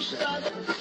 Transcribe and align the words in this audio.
Revolution. 0.00 0.79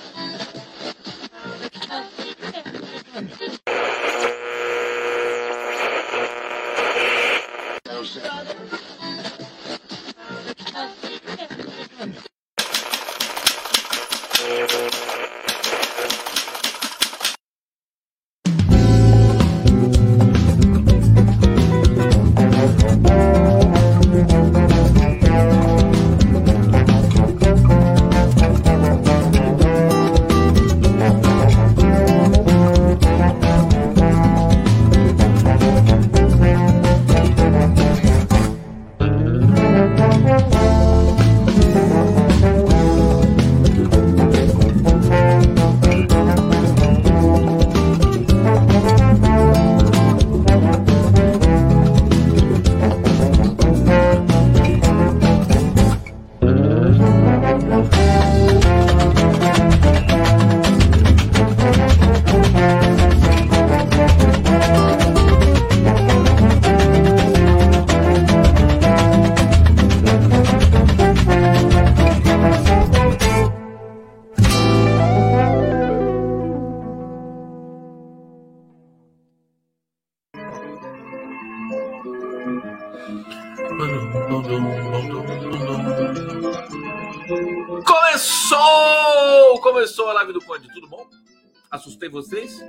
Vocês? 92.10 92.60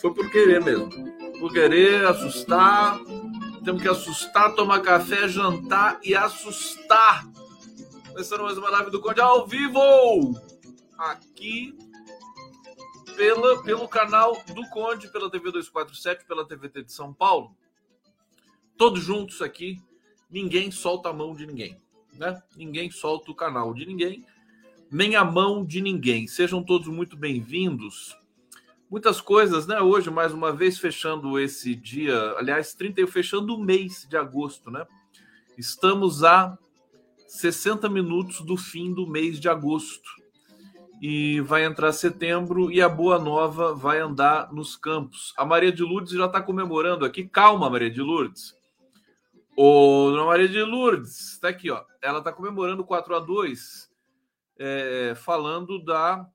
Foi 0.00 0.14
por 0.14 0.30
querer 0.30 0.62
mesmo. 0.62 0.88
Por 1.38 1.52
querer 1.52 2.06
assustar. 2.06 3.00
Temos 3.64 3.82
que 3.82 3.88
assustar, 3.88 4.54
tomar 4.54 4.80
café, 4.80 5.28
jantar 5.28 6.00
e 6.02 6.14
assustar. 6.14 7.24
Começando 8.08 8.42
mais 8.42 8.58
uma 8.58 8.70
live 8.70 8.90
do 8.90 9.00
Conde 9.00 9.20
ao 9.20 9.46
vivo! 9.46 9.80
Aqui 10.98 11.76
pela, 13.16 13.62
pelo 13.62 13.88
canal 13.88 14.40
do 14.54 14.68
Conde, 14.68 15.08
pela 15.08 15.30
TV 15.30 15.50
247, 15.52 16.24
pela 16.24 16.46
TVT 16.46 16.84
de 16.84 16.92
São 16.92 17.12
Paulo. 17.12 17.56
Todos 18.76 19.02
juntos 19.02 19.40
aqui. 19.40 19.80
Ninguém 20.30 20.70
solta 20.70 21.10
a 21.10 21.12
mão 21.12 21.34
de 21.34 21.46
ninguém 21.46 21.76
né? 22.12 22.42
Ninguém 22.56 22.90
solta 22.90 23.30
o 23.30 23.34
canal 23.34 23.72
de 23.74 23.86
ninguém, 23.86 24.24
nem 24.92 25.16
a 25.16 25.24
mão 25.24 25.64
de 25.64 25.80
ninguém. 25.80 26.26
Sejam 26.26 26.62
todos 26.62 26.86
muito 26.86 27.16
bem-vindos. 27.16 28.14
Muitas 28.90 29.22
coisas, 29.22 29.66
né? 29.66 29.80
Hoje, 29.80 30.10
mais 30.10 30.34
uma 30.34 30.52
vez, 30.52 30.78
fechando 30.78 31.40
esse 31.40 31.74
dia, 31.74 32.14
aliás, 32.36 32.74
30 32.74 33.06
fechando 33.06 33.54
o 33.54 33.58
mês 33.58 34.06
de 34.06 34.18
agosto, 34.18 34.70
né? 34.70 34.86
Estamos 35.56 36.22
a 36.22 36.58
60 37.26 37.88
minutos 37.88 38.42
do 38.42 38.54
fim 38.54 38.92
do 38.92 39.06
mês 39.06 39.40
de 39.40 39.48
agosto. 39.48 40.10
E 41.00 41.40
vai 41.40 41.64
entrar 41.64 41.90
setembro 41.92 42.70
e 42.70 42.82
a 42.82 42.88
Boa 42.88 43.18
Nova 43.18 43.74
vai 43.74 43.98
andar 43.98 44.52
nos 44.52 44.76
campos. 44.76 45.32
A 45.38 45.44
Maria 45.44 45.72
de 45.72 45.82
Lourdes 45.82 46.12
já 46.12 46.26
está 46.26 46.42
comemorando 46.42 47.06
aqui. 47.06 47.26
Calma, 47.26 47.70
Maria 47.70 47.90
de 47.90 48.02
Lourdes. 48.02 48.54
Ô, 49.56 50.12
Maria 50.26 50.48
de 50.48 50.62
Lourdes, 50.62 51.32
está 51.32 51.48
aqui, 51.48 51.70
ó. 51.70 51.82
Ela 52.02 52.18
está 52.18 52.30
comemorando 52.30 52.84
4 52.84 53.16
a 53.16 53.20
2 53.20 53.91
é, 54.64 55.14
falando 55.14 55.82
da 55.84 56.28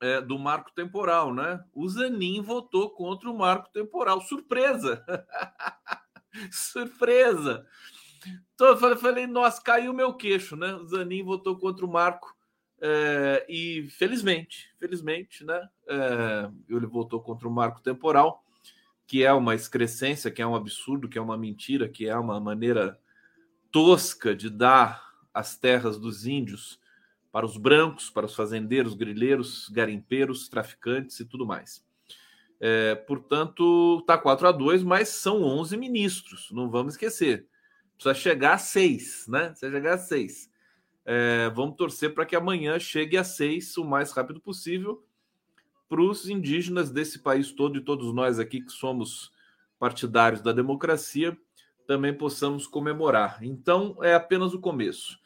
é, 0.00 0.20
do 0.20 0.38
marco 0.38 0.72
temporal, 0.74 1.32
né? 1.32 1.64
O 1.72 1.88
Zanin 1.88 2.42
votou 2.42 2.90
contra 2.90 3.30
o 3.30 3.36
marco 3.36 3.70
temporal. 3.72 4.20
Surpresa! 4.20 5.04
Surpresa! 6.50 7.66
Então, 8.54 8.68
eu 8.68 8.76
falei, 8.76 8.96
falei, 8.98 9.26
nossa, 9.26 9.62
caiu 9.62 9.94
meu 9.94 10.12
queixo, 10.14 10.56
né? 10.56 10.74
O 10.74 10.86
Zanin 10.86 11.22
votou 11.22 11.56
contra 11.56 11.86
o 11.86 11.90
marco 11.90 12.36
é, 12.80 13.46
e 13.48 13.88
felizmente, 13.90 14.74
felizmente, 14.78 15.44
né? 15.44 15.68
É, 15.88 16.50
ele 16.68 16.86
votou 16.86 17.20
contra 17.22 17.48
o 17.48 17.50
marco 17.50 17.80
temporal 17.80 18.44
que 19.06 19.24
é 19.24 19.32
uma 19.32 19.54
excrescência, 19.54 20.30
que 20.30 20.42
é 20.42 20.46
um 20.46 20.56
absurdo, 20.56 21.08
que 21.08 21.16
é 21.16 21.22
uma 21.22 21.38
mentira, 21.38 21.88
que 21.88 22.08
é 22.08 22.16
uma 22.16 22.40
maneira 22.40 22.98
tosca 23.70 24.34
de 24.34 24.50
dar 24.50 25.14
as 25.32 25.56
terras 25.56 25.98
dos 25.98 26.26
índios 26.26 26.80
para 27.30 27.46
os 27.46 27.56
brancos, 27.56 28.10
para 28.10 28.26
os 28.26 28.34
fazendeiros, 28.34 28.94
grileiros, 28.94 29.68
garimpeiros, 29.68 30.48
traficantes 30.48 31.20
e 31.20 31.24
tudo 31.24 31.46
mais. 31.46 31.84
É, 32.58 32.94
portanto, 32.94 33.98
está 34.00 34.16
4 34.16 34.48
a 34.48 34.52
2, 34.52 34.82
mas 34.82 35.08
são 35.08 35.42
11 35.42 35.76
ministros, 35.76 36.48
não 36.50 36.70
vamos 36.70 36.94
esquecer. 36.94 37.46
Precisa 37.94 38.14
chegar 38.14 38.54
a 38.54 38.58
6, 38.58 39.26
né? 39.28 39.48
Precisa 39.48 39.72
chegar 39.72 39.94
a 39.94 39.98
6. 39.98 40.50
É, 41.04 41.50
vamos 41.50 41.76
torcer 41.76 42.14
para 42.14 42.26
que 42.26 42.34
amanhã 42.34 42.78
chegue 42.78 43.16
a 43.16 43.24
6 43.24 43.76
o 43.76 43.84
mais 43.84 44.12
rápido 44.12 44.40
possível 44.40 45.04
para 45.88 46.00
os 46.00 46.28
indígenas 46.28 46.90
desse 46.90 47.20
país 47.20 47.52
todo 47.52 47.78
e 47.78 47.80
todos 47.80 48.12
nós 48.12 48.38
aqui 48.38 48.60
que 48.60 48.72
somos 48.72 49.32
partidários 49.78 50.40
da 50.40 50.52
democracia 50.52 51.36
também 51.86 52.12
possamos 52.12 52.66
comemorar. 52.66 53.38
Então 53.42 53.96
é 54.02 54.14
apenas 54.14 54.52
o 54.52 54.60
começo. 54.60 55.18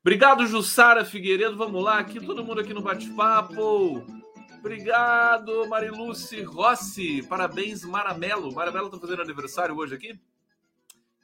Obrigado, 0.00 0.46
Jussara 0.46 1.04
Figueiredo. 1.04 1.56
Vamos 1.56 1.82
lá, 1.82 1.98
aqui 1.98 2.24
todo 2.24 2.44
mundo 2.44 2.60
aqui 2.60 2.72
no 2.72 2.80
bate-papo. 2.80 4.04
Obrigado, 4.58 5.66
Mariluce 5.68 6.42
Rossi. 6.42 7.22
Parabéns, 7.22 7.84
Maramelo. 7.84 8.52
Maramelo 8.52 8.86
está 8.86 8.98
fazendo 8.98 9.22
aniversário 9.22 9.76
hoje 9.76 9.94
aqui? 9.94 10.18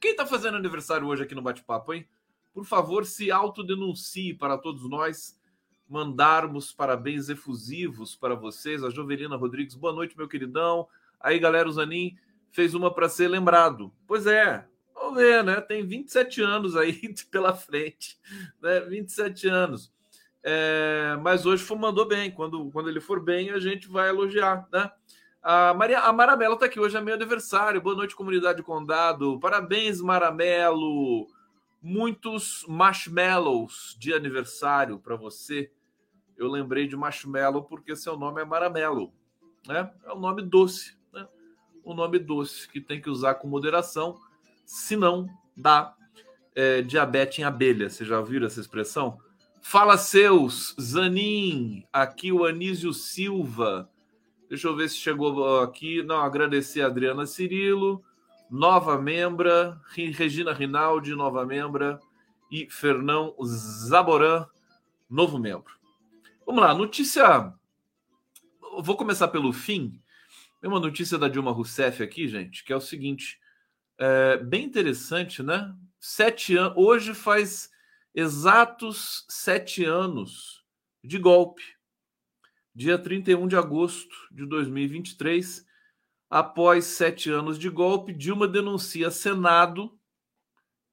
Quem 0.00 0.10
está 0.10 0.26
fazendo 0.26 0.56
aniversário 0.56 1.06
hoje 1.06 1.22
aqui 1.22 1.34
no 1.34 1.42
bate-papo, 1.42 1.94
hein? 1.94 2.06
Por 2.52 2.64
favor, 2.64 3.06
se 3.06 3.30
autodenuncie 3.30 4.34
para 4.34 4.58
todos 4.58 4.88
nós 4.88 5.40
mandarmos 5.88 6.72
parabéns 6.72 7.28
efusivos 7.28 8.14
para 8.14 8.34
vocês. 8.34 8.82
A 8.84 8.90
Jovelina 8.90 9.36
Rodrigues, 9.36 9.74
boa 9.74 9.92
noite, 9.92 10.16
meu 10.16 10.28
queridão. 10.28 10.86
Aí, 11.20 11.38
galera, 11.38 11.68
o 11.68 11.72
Zanin 11.72 12.16
fez 12.52 12.74
uma 12.74 12.92
para 12.92 13.08
ser 13.08 13.28
lembrado. 13.28 13.92
Pois 14.06 14.26
é, 14.26 14.66
vamos 15.04 15.16
ver, 15.16 15.44
né? 15.44 15.60
Tem 15.60 15.86
27 15.86 16.42
anos 16.42 16.76
aí 16.76 17.14
pela 17.30 17.54
frente, 17.54 18.18
né? 18.60 18.80
27 18.80 19.48
anos. 19.48 19.92
É, 20.42 21.16
mas 21.22 21.46
hoje 21.46 21.62
foi, 21.62 21.78
mandou 21.78 22.06
bem. 22.06 22.30
Quando, 22.30 22.70
quando 22.70 22.88
ele 22.88 23.00
for 23.00 23.20
bem, 23.20 23.50
a 23.50 23.58
gente 23.58 23.88
vai 23.88 24.08
elogiar, 24.08 24.66
né? 24.72 24.90
A, 25.42 25.74
Maria, 25.74 26.00
a 26.00 26.12
Maramelo 26.12 26.54
está 26.54 26.66
aqui 26.66 26.80
hoje, 26.80 26.96
é 26.96 27.00
meu 27.00 27.14
aniversário. 27.14 27.80
Boa 27.80 27.96
noite, 27.96 28.16
comunidade 28.16 28.62
Condado. 28.62 29.38
Parabéns, 29.40 30.00
Maramelo 30.00 31.26
muitos 31.84 32.64
marshmallows 32.66 33.94
de 33.98 34.14
aniversário 34.14 34.98
para 34.98 35.16
você. 35.16 35.70
Eu 36.34 36.50
lembrei 36.50 36.88
de 36.88 36.96
marshmallow 36.96 37.62
porque 37.62 37.94
seu 37.94 38.16
nome 38.16 38.40
é 38.40 38.44
Maramelo, 38.44 39.12
né? 39.66 39.92
É 40.04 40.14
um 40.14 40.18
nome 40.18 40.40
doce, 40.40 40.96
né? 41.12 41.28
Um 41.84 41.92
nome 41.92 42.18
doce 42.18 42.66
que 42.70 42.80
tem 42.80 43.02
que 43.02 43.10
usar 43.10 43.34
com 43.34 43.46
moderação, 43.46 44.18
senão 44.64 45.28
dá 45.56 45.94
é, 46.54 46.82
diabetes 46.82 47.38
em 47.38 47.44
abelha. 47.44 47.88
Você 47.88 48.04
já 48.04 48.18
ouviu 48.18 48.44
essa 48.44 48.60
expressão? 48.60 49.18
Fala 49.62 49.96
seus, 49.96 50.74
Zanin, 50.80 51.84
aqui 51.92 52.32
o 52.32 52.44
Anísio 52.44 52.92
Silva. 52.92 53.88
Deixa 54.48 54.68
eu 54.68 54.76
ver 54.76 54.88
se 54.88 54.96
chegou 54.96 55.60
aqui. 55.60 56.02
Não, 56.02 56.20
agradecer 56.20 56.82
a 56.82 56.86
Adriana 56.86 57.26
Cirilo 57.26 58.04
nova 58.50 58.96
membra, 59.00 59.80
Regina 59.94 60.52
Rinaldi, 60.52 61.14
nova 61.14 61.44
membra, 61.44 61.98
e 62.50 62.68
Fernão 62.70 63.34
Zaboran, 63.42 64.46
novo 65.10 65.38
membro. 65.38 65.74
Vamos 66.46 66.62
lá, 66.62 66.72
notícia. 66.72 67.52
Vou 68.80 68.96
começar 68.96 69.26
pelo 69.26 69.52
fim. 69.52 70.00
Tem 70.60 70.70
uma 70.70 70.78
notícia 70.78 71.18
da 71.18 71.28
Dilma 71.28 71.50
Rousseff 71.50 72.00
aqui, 72.02 72.28
gente, 72.28 72.64
que 72.64 72.72
é 72.72 72.76
o 72.76 72.80
seguinte: 72.80 73.40
é 74.04 74.36
bem 74.36 74.64
interessante, 74.64 75.42
né? 75.42 75.74
Sete. 75.98 76.54
Hoje 76.76 77.14
faz 77.14 77.70
exatos 78.14 79.24
sete 79.30 79.82
anos 79.82 80.62
de 81.02 81.18
golpe. 81.18 81.62
Dia 82.74 82.98
31 82.98 83.48
de 83.48 83.56
agosto 83.56 84.14
de 84.30 84.44
2023, 84.44 85.64
após 86.28 86.84
sete 86.84 87.30
anos 87.30 87.58
de 87.58 87.70
golpe, 87.70 88.12
Dilma 88.12 88.46
denuncia 88.46 89.10
Senado 89.10 89.98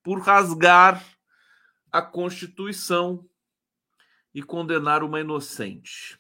por 0.02 0.22
rasgar 0.22 1.04
a 1.92 2.02
Constituição 2.02 3.28
e 4.34 4.42
condenar 4.42 5.04
uma 5.04 5.19
inocente. 5.19 6.18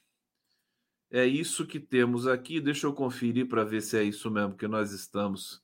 É 1.09 1.25
isso 1.25 1.65
que 1.65 1.79
temos 1.79 2.27
aqui. 2.27 2.59
Deixa 2.59 2.85
eu 2.85 2.93
conferir 2.93 3.47
para 3.47 3.63
ver 3.63 3.81
se 3.81 3.97
é 3.97 4.03
isso 4.03 4.29
mesmo 4.29 4.57
que 4.57 4.67
nós 4.67 4.91
estamos 4.91 5.63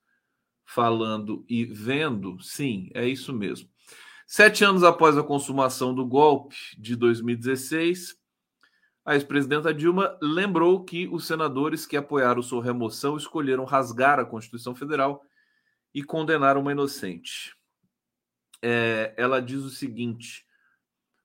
falando 0.67 1.45
e 1.47 1.65
vendo. 1.65 2.37
Sim, 2.41 2.91
é 2.93 3.07
isso 3.07 3.33
mesmo. 3.33 3.69
Sete 4.27 4.65
anos 4.65 4.83
após 4.83 5.17
a 5.17 5.23
consumação 5.23 5.95
do 5.95 6.05
golpe 6.05 6.57
de 6.77 6.95
2016, 6.97 8.17
a 9.05 9.15
ex-presidenta 9.15 9.73
Dilma 9.73 10.17
lembrou 10.21 10.83
que 10.83 11.07
os 11.07 11.25
senadores 11.25 11.85
que 11.85 11.95
apoiaram 11.95 12.41
sua 12.41 12.61
remoção 12.61 13.15
escolheram 13.15 13.63
rasgar 13.63 14.19
a 14.19 14.25
Constituição 14.25 14.75
Federal 14.75 15.23
e 15.93 16.03
condenar 16.03 16.57
uma 16.57 16.73
inocente. 16.73 17.55
É, 18.61 19.13
ela 19.15 19.41
diz 19.41 19.61
o 19.61 19.69
seguinte: 19.69 20.45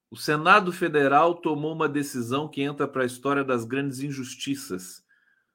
o 0.09 0.17
Senado 0.17 0.71
Federal 0.71 1.35
tomou 1.35 1.73
uma 1.73 1.89
decisão 1.89 2.49
que 2.49 2.63
entra 2.63 2.87
para 2.87 3.03
a 3.03 3.07
história 3.07 3.43
das 3.43 3.65
grandes 3.65 3.99
injustiças. 3.99 5.02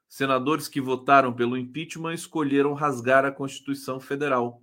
Senadores 0.08 0.68
que 0.68 0.80
votaram 0.80 1.34
pelo 1.34 1.58
impeachment 1.58 2.14
escolheram 2.14 2.74
rasgar 2.74 3.26
a 3.26 3.32
Constituição 3.32 4.00
Federal. 4.00 4.62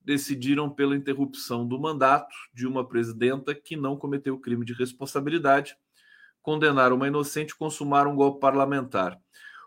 Decidiram 0.00 0.70
pela 0.70 0.96
interrupção 0.96 1.66
do 1.66 1.78
mandato 1.78 2.34
de 2.54 2.66
uma 2.66 2.86
presidenta 2.86 3.54
que 3.54 3.76
não 3.76 3.96
cometeu 3.96 4.38
crime 4.38 4.64
de 4.64 4.72
responsabilidade, 4.72 5.76
condenaram 6.40 6.94
uma 6.94 7.08
inocente 7.08 7.50
e 7.50 7.56
consumaram 7.56 8.12
um 8.12 8.16
golpe 8.16 8.40
parlamentar. 8.40 9.20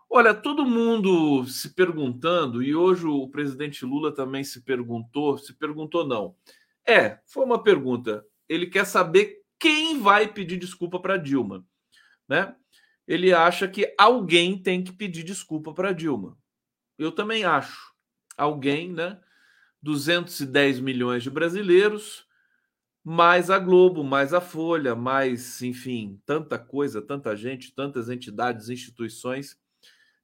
Olha, 0.10 0.34
todo 0.34 0.66
mundo 0.66 1.46
se 1.46 1.76
perguntando, 1.76 2.64
e 2.64 2.74
hoje 2.74 3.06
o 3.06 3.28
presidente 3.28 3.86
Lula 3.86 4.12
também 4.12 4.44
se 4.44 4.62
perguntou, 4.62 5.38
se 5.38 5.54
perguntou 5.54 6.08
não. 6.08 6.36
É, 6.84 7.20
foi 7.28 7.46
uma 7.46 7.62
pergunta. 7.62 8.26
Ele 8.48 8.66
quer 8.66 8.86
saber 8.86 9.44
quem 9.60 10.00
vai 10.00 10.28
pedir 10.28 10.58
desculpa 10.58 11.00
para 11.00 11.18
Dilma, 11.18 11.64
né? 12.28 12.56
Ele 13.10 13.34
acha 13.34 13.68
que 13.68 13.92
alguém 13.98 14.56
tem 14.62 14.84
que 14.84 14.94
pedir 14.94 15.24
desculpa 15.24 15.74
para 15.74 15.92
Dilma. 15.92 16.38
Eu 16.96 17.12
também 17.12 17.44
acho. 17.44 17.92
Alguém, 18.38 18.94
né? 18.94 19.20
210 19.82 20.80
milhões 20.80 21.24
de 21.24 21.30
brasileiros, 21.32 22.28
mais 23.04 23.50
a 23.50 23.58
Globo, 23.58 24.04
mais 24.04 24.32
a 24.32 24.40
Folha, 24.40 24.94
mais, 24.94 25.60
enfim, 25.64 26.22
tanta 26.24 26.60
coisa, 26.60 27.02
tanta 27.02 27.36
gente, 27.36 27.74
tantas 27.74 28.10
entidades, 28.10 28.70
instituições 28.70 29.58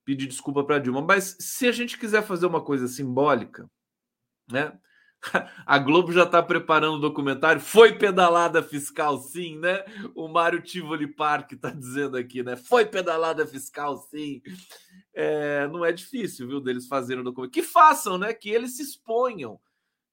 pedir 0.06 0.28
desculpa 0.28 0.64
para 0.64 0.78
Dilma. 0.78 1.02
Mas 1.02 1.36
se 1.40 1.68
a 1.68 1.72
gente 1.72 1.98
quiser 1.98 2.22
fazer 2.22 2.46
uma 2.46 2.64
coisa 2.64 2.88
simbólica, 2.88 3.68
né? 4.52 4.78
A 5.66 5.78
Globo 5.78 6.12
já 6.12 6.24
está 6.24 6.42
preparando 6.42 6.96
o 6.96 7.02
documentário. 7.02 7.62
Foi 7.62 7.94
pedalada 7.94 8.62
fiscal, 8.62 9.18
sim, 9.20 9.58
né? 9.58 9.84
O 10.14 10.28
Mário 10.28 10.62
Tivoli 10.62 11.08
Park 11.08 11.54
está 11.54 11.70
dizendo 11.70 12.18
aqui, 12.18 12.44
né? 12.44 12.56
Foi 12.56 12.86
pedalada 12.86 13.46
fiscal, 13.46 13.98
sim. 13.98 14.42
É, 15.14 15.68
não 15.68 15.84
é 15.84 15.92
difícil, 15.92 16.48
viu, 16.48 16.60
deles 16.60 16.88
fazerem 16.88 17.22
o 17.22 17.24
documento. 17.26 17.52
Que 17.52 17.64
façam, 17.64 18.18
né? 18.18 18.34
Que 18.34 18.50
eles 18.50 18.78
se 18.78 18.84
exponham, 18.84 19.60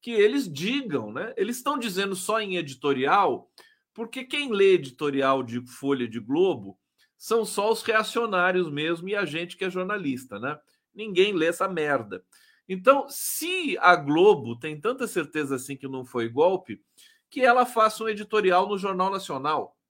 que 0.00 0.10
eles 0.10 0.50
digam, 0.50 1.12
né? 1.12 1.32
Eles 1.36 1.56
estão 1.56 1.78
dizendo 1.78 2.14
só 2.14 2.40
em 2.40 2.56
editorial, 2.56 3.50
porque 3.94 4.24
quem 4.24 4.52
lê 4.52 4.74
editorial 4.74 5.42
de 5.42 5.60
Folha 5.66 6.08
de 6.08 6.18
Globo 6.18 6.78
são 7.18 7.44
só 7.44 7.70
os 7.70 7.82
reacionários 7.82 8.70
mesmo 8.70 9.08
e 9.08 9.14
a 9.14 9.24
gente 9.24 9.56
que 9.56 9.64
é 9.64 9.70
jornalista, 9.70 10.40
né? 10.40 10.58
Ninguém 10.94 11.32
lê 11.32 11.46
essa 11.46 11.68
merda. 11.68 12.24
Então, 12.72 13.06
se 13.10 13.76
a 13.80 13.94
Globo 13.94 14.58
tem 14.58 14.80
tanta 14.80 15.06
certeza 15.06 15.56
assim 15.56 15.76
que 15.76 15.86
não 15.86 16.06
foi 16.06 16.26
golpe, 16.26 16.82
que 17.28 17.42
ela 17.42 17.66
faça 17.66 18.02
um 18.02 18.08
editorial 18.08 18.66
no 18.66 18.78
Jornal 18.78 19.10
Nacional. 19.10 19.76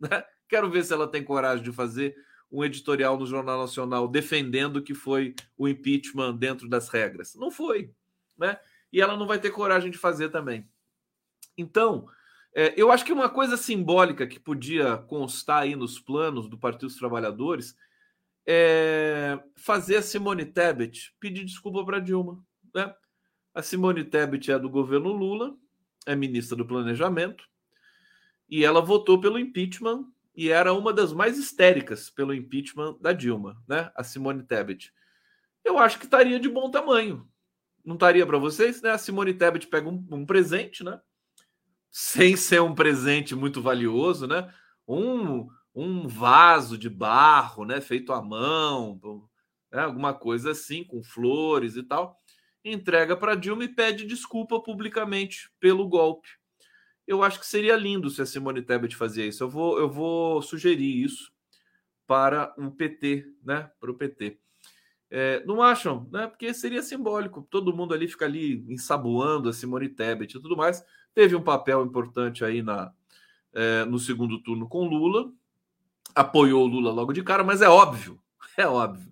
Né? 0.00 0.24
Quero 0.48 0.70
ver 0.70 0.82
se 0.82 0.94
ela 0.94 1.06
tem 1.06 1.22
coragem 1.22 1.62
de 1.62 1.70
fazer 1.70 2.16
um 2.50 2.64
editorial 2.64 3.18
no 3.18 3.26
Jornal 3.26 3.60
Nacional 3.60 4.08
defendendo 4.08 4.82
que 4.82 4.94
foi 4.94 5.34
o 5.58 5.68
impeachment 5.68 6.36
dentro 6.36 6.66
das 6.70 6.88
regras. 6.88 7.34
Não 7.34 7.50
foi, 7.50 7.92
né? 8.38 8.58
E 8.90 8.98
ela 8.98 9.14
não 9.14 9.26
vai 9.26 9.38
ter 9.38 9.50
coragem 9.50 9.90
de 9.90 9.98
fazer 9.98 10.30
também. 10.30 10.66
Então, 11.54 12.08
é, 12.54 12.72
eu 12.80 12.90
acho 12.90 13.04
que 13.04 13.12
uma 13.12 13.28
coisa 13.28 13.58
simbólica 13.58 14.26
que 14.26 14.40
podia 14.40 14.96
constar 14.96 15.64
aí 15.64 15.76
nos 15.76 16.00
planos 16.00 16.48
do 16.48 16.56
Partido 16.56 16.86
dos 16.86 16.96
Trabalhadores 16.96 17.76
é, 18.52 19.38
fazer 19.54 19.98
a 19.98 20.02
Simone 20.02 20.44
Tebet 20.44 21.14
pedir 21.20 21.44
desculpa 21.44 21.84
para 21.84 22.00
Dilma. 22.00 22.44
Né? 22.74 22.92
A 23.54 23.62
Simone 23.62 24.02
Tebet 24.02 24.50
é 24.50 24.58
do 24.58 24.68
governo 24.68 25.12
Lula, 25.12 25.54
é 26.04 26.16
ministra 26.16 26.56
do 26.56 26.66
Planejamento, 26.66 27.44
e 28.48 28.64
ela 28.64 28.80
votou 28.80 29.20
pelo 29.20 29.38
impeachment 29.38 30.04
e 30.34 30.48
era 30.48 30.72
uma 30.72 30.92
das 30.92 31.12
mais 31.12 31.38
histéricas 31.38 32.10
pelo 32.10 32.34
impeachment 32.34 32.98
da 33.00 33.12
Dilma, 33.12 33.56
né? 33.68 33.92
A 33.94 34.02
Simone 34.02 34.42
Tebet. 34.42 34.92
Eu 35.64 35.78
acho 35.78 35.98
que 35.98 36.06
estaria 36.06 36.40
de 36.40 36.48
bom 36.48 36.68
tamanho. 36.70 37.28
Não 37.84 37.94
estaria 37.94 38.26
para 38.26 38.38
vocês, 38.38 38.82
né? 38.82 38.90
A 38.90 38.98
Simone 38.98 39.34
Tebet 39.34 39.68
pega 39.68 39.88
um, 39.88 40.04
um 40.10 40.26
presente, 40.26 40.82
né? 40.82 41.00
Sem 41.88 42.36
ser 42.36 42.60
um 42.62 42.74
presente 42.74 43.36
muito 43.36 43.62
valioso, 43.62 44.26
né? 44.26 44.52
Um, 44.88 45.48
um 45.74 46.06
vaso 46.08 46.76
de 46.76 46.88
barro, 46.88 47.64
né, 47.64 47.80
feito 47.80 48.12
à 48.12 48.20
mão, 48.20 49.00
né, 49.72 49.82
alguma 49.82 50.12
coisa 50.12 50.50
assim, 50.50 50.84
com 50.84 51.02
flores 51.02 51.76
e 51.76 51.82
tal, 51.82 52.18
entrega 52.64 53.16
para 53.16 53.34
Dilma 53.34 53.64
e 53.64 53.68
pede 53.68 54.04
desculpa 54.04 54.60
publicamente 54.60 55.50
pelo 55.60 55.88
golpe. 55.88 56.28
Eu 57.06 57.22
acho 57.22 57.40
que 57.40 57.46
seria 57.46 57.76
lindo 57.76 58.10
se 58.10 58.22
a 58.22 58.26
Simone 58.26 58.62
Tebet 58.62 58.94
fazia 58.94 59.26
isso. 59.26 59.42
Eu 59.42 59.48
vou, 59.48 59.78
eu 59.78 59.88
vou 59.88 60.42
sugerir 60.42 61.02
isso 61.02 61.32
para 62.06 62.54
o 62.58 62.70
PT, 62.70 63.26
né, 63.42 63.70
para 63.80 63.90
o 63.90 63.94
PT. 63.94 64.38
É, 65.10 65.44
não 65.44 65.60
acham, 65.60 66.08
né? 66.12 66.28
Porque 66.28 66.54
seria 66.54 66.82
simbólico. 66.82 67.46
Todo 67.50 67.74
mundo 67.74 67.92
ali 67.92 68.06
fica 68.06 68.26
ali 68.26 68.64
ensaboando 68.68 69.48
a 69.48 69.52
Simone 69.52 69.88
Tebet 69.88 70.36
e 70.36 70.40
tudo 70.40 70.56
mais. 70.56 70.84
Teve 71.12 71.34
um 71.34 71.42
papel 71.42 71.84
importante 71.84 72.44
aí 72.44 72.62
na, 72.62 72.92
é, 73.52 73.84
no 73.84 73.98
segundo 73.98 74.40
turno 74.40 74.68
com 74.68 74.86
Lula, 74.86 75.32
apoiou 76.14 76.64
o 76.64 76.66
Lula 76.66 76.90
logo 76.90 77.12
de 77.12 77.22
cara, 77.22 77.44
mas 77.44 77.62
é 77.62 77.68
óbvio, 77.68 78.20
é 78.56 78.66
óbvio. 78.66 79.10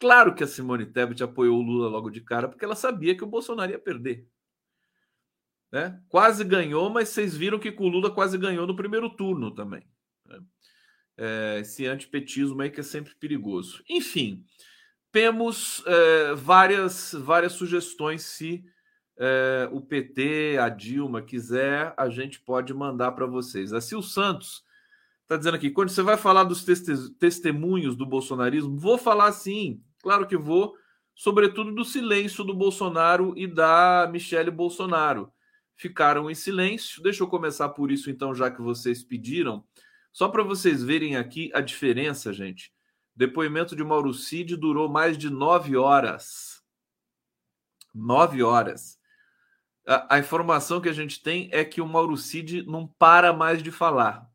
Claro 0.00 0.34
que 0.34 0.42
a 0.44 0.46
Simone 0.46 0.86
Tebet 0.86 1.22
apoiou 1.22 1.58
o 1.58 1.62
Lula 1.62 1.88
logo 1.88 2.10
de 2.10 2.20
cara, 2.20 2.48
porque 2.48 2.64
ela 2.64 2.74
sabia 2.74 3.16
que 3.16 3.24
o 3.24 3.28
Bolsonaro 3.28 3.70
ia 3.70 3.78
perder. 3.78 4.28
Né? 5.72 6.00
Quase 6.08 6.44
ganhou, 6.44 6.90
mas 6.90 7.08
vocês 7.08 7.36
viram 7.36 7.58
que 7.58 7.70
o 7.70 7.88
Lula 7.88 8.10
quase 8.10 8.36
ganhou 8.36 8.66
no 8.66 8.76
primeiro 8.76 9.08
turno 9.10 9.50
também. 9.52 9.82
Né? 10.26 10.40
É, 11.16 11.58
esse 11.60 11.86
antipetismo 11.86 12.60
aí 12.60 12.70
que 12.70 12.80
é 12.80 12.82
sempre 12.82 13.14
perigoso. 13.14 13.82
Enfim, 13.88 14.44
temos 15.10 15.82
é, 15.86 16.34
várias, 16.34 17.12
várias 17.12 17.52
sugestões. 17.52 18.22
Se 18.22 18.64
é, 19.16 19.68
o 19.70 19.80
PT, 19.80 20.58
a 20.60 20.68
Dilma 20.68 21.22
quiser, 21.22 21.94
a 21.96 22.08
gente 22.08 22.40
pode 22.40 22.74
mandar 22.74 23.12
para 23.12 23.26
vocês. 23.26 23.72
A 23.72 23.80
Sil 23.80 24.02
Santos 24.02 24.63
Está 25.34 25.38
dizendo 25.38 25.56
aqui, 25.56 25.70
quando 25.70 25.88
você 25.88 26.00
vai 26.00 26.16
falar 26.16 26.44
dos 26.44 26.64
testemunhos 27.18 27.96
do 27.96 28.06
bolsonarismo, 28.06 28.78
vou 28.78 28.96
falar 28.96 29.32
sim, 29.32 29.82
claro 30.00 30.28
que 30.28 30.36
vou, 30.36 30.76
sobretudo 31.12 31.74
do 31.74 31.84
silêncio 31.84 32.44
do 32.44 32.54
Bolsonaro 32.54 33.34
e 33.36 33.44
da 33.48 34.08
Michele 34.12 34.52
Bolsonaro. 34.52 35.32
Ficaram 35.76 36.30
em 36.30 36.36
silêncio. 36.36 37.02
Deixa 37.02 37.24
eu 37.24 37.26
começar 37.26 37.70
por 37.70 37.90
isso, 37.90 38.10
então, 38.10 38.32
já 38.32 38.48
que 38.48 38.62
vocês 38.62 39.02
pediram. 39.02 39.64
Só 40.12 40.28
para 40.28 40.44
vocês 40.44 40.84
verem 40.84 41.16
aqui 41.16 41.50
a 41.52 41.60
diferença, 41.60 42.32
gente. 42.32 42.72
Depoimento 43.16 43.74
de 43.74 43.82
Mauro 43.82 44.14
Cid 44.14 44.56
durou 44.56 44.88
mais 44.88 45.18
de 45.18 45.28
nove 45.28 45.76
horas. 45.76 46.62
Nove 47.92 48.40
horas. 48.40 49.00
A, 49.84 50.14
a 50.14 50.18
informação 50.20 50.80
que 50.80 50.88
a 50.88 50.92
gente 50.92 51.20
tem 51.20 51.48
é 51.50 51.64
que 51.64 51.80
o 51.80 51.88
Mauro 51.88 52.16
Cid 52.16 52.62
não 52.62 52.86
para 52.86 53.32
mais 53.32 53.60
de 53.60 53.72
falar 53.72 54.32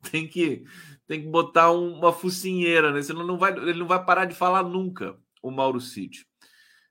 tem 0.10 0.26
que 0.26 0.64
tem 1.06 1.22
que 1.22 1.28
botar 1.28 1.70
uma 1.70 2.12
focinheira, 2.12 2.92
né? 2.92 3.00
Senão 3.00 3.26
não 3.26 3.38
vai, 3.38 3.52
ele 3.52 3.78
não 3.78 3.86
vai 3.86 4.04
parar 4.04 4.26
de 4.26 4.34
falar 4.34 4.62
nunca, 4.62 5.18
o 5.42 5.50
Mauro 5.50 5.80
Cid. 5.80 6.26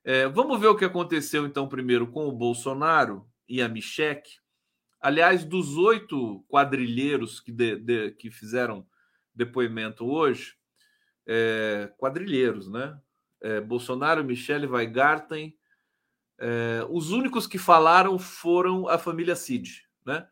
É, 0.03 0.27
vamos 0.27 0.59
ver 0.59 0.67
o 0.67 0.75
que 0.75 0.85
aconteceu 0.85 1.45
então 1.45 1.67
primeiro 1.67 2.07
com 2.07 2.27
o 2.27 2.31
Bolsonaro 2.31 3.29
e 3.47 3.61
a 3.61 3.69
Michek. 3.69 4.29
Aliás, 4.99 5.45
dos 5.45 5.77
oito 5.77 6.43
quadrilheiros 6.47 7.39
que, 7.39 7.51
de, 7.51 7.75
de, 7.75 8.11
que 8.11 8.31
fizeram 8.31 8.87
depoimento 9.35 10.05
hoje, 10.05 10.55
é, 11.27 11.93
quadrilheiros, 11.97 12.67
né? 12.69 12.99
É, 13.39 13.61
Bolsonaro, 13.61 14.23
Michele 14.23 14.65
Weigarten, 14.65 15.55
é, 16.39 16.85
os 16.89 17.11
únicos 17.11 17.45
que 17.45 17.57
falaram 17.57 18.17
foram 18.17 18.87
a 18.87 18.97
família 18.97 19.35
Cid, 19.35 19.87
né? 20.05 20.27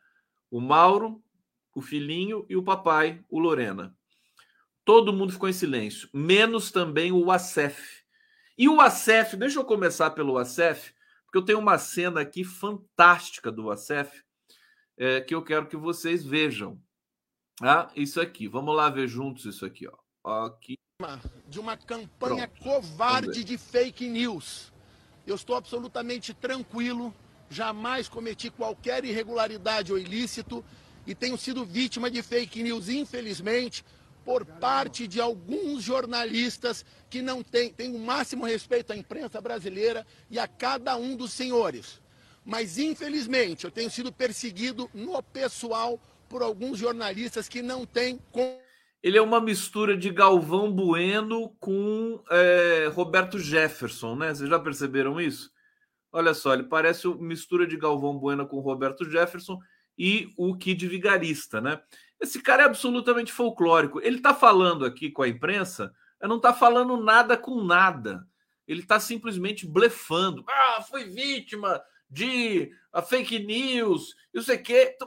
O 0.49 0.59
Mauro, 0.59 1.23
o 1.75 1.81
filhinho 1.81 2.45
e 2.49 2.55
o 2.55 2.63
papai, 2.63 3.23
o 3.29 3.37
Lorena. 3.37 3.95
Todo 4.85 5.11
mundo 5.11 5.33
ficou 5.33 5.49
em 5.49 5.53
silêncio, 5.53 6.09
menos 6.13 6.71
também 6.71 7.11
o 7.11 7.29
Acef. 7.29 8.03
E 8.57 8.69
o 8.69 8.79
Acef, 8.79 9.35
deixa 9.35 9.59
eu 9.59 9.65
começar 9.65 10.11
pelo 10.11 10.37
Acef, 10.37 10.93
porque 11.25 11.37
eu 11.37 11.43
tenho 11.43 11.59
uma 11.59 11.77
cena 11.77 12.21
aqui 12.21 12.45
fantástica 12.45 13.51
do 13.51 13.69
Acef 13.69 14.23
é, 14.97 15.19
que 15.19 15.35
eu 15.35 15.43
quero 15.43 15.67
que 15.67 15.75
vocês 15.75 16.23
vejam. 16.23 16.81
Ah, 17.61 17.89
isso 17.95 18.21
aqui. 18.21 18.47
Vamos 18.47 18.75
lá 18.75 18.89
ver 18.89 19.07
juntos 19.07 19.45
isso 19.45 19.65
aqui, 19.65 19.87
ó. 19.87 20.45
Aqui. 20.45 20.77
De 21.47 21.59
uma 21.59 21.75
campanha 21.75 22.47
Pronto. 22.47 22.63
covarde 22.63 23.43
de 23.43 23.57
fake 23.57 24.07
news. 24.07 24.71
Eu 25.27 25.35
estou 25.35 25.55
absolutamente 25.55 26.33
tranquilo, 26.33 27.13
jamais 27.49 28.07
cometi 28.07 28.49
qualquer 28.49 29.03
irregularidade 29.03 29.91
ou 29.91 29.97
ilícito 29.97 30.63
e 31.05 31.13
tenho 31.13 31.37
sido 31.37 31.65
vítima 31.65 32.09
de 32.09 32.21
fake 32.21 32.63
news, 32.63 32.89
infelizmente, 32.89 33.83
por 34.25 34.43
parte 34.43 35.07
de 35.07 35.21
alguns 35.21 35.83
jornalistas 35.83 36.83
que 37.09 37.21
não 37.21 37.43
têm, 37.43 37.71
têm 37.71 37.95
o 37.95 37.99
máximo 37.99 38.45
respeito 38.45 38.91
à 38.91 38.97
imprensa 38.97 39.39
brasileira 39.39 40.05
e 40.31 40.39
a 40.39 40.47
cada 40.47 40.97
um 40.97 41.15
dos 41.15 41.31
senhores. 41.31 42.01
Mas, 42.43 42.77
infelizmente, 42.77 43.65
eu 43.65 43.71
tenho 43.71 43.89
sido 43.89 44.11
perseguido 44.11 44.89
no 44.93 45.21
pessoal 45.21 45.99
por 46.27 46.41
alguns 46.41 46.79
jornalistas 46.79 47.47
que 47.47 47.61
não 47.61 47.85
têm. 47.85 48.19
Ele 49.01 49.17
é 49.17 49.21
uma 49.21 49.39
mistura 49.39 49.95
de 49.95 50.09
Galvão 50.09 50.71
Bueno 50.71 51.49
com 51.59 52.19
é, 52.29 52.89
Roberto 52.91 53.37
Jefferson, 53.37 54.15
né? 54.15 54.33
Vocês 54.33 54.49
já 54.49 54.59
perceberam 54.59 55.21
isso? 55.21 55.51
Olha 56.11 56.33
só, 56.33 56.53
ele 56.53 56.63
parece 56.63 57.07
uma 57.07 57.21
mistura 57.21 57.67
de 57.67 57.77
Galvão 57.77 58.17
Bueno 58.17 58.47
com 58.47 58.59
Roberto 58.59 59.09
Jefferson 59.09 59.59
e 59.97 60.33
o 60.37 60.55
Kid 60.55 60.87
Vigarista, 60.87 61.61
né? 61.61 61.81
Esse 62.19 62.41
cara 62.41 62.63
é 62.63 62.65
absolutamente 62.65 63.31
folclórico. 63.31 63.99
Ele 64.01 64.17
está 64.17 64.33
falando 64.33 64.85
aqui 64.85 65.11
com 65.11 65.21
a 65.21 65.27
imprensa, 65.27 65.93
não 66.21 66.37
está 66.37 66.53
falando 66.53 66.97
nada 66.97 67.37
com 67.37 67.63
nada. 67.63 68.25
Ele 68.67 68.81
está 68.81 68.99
simplesmente 68.99 69.67
blefando. 69.67 70.43
Ah, 70.47 70.81
foi 70.81 71.05
vítima 71.05 71.81
de 72.09 72.71
a 72.93 73.01
fake 73.01 73.39
news, 73.39 74.15
não 74.33 74.41
sei 74.41 74.55
o 74.55 74.63
quê. 74.63 74.97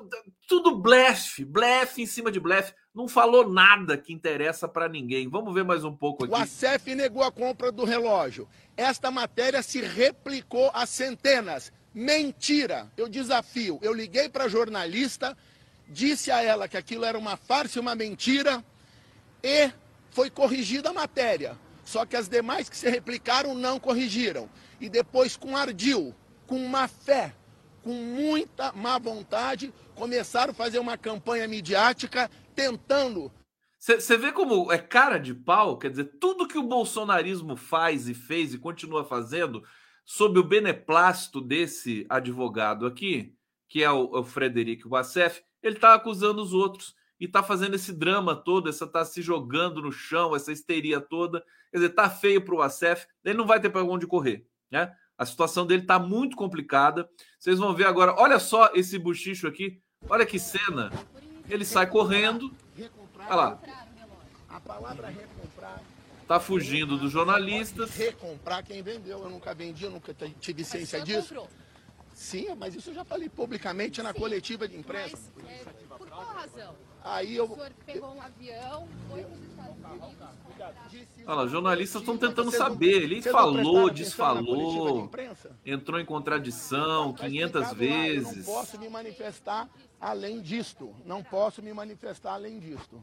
Tudo 0.47 0.77
blefe, 0.77 1.45
blefe 1.45 2.03
em 2.03 2.07
cima 2.07 2.31
de 2.31 2.39
blefe. 2.39 2.75
Não 2.95 3.09
falou 3.09 3.49
nada 3.49 3.97
que 3.97 4.13
interessa 4.13 4.69
para 4.69 4.89
ninguém. 4.89 5.29
Vamos 5.29 5.55
ver 5.55 5.65
mais 5.65 5.85
um 5.85 5.97
pouco 5.97 6.25
aqui. 6.25 6.33
O 6.33 6.37
ACF 6.37 6.95
negou 6.95 7.23
a 7.23 7.33
compra 7.33 7.73
do 7.73 7.85
relógio. 7.85 8.49
Esta 8.77 9.11
matéria 9.11 9.63
se 9.63 9.81
replicou 9.81 10.71
a 10.75 10.85
centenas. 10.85 11.73
Mentira! 11.95 12.91
Eu 12.97 13.09
desafio. 13.09 13.79
Eu 13.83 13.93
liguei 13.93 14.29
para 14.29 14.49
jornalista 14.49 15.37
disse 15.89 16.31
a 16.31 16.43
ela 16.43 16.69
que 16.69 16.77
aquilo 16.77 17.05
era 17.05 17.19
uma 17.19 17.37
farsa 17.37 17.79
e 17.79 17.81
uma 17.81 17.95
mentira 17.95 18.63
e 19.43 19.71
foi 20.11 20.31
corrigida 20.31 20.91
a 20.91 20.93
matéria. 20.93 21.57
Só 21.85 22.05
que 22.05 22.17
as 22.17 22.29
demais 22.29 22.69
que 22.69 22.77
se 22.77 22.89
replicaram 22.89 23.55
não 23.55 23.81
corrigiram. 23.81 24.49
E 24.79 24.89
depois, 24.89 25.37
com 25.37 25.57
ardil, 25.57 26.15
com 26.47 26.69
má 26.69 26.87
fé, 26.87 27.35
com 27.83 27.93
muita 27.95 28.73
má 28.73 28.99
vontade, 28.99 29.73
começaram 29.95 30.51
a 30.51 30.55
fazer 30.55 30.79
uma 30.79 30.99
campanha 30.99 31.49
midiática 31.49 32.31
tentando. 32.55 33.33
Você 33.79 34.17
vê 34.19 34.33
como 34.33 34.71
é 34.71 34.77
cara 34.77 35.19
de 35.19 35.33
pau? 35.33 35.79
Quer 35.79 35.91
dizer, 35.91 36.05
tudo 36.21 36.49
que 36.49 36.59
o 36.59 36.65
bolsonarismo 36.65 37.57
faz 37.57 38.09
e 38.09 38.13
fez 38.13 38.53
e 38.53 38.59
continua 38.59 39.05
fazendo 39.05 39.65
sob 40.09 40.41
o 40.41 40.43
beneplácito 40.43 41.39
desse 41.39 42.07
advogado 42.09 42.87
aqui, 42.87 43.37
que 43.69 43.85
é 43.85 43.91
o, 43.91 44.21
o 44.21 44.25
Frederico 44.25 44.89
Bassef, 44.89 45.43
ele 45.63 45.77
está 45.77 45.93
acusando 45.93 46.41
os 46.43 46.55
outros 46.55 46.97
e 47.21 47.27
está 47.27 47.43
fazendo 47.43 47.75
esse 47.75 47.93
drama 47.93 48.35
todo, 48.35 48.71
essa 48.71 48.87
tá 48.87 49.05
se 49.05 49.21
jogando 49.21 49.83
no 49.83 49.93
chão, 49.93 50.35
essa 50.35 50.51
histeria 50.51 50.99
toda. 50.99 51.45
Quer 51.71 51.77
dizer, 51.77 51.89
tá 51.91 52.09
feio 52.09 52.41
para 52.41 52.55
o 52.55 52.63
Acef, 52.63 53.07
ele 53.23 53.37
não 53.37 53.47
vai 53.47 53.61
ter 53.61 53.69
para 53.69 53.85
onde 53.85 54.07
correr, 54.07 54.47
né? 54.71 54.91
A 55.19 55.27
situação 55.27 55.67
dele 55.67 55.83
está 55.83 55.99
muito 55.99 56.39
complicada. 56.39 57.07
Vocês 57.39 57.59
vão 57.59 57.75
ver 57.75 57.85
agora, 57.85 58.15
olha 58.17 58.39
só 58.39 58.71
esse 58.73 58.99
buchicho 58.99 59.47
aqui, 59.47 59.79
olha 60.09 60.25
que 60.25 60.39
cena. 60.39 60.91
Ele 61.51 61.67
sai 61.67 61.87
correndo, 61.87 62.51
olha 63.27 63.35
lá. 63.35 63.61
A 64.49 64.59
palavra 64.59 65.13
Tá 66.29 66.39
fugindo 66.39 66.99
dos 66.99 67.11
jornalistas. 67.11 67.97
Recomprar 67.97 68.63
quem 68.63 68.83
vendeu. 68.83 69.23
Eu 69.23 69.31
nunca 69.31 69.55
vendi, 69.55 69.85
eu 69.85 69.91
nunca 69.91 70.15
tive 70.39 70.63
ciência 70.63 71.01
disso. 71.01 71.29
Comprou. 71.29 71.49
Sim, 72.13 72.55
mas 72.57 72.75
isso 72.75 72.91
eu 72.91 72.95
já 72.95 73.05
falei 73.05 73.31
publicamente 73.31 74.03
na 74.03 74.13
Sim, 74.13 74.19
coletiva 74.19 74.69
de 74.69 74.77
imprensa. 74.77 75.17
Mas, 75.37 75.51
é, 75.51 75.65
por 75.97 76.07
qual 76.09 76.27
razão? 76.27 76.75
Aí 77.03 77.37
eu... 77.37 77.45
O 77.45 77.55
senhor 77.55 77.73
pegou 77.87 78.13
um 78.13 78.21
avião, 78.21 78.89
foi 79.09 79.23
para 79.23 79.33
os 79.33 80.51
Estados 80.51 80.93
Unidos... 80.93 81.09
Olha 81.27 81.35
lá, 81.35 81.47
jornalistas 81.47 82.03
estão 82.03 82.19
tentando 82.19 82.51
saber. 82.51 83.05
Ele 83.05 83.23
falou, 83.23 83.89
desfalou, 83.89 85.11
entrou 85.65 85.99
em 86.01 86.05
contradição 86.05 87.15
500 87.15 87.73
vezes. 87.73 88.47
Não 88.47 88.55
posso 88.55 88.79
me 88.79 88.89
manifestar 88.91 89.69
além 89.99 90.43
disto. 90.43 90.95
Não 91.07 91.23
posso 91.23 91.63
me 91.63 91.73
manifestar 91.73 92.35
além 92.35 92.59
disto. 92.59 93.03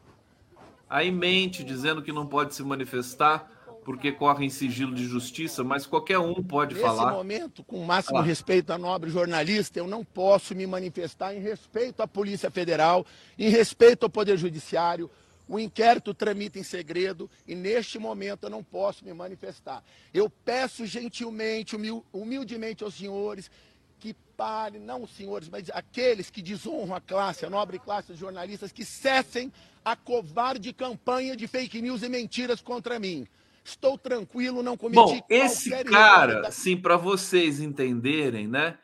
Aí 0.89 1.11
mente 1.11 1.63
dizendo 1.63 2.01
que 2.01 2.11
não 2.11 2.25
pode 2.25 2.53
se 2.55 2.63
manifestar 2.63 3.51
porque 3.85 4.11
corre 4.11 4.45
em 4.45 4.49
sigilo 4.49 4.95
de 4.95 5.05
justiça, 5.05 5.63
mas 5.63 5.85
qualquer 5.85 6.17
um 6.17 6.43
pode 6.43 6.73
Nesse 6.73 6.85
falar. 6.85 7.05
Nesse 7.05 7.17
momento, 7.17 7.63
com 7.63 7.79
o 7.79 7.85
máximo 7.85 8.17
ah. 8.17 8.23
respeito 8.23 8.73
à 8.73 8.77
nobre 8.79 9.11
jornalista, 9.11 9.77
eu 9.77 9.85
não 9.85 10.03
posso 10.03 10.55
me 10.55 10.65
manifestar 10.65 11.35
em 11.35 11.39
respeito 11.39 12.01
à 12.01 12.07
Polícia 12.07 12.49
Federal, 12.49 13.05
em 13.37 13.47
respeito 13.47 14.03
ao 14.03 14.09
Poder 14.09 14.37
Judiciário. 14.37 15.09
O 15.47 15.59
inquérito 15.59 16.15
tramita 16.15 16.57
em 16.57 16.63
segredo 16.63 17.29
e 17.47 17.53
neste 17.53 17.99
momento 17.99 18.45
eu 18.45 18.49
não 18.49 18.63
posso 18.63 19.05
me 19.05 19.13
manifestar. 19.13 19.83
Eu 20.11 20.27
peço 20.27 20.87
gentilmente, 20.87 21.77
humildemente 22.11 22.83
aos 22.83 22.95
senhores 22.95 23.51
que 23.99 24.15
parem, 24.35 24.81
não 24.81 25.03
os 25.03 25.11
senhores, 25.11 25.47
mas 25.47 25.69
aqueles 25.69 26.31
que 26.31 26.41
desonram 26.41 26.95
a 26.95 26.99
classe, 26.99 27.45
a 27.45 27.49
nobre 27.49 27.77
classe 27.77 28.07
dos 28.07 28.17
jornalistas, 28.17 28.71
que 28.71 28.83
cessem 28.83 29.53
a 29.85 29.95
covarde 29.95 30.73
campanha 30.73 31.37
de 31.37 31.45
fake 31.45 31.79
news 31.79 32.01
e 32.01 32.09
mentiras 32.09 32.59
contra 32.59 32.99
mim. 32.99 33.27
Estou 33.63 33.97
tranquilo, 33.97 34.63
não 34.63 34.75
cometi 34.75 34.95
Bom, 34.95 35.25
esse 35.29 35.69
cara, 35.85 36.51
sim, 36.51 36.75
para 36.75 36.97
vocês 36.97 37.59
entenderem, 37.59 38.47
né? 38.47 38.79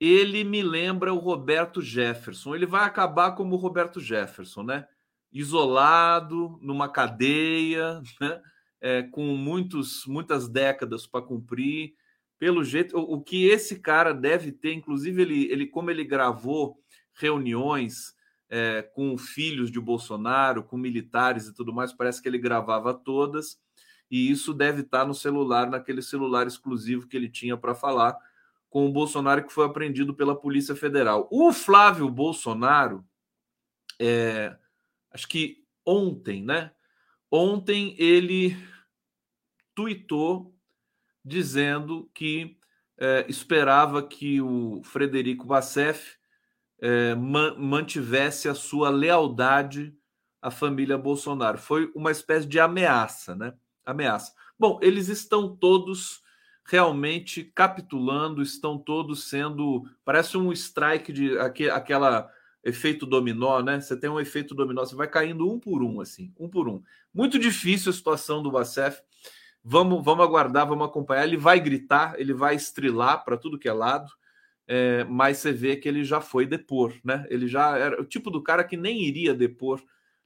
Ele 0.00 0.44
me 0.44 0.62
lembra 0.62 1.12
o 1.12 1.18
Roberto 1.18 1.80
Jefferson. 1.82 2.54
Ele 2.54 2.66
vai 2.66 2.84
acabar 2.84 3.32
como 3.32 3.54
o 3.54 3.58
Roberto 3.58 4.00
Jefferson, 4.00 4.62
né? 4.62 4.86
Isolado, 5.32 6.58
numa 6.62 6.88
cadeia, 6.88 8.00
né? 8.20 8.40
É, 8.80 9.02
com 9.02 9.36
muitos, 9.36 10.04
muitas 10.06 10.48
décadas 10.48 11.06
para 11.06 11.24
cumprir. 11.24 11.94
Pelo 12.38 12.62
jeito, 12.64 12.96
o, 12.98 13.14
o, 13.14 13.22
que 13.22 13.46
esse 13.46 13.80
cara 13.80 14.12
deve 14.12 14.52
ter, 14.52 14.74
inclusive, 14.74 15.22
ele, 15.22 15.44
ele 15.50 15.66
como 15.66 15.90
ele 15.90 16.04
gravou 16.04 16.76
reuniões 17.14 18.13
é, 18.56 18.82
com 18.82 19.18
filhos 19.18 19.68
de 19.68 19.80
Bolsonaro, 19.80 20.62
com 20.62 20.76
militares 20.76 21.48
e 21.48 21.52
tudo 21.52 21.72
mais, 21.72 21.92
parece 21.92 22.22
que 22.22 22.28
ele 22.28 22.38
gravava 22.38 22.94
todas 22.94 23.58
e 24.08 24.30
isso 24.30 24.54
deve 24.54 24.82
estar 24.82 25.04
no 25.04 25.12
celular, 25.12 25.68
naquele 25.68 26.00
celular 26.00 26.46
exclusivo 26.46 27.08
que 27.08 27.16
ele 27.16 27.28
tinha 27.28 27.56
para 27.56 27.74
falar 27.74 28.16
com 28.70 28.86
o 28.86 28.92
Bolsonaro, 28.92 29.44
que 29.44 29.52
foi 29.52 29.66
apreendido 29.66 30.14
pela 30.14 30.38
Polícia 30.40 30.76
Federal. 30.76 31.28
O 31.32 31.52
Flávio 31.52 32.08
Bolsonaro, 32.08 33.04
é, 33.98 34.56
acho 35.10 35.26
que 35.26 35.64
ontem, 35.84 36.44
né? 36.44 36.70
Ontem 37.28 37.96
ele 37.98 38.56
tuitou 39.74 40.54
dizendo 41.24 42.08
que 42.14 42.56
é, 42.96 43.26
esperava 43.28 44.00
que 44.00 44.40
o 44.40 44.80
Frederico 44.84 45.44
Bassef 45.44 46.16
é, 46.84 47.14
mantivesse 47.14 48.46
a 48.46 48.54
sua 48.54 48.90
lealdade 48.90 49.96
à 50.42 50.50
família 50.50 50.98
Bolsonaro. 50.98 51.56
Foi 51.56 51.90
uma 51.94 52.10
espécie 52.10 52.46
de 52.46 52.60
ameaça, 52.60 53.34
né? 53.34 53.54
ameaça. 53.86 54.34
Bom, 54.58 54.78
eles 54.82 55.08
estão 55.08 55.56
todos 55.56 56.22
realmente 56.66 57.42
capitulando, 57.42 58.42
estão 58.42 58.78
todos 58.78 59.30
sendo. 59.30 59.88
Parece 60.04 60.36
um 60.36 60.52
strike 60.52 61.10
de 61.10 61.38
aqu, 61.38 61.70
aquela 61.72 62.30
efeito 62.62 63.06
dominó, 63.06 63.62
né? 63.62 63.80
Você 63.80 63.98
tem 63.98 64.10
um 64.10 64.20
efeito 64.20 64.54
dominó, 64.54 64.84
você 64.84 64.94
vai 64.94 65.08
caindo 65.08 65.50
um 65.50 65.58
por 65.58 65.82
um, 65.82 66.02
assim, 66.02 66.34
um 66.38 66.50
por 66.50 66.68
um. 66.68 66.82
Muito 67.14 67.38
difícil 67.38 67.88
a 67.88 67.94
situação 67.94 68.42
do 68.42 68.50
Bacef. 68.50 69.00
Vamos, 69.62 70.04
vamos 70.04 70.22
aguardar, 70.22 70.66
vamos 70.66 70.86
acompanhar. 70.86 71.24
Ele 71.24 71.38
vai 71.38 71.58
gritar, 71.60 72.20
ele 72.20 72.34
vai 72.34 72.54
estrilar 72.54 73.24
para 73.24 73.38
tudo 73.38 73.58
que 73.58 73.68
é 73.68 73.72
lado, 73.72 74.12
é, 74.66 75.04
mas 75.04 75.38
você 75.38 75.52
vê 75.52 75.76
que 75.76 75.88
ele 75.88 76.04
já 76.04 76.20
foi 76.20 76.46
depor, 76.46 76.94
né? 77.04 77.26
Ele 77.28 77.46
já 77.46 77.76
era 77.76 78.00
o 78.00 78.04
tipo 78.04 78.30
do 78.30 78.42
cara 78.42 78.64
que 78.64 78.76
nem 78.76 79.02
iria 79.02 79.34
depor 79.34 79.82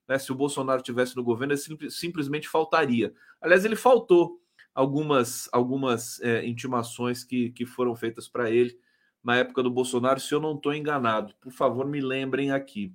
né? 0.09 0.19
Se 0.19 0.33
o 0.33 0.35
Bolsonaro 0.35 0.83
tivesse 0.83 1.15
no 1.15 1.23
governo, 1.23 1.53
ele 1.53 1.61
sim, 1.61 1.77
simplesmente 1.91 2.49
faltaria. 2.49 3.13
Aliás, 3.41 3.65
ele 3.65 3.77
faltou 3.77 4.41
algumas, 4.75 5.49
algumas 5.53 6.19
é, 6.23 6.47
intimações 6.47 7.23
que, 7.23 7.51
que 7.51 7.67
foram 7.67 7.95
feitas 7.95 8.27
para 8.27 8.51
ele 8.51 8.77
na 9.23 9.37
época 9.37 9.63
do 9.63 9.71
Bolsonaro, 9.71 10.19
se 10.19 10.35
eu 10.35 10.41
não 10.41 10.55
estou 10.55 10.73
enganado. 10.73 11.35
Por 11.41 11.53
favor, 11.53 11.87
me 11.87 12.01
lembrem 12.01 12.51
aqui. 12.51 12.95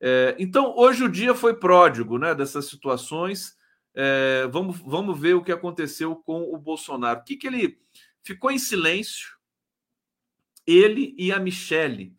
É, 0.00 0.34
então, 0.38 0.74
hoje 0.76 1.04
o 1.04 1.08
dia 1.08 1.34
foi 1.34 1.54
pródigo 1.54 2.18
né, 2.18 2.34
dessas 2.34 2.66
situações. 2.66 3.54
Vamos, 4.52 4.78
vamos 4.80 5.18
ver 5.18 5.34
o 5.34 5.42
que 5.42 5.50
aconteceu 5.50 6.14
com 6.14 6.42
o 6.54 6.58
Bolsonaro. 6.58 7.20
O 7.20 7.24
que, 7.24 7.34
que 7.34 7.46
ele 7.46 7.78
ficou 8.22 8.50
em 8.50 8.58
silêncio, 8.58 9.35
ele 10.66 11.14
e 11.18 11.32
a 11.32 11.38
Michelle. 11.38 12.14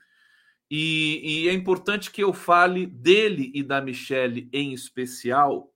E, 0.70 1.44
e 1.46 1.50
é 1.50 1.54
importante 1.54 2.12
que 2.12 2.24
eu 2.24 2.34
fale 2.34 2.86
dele 2.86 3.51
e 3.54 3.63
da 3.63 3.82
Michelle 3.82 4.50
em 4.51 4.74
especial, 4.74 5.74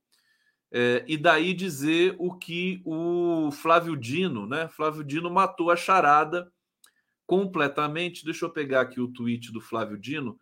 é, 0.74 1.04
e 1.08 1.18
daí 1.18 1.54
dizer 1.54 2.16
o 2.18 2.34
que 2.38 2.82
o 2.86 3.51
Flávio 3.51 3.96
Dino, 3.98 4.48
né? 4.48 4.70
Flávio 4.70 5.04
Dino 5.04 5.30
matou 5.30 5.70
a 5.70 5.75
charada 5.75 6.51
completamente. 7.25 8.24
Deixa 8.24 8.46
eu 8.46 8.50
pegar 8.50 8.82
aqui 8.82 9.01
o 9.01 9.10
tweet 9.10 9.51
do 9.51 9.60
Flávio 9.60 9.98
Dino 9.98 10.40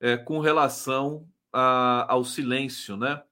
é, 0.00 0.16
com 0.16 0.38
relação 0.38 1.28
a, 1.52 2.06
ao 2.12 2.24
silêncio, 2.24 2.96
né? 2.96 3.22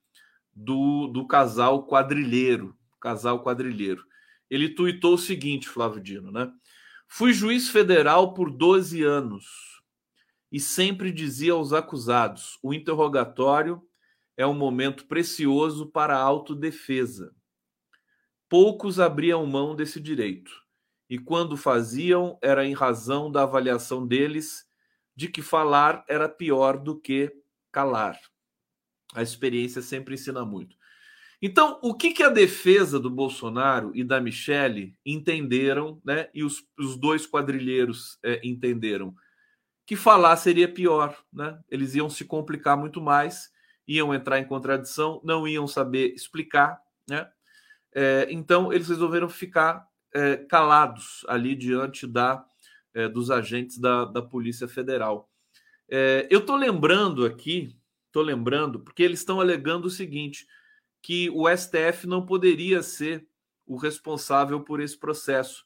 Do, 0.53 1.07
do 1.07 1.27
casal 1.27 1.87
quadrilheiro, 1.87 2.77
casal 3.01 3.43
quadrilheiro. 3.43 4.05
Ele 4.51 4.69
tuitou 4.69 5.15
o 5.15 5.19
seguinte, 5.19 5.69
Flávio 5.69 6.03
Dino, 6.03 6.33
né? 6.33 6.53
Fui 7.13 7.33
juiz 7.33 7.69
federal 7.69 8.35
por 8.35 8.53
12 8.53 9.03
anos 9.03 9.83
e 10.51 10.61
sempre 10.61 11.11
dizia 11.11 11.55
aos 11.55 11.73
acusados: 11.73 12.57
o 12.63 12.73
interrogatório 12.73 13.83
é 14.37 14.47
um 14.47 14.55
momento 14.55 15.07
precioso 15.07 15.91
para 15.91 16.17
a 16.17 16.23
autodefesa. 16.23 17.35
Poucos 18.49 19.01
abriam 19.01 19.45
mão 19.45 19.75
desse 19.75 20.01
direito, 20.01 20.53
e 21.09 21.19
quando 21.19 21.57
faziam, 21.57 22.39
era 22.41 22.65
em 22.65 22.75
razão 22.75 23.31
da 23.31 23.43
avaliação 23.43 24.07
deles 24.07 24.65
de 25.15 25.27
que 25.27 25.43
falar 25.43 26.05
era 26.09 26.29
pior 26.29 26.79
do 26.79 26.99
que 26.99 27.37
calar. 27.73 28.19
A 29.13 29.21
experiência 29.21 29.83
sempre 29.83 30.15
ensina 30.15 30.45
muito. 30.45 30.77
Então, 31.43 31.79
o 31.83 31.95
que, 31.95 32.13
que 32.13 32.23
a 32.23 32.29
defesa 32.29 33.01
do 33.01 33.09
Bolsonaro 33.09 33.93
e 33.95 34.05
da 34.05 34.21
Michelle 34.21 34.95
entenderam, 35.05 36.01
né? 36.05 36.29
E 36.35 36.45
os, 36.45 36.63
os 36.79 36.99
dois 36.99 37.27
quadrilheiros 37.27 38.19
é, 38.23 38.41
entenderam 38.45 39.15
que 39.87 39.97
falar 39.97 40.37
seria 40.37 40.73
pior, 40.73 41.17
né? 41.33 41.59
Eles 41.69 41.95
iam 41.95 42.11
se 42.11 42.25
complicar 42.25 42.77
muito 42.77 43.01
mais, 43.01 43.51
iam 43.89 44.15
entrar 44.15 44.39
em 44.39 44.45
contradição, 44.45 45.21
não 45.25 45.49
iam 45.49 45.67
saber 45.67 46.15
explicar, 46.15 46.79
né? 47.09 47.29
É, 47.93 48.29
então, 48.31 48.73
eles 48.73 48.89
resolveram 48.89 49.29
ficar 49.29 49.85
é, 50.15 50.37
calados 50.37 51.25
ali 51.27 51.57
diante 51.57 52.07
da 52.07 52.45
é, 52.95 53.09
dos 53.09 53.31
agentes 53.31 53.79
da, 53.79 54.05
da 54.05 54.23
Polícia 54.23 54.69
Federal. 54.69 55.31
É, 55.89 56.27
eu 56.31 56.41
estou 56.41 56.57
lembrando 56.57 57.25
aqui, 57.25 57.77
estou 58.07 58.23
lembrando, 58.23 58.81
porque 58.81 59.03
eles 59.03 59.21
estão 59.21 59.41
alegando 59.41 59.87
o 59.87 59.91
seguinte: 59.91 60.47
que 61.03 61.31
o 61.31 61.49
STF 61.49 62.07
não 62.07 62.25
poderia 62.25 62.83
ser 62.83 63.27
o 63.67 63.77
responsável 63.77 64.61
por 64.61 64.81
esse 64.81 64.99
processo. 64.99 65.65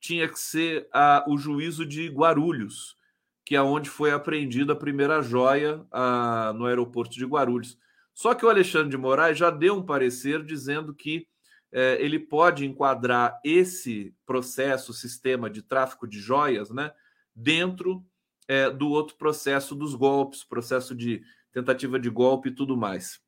Tinha 0.00 0.28
que 0.28 0.38
ser 0.38 0.88
a, 0.92 1.24
o 1.28 1.38
juízo 1.38 1.86
de 1.86 2.08
Guarulhos, 2.08 2.96
que 3.44 3.54
é 3.54 3.62
onde 3.62 3.88
foi 3.88 4.10
apreendida 4.10 4.72
a 4.72 4.76
primeira 4.76 5.22
joia 5.22 5.86
a, 5.90 6.52
no 6.56 6.66
aeroporto 6.66 7.14
de 7.14 7.24
Guarulhos. 7.24 7.78
Só 8.12 8.34
que 8.34 8.44
o 8.44 8.48
Alexandre 8.48 8.90
de 8.90 8.96
Moraes 8.96 9.38
já 9.38 9.50
deu 9.50 9.74
um 9.74 9.84
parecer 9.84 10.44
dizendo 10.44 10.94
que 10.94 11.26
é, 11.72 11.96
ele 12.00 12.18
pode 12.18 12.64
enquadrar 12.64 13.40
esse 13.44 14.14
processo, 14.24 14.92
sistema 14.94 15.50
de 15.50 15.60
tráfico 15.60 16.06
de 16.06 16.20
joias, 16.20 16.70
né, 16.70 16.92
dentro 17.34 18.06
é, 18.46 18.70
do 18.70 18.88
outro 18.90 19.16
processo 19.16 19.74
dos 19.74 19.94
golpes, 19.94 20.44
processo 20.44 20.94
de 20.94 21.22
tentativa 21.52 21.98
de 21.98 22.08
golpe 22.08 22.48
e 22.48 22.54
tudo 22.54 22.76
mais. 22.76 23.20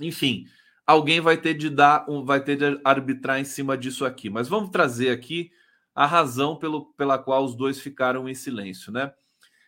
Enfim, 0.00 0.44
alguém 0.88 1.20
vai 1.20 1.36
ter 1.36 1.52
de 1.52 1.68
dar, 1.68 2.06
vai 2.24 2.42
ter 2.42 2.56
de 2.56 2.80
arbitrar 2.82 3.38
em 3.38 3.44
cima 3.44 3.76
disso 3.76 4.06
aqui. 4.06 4.30
Mas 4.30 4.48
vamos 4.48 4.70
trazer 4.70 5.10
aqui 5.10 5.50
a 5.94 6.06
razão 6.06 6.56
pelo, 6.56 6.86
pela 6.94 7.18
qual 7.18 7.44
os 7.44 7.54
dois 7.54 7.78
ficaram 7.78 8.26
em 8.26 8.34
silêncio, 8.34 8.90
né? 8.90 9.12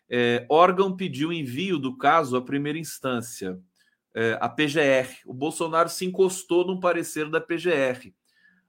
É, 0.08 0.46
órgão 0.48 0.96
pediu 0.96 1.30
envio 1.30 1.78
do 1.78 1.96
caso 1.96 2.36
à 2.36 2.42
primeira 2.42 2.78
instância 2.78 3.60
é, 4.14 4.38
a 4.40 4.48
PGR. 4.48 5.20
O 5.26 5.34
Bolsonaro 5.34 5.90
se 5.90 6.06
encostou 6.06 6.66
num 6.66 6.80
parecer 6.80 7.28
da 7.28 7.40
PGR. 7.40 8.12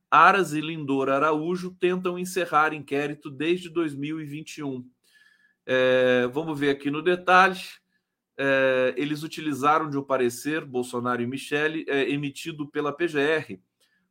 Aras 0.09 0.53
e 0.53 0.59
Lindor 0.59 1.07
Araújo 1.07 1.71
tentam 1.79 2.19
encerrar 2.19 2.73
inquérito 2.73 3.29
desde 3.29 3.69
2021. 3.69 4.85
É, 5.65 6.27
vamos 6.33 6.59
ver 6.59 6.71
aqui 6.71 6.91
no 6.91 7.01
detalhe. 7.01 7.59
É, 8.43 8.95
eles 8.97 9.21
utilizaram 9.21 9.88
de 9.88 9.99
um 9.99 10.01
parecer, 10.01 10.65
Bolsonaro 10.65 11.21
e 11.21 11.27
Michele, 11.27 11.86
é, 11.88 12.10
emitido 12.10 12.65
pela 12.65 12.91
PGR, 12.91 13.60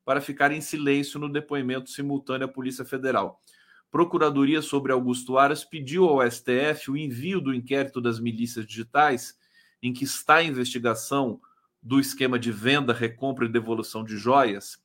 para 0.04 0.20
ficar 0.20 0.52
em 0.52 0.60
silêncio 0.60 1.18
no 1.18 1.28
depoimento 1.28 1.90
simultâneo 1.90 2.46
à 2.46 2.48
Polícia 2.48 2.84
Federal. 2.84 3.42
Procuradoria 3.90 4.62
sobre 4.62 4.92
Augusto 4.92 5.36
Aras 5.36 5.64
pediu 5.64 6.04
ao 6.04 6.30
STF 6.30 6.92
o 6.92 6.96
envio 6.96 7.40
do 7.40 7.52
inquérito 7.52 8.00
das 8.00 8.20
milícias 8.20 8.64
digitais 8.64 9.36
em 9.82 9.92
que 9.92 10.04
está 10.04 10.36
a 10.36 10.44
investigação 10.44 11.40
do 11.82 11.98
esquema 11.98 12.38
de 12.38 12.52
venda, 12.52 12.92
recompra 12.92 13.46
e 13.46 13.48
devolução 13.48 14.04
de 14.04 14.16
joias, 14.16 14.80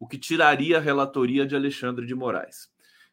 o 0.00 0.06
que 0.08 0.18
tiraria 0.18 0.78
a 0.78 0.80
relatoria 0.80 1.46
de 1.46 1.54
Alexandre 1.54 2.06
de 2.06 2.14
Moraes. 2.16 2.68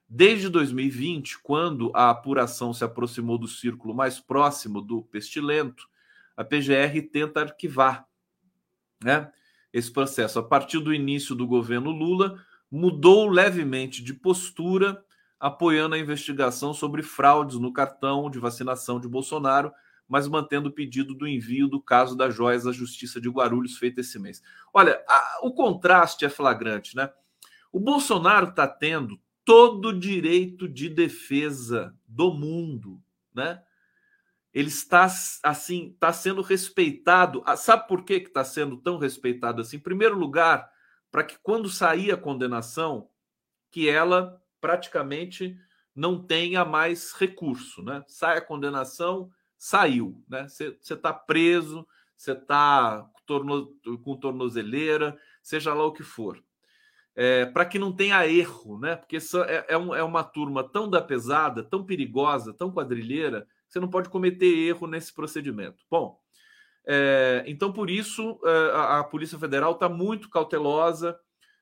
Desde 0.10 0.50
2020, 0.50 1.40
quando 1.40 1.92
a 1.94 2.10
apuração 2.10 2.74
se 2.74 2.84
aproximou 2.84 3.38
do 3.38 3.48
círculo 3.48 3.94
mais 3.94 4.20
próximo 4.20 4.82
do 4.82 5.02
pestilento, 5.04 5.88
a 6.36 6.44
PGR 6.44 7.02
tenta 7.12 7.42
arquivar 7.42 8.08
né, 9.04 9.32
esse 9.74 9.92
processo. 9.92 10.40
A 10.40 10.44
partir 10.44 10.80
do 10.80 10.94
início 10.94 11.36
do 11.36 11.46
governo 11.46 11.92
Lula, 11.92 12.42
mudou 12.72 13.28
levemente 13.28 14.04
de 14.04 14.14
postura, 14.14 15.04
apoiando 15.40 15.96
a 15.96 16.00
investigação 16.00 16.74
sobre 16.74 17.04
fraudes 17.04 17.58
no 17.58 17.74
cartão 17.74 18.30
de 18.30 18.40
vacinação 18.40 19.00
de 19.00 19.08
Bolsonaro 19.08 19.72
mas 20.08 20.28
mantendo 20.28 20.70
o 20.70 20.72
pedido 20.72 21.14
do 21.14 21.28
envio 21.28 21.68
do 21.68 21.82
caso 21.82 22.16
das 22.16 22.34
joias 22.34 22.66
à 22.66 22.72
Justiça 22.72 23.20
de 23.20 23.30
Guarulhos 23.30 23.78
feito 23.78 24.00
esse 24.00 24.18
mês. 24.18 24.42
Olha, 24.74 25.04
a, 25.08 25.40
o 25.44 25.52
contraste 25.54 26.26
é 26.26 26.30
flagrante, 26.30 26.96
né? 26.96 27.12
O 27.72 27.80
Bolsonaro 27.80 28.50
está 28.50 28.68
tendo 28.68 29.20
todo 29.48 29.98
direito 29.98 30.68
de 30.68 30.90
defesa 30.90 31.98
do 32.06 32.34
mundo, 32.34 33.02
né? 33.34 33.64
Ele 34.54 34.68
está 34.68 35.06
assim, 35.06 35.92
está 35.94 36.12
sendo 36.12 36.42
respeitado. 36.42 37.42
Ah, 37.46 37.56
sabe 37.56 37.88
por 37.88 38.04
que 38.04 38.16
está 38.16 38.44
sendo 38.44 38.76
tão 38.76 38.98
respeitado 38.98 39.62
assim? 39.62 39.78
Em 39.78 39.80
primeiro 39.80 40.18
lugar, 40.18 40.70
para 41.10 41.24
que 41.24 41.38
quando 41.42 41.70
sair 41.70 42.12
a 42.12 42.18
condenação, 42.18 43.10
que 43.72 43.88
ela 43.88 44.38
praticamente 44.60 45.58
não 45.96 46.22
tenha 46.22 46.66
mais 46.66 47.14
recurso, 47.14 47.82
né? 47.82 48.04
Sai 48.06 48.40
a 48.40 48.46
condenação, 48.46 49.32
saiu, 49.58 50.22
né? 50.28 50.46
Você 50.50 50.78
está 50.94 51.14
preso, 51.14 51.88
você 52.18 52.34
está 52.34 53.10
com 53.26 54.18
tornozeleira, 54.18 55.18
seja 55.42 55.74
lá 55.74 55.86
o 55.86 55.94
que 55.94 56.04
for. 56.04 56.44
É, 57.20 57.48
para 57.48 57.66
que 57.66 57.80
não 57.80 57.92
tenha 57.92 58.28
erro, 58.28 58.80
né? 58.80 58.96
Porque 58.96 59.18
é, 59.18 59.66
é, 59.70 59.78
um, 59.78 59.96
é, 59.96 60.04
uma 60.04 60.24
turma 60.24 60.64
tão 60.64 60.88
da 60.88 61.02
pesada, 61.02 61.64
tão 61.64 61.84
perigosa, 61.84 62.54
tão 62.54 62.72
quadrilheira, 62.72 63.48
você 63.68 63.80
não 63.80 63.90
pode 63.90 64.08
cometer 64.08 64.46
erro 64.46 64.86
nesse 64.86 65.12
procedimento. 65.12 65.84
Bom, 65.90 66.20
é, 66.86 67.44
então 67.48 67.74
por 67.74 67.90
isso 67.90 68.40
é, 68.46 68.72
a, 68.72 69.00
a 69.00 69.04
Polícia 69.04 69.38
Federal 69.40 69.72
está 69.72 69.90
muito 69.90 70.30
cautelosa, 70.30 71.20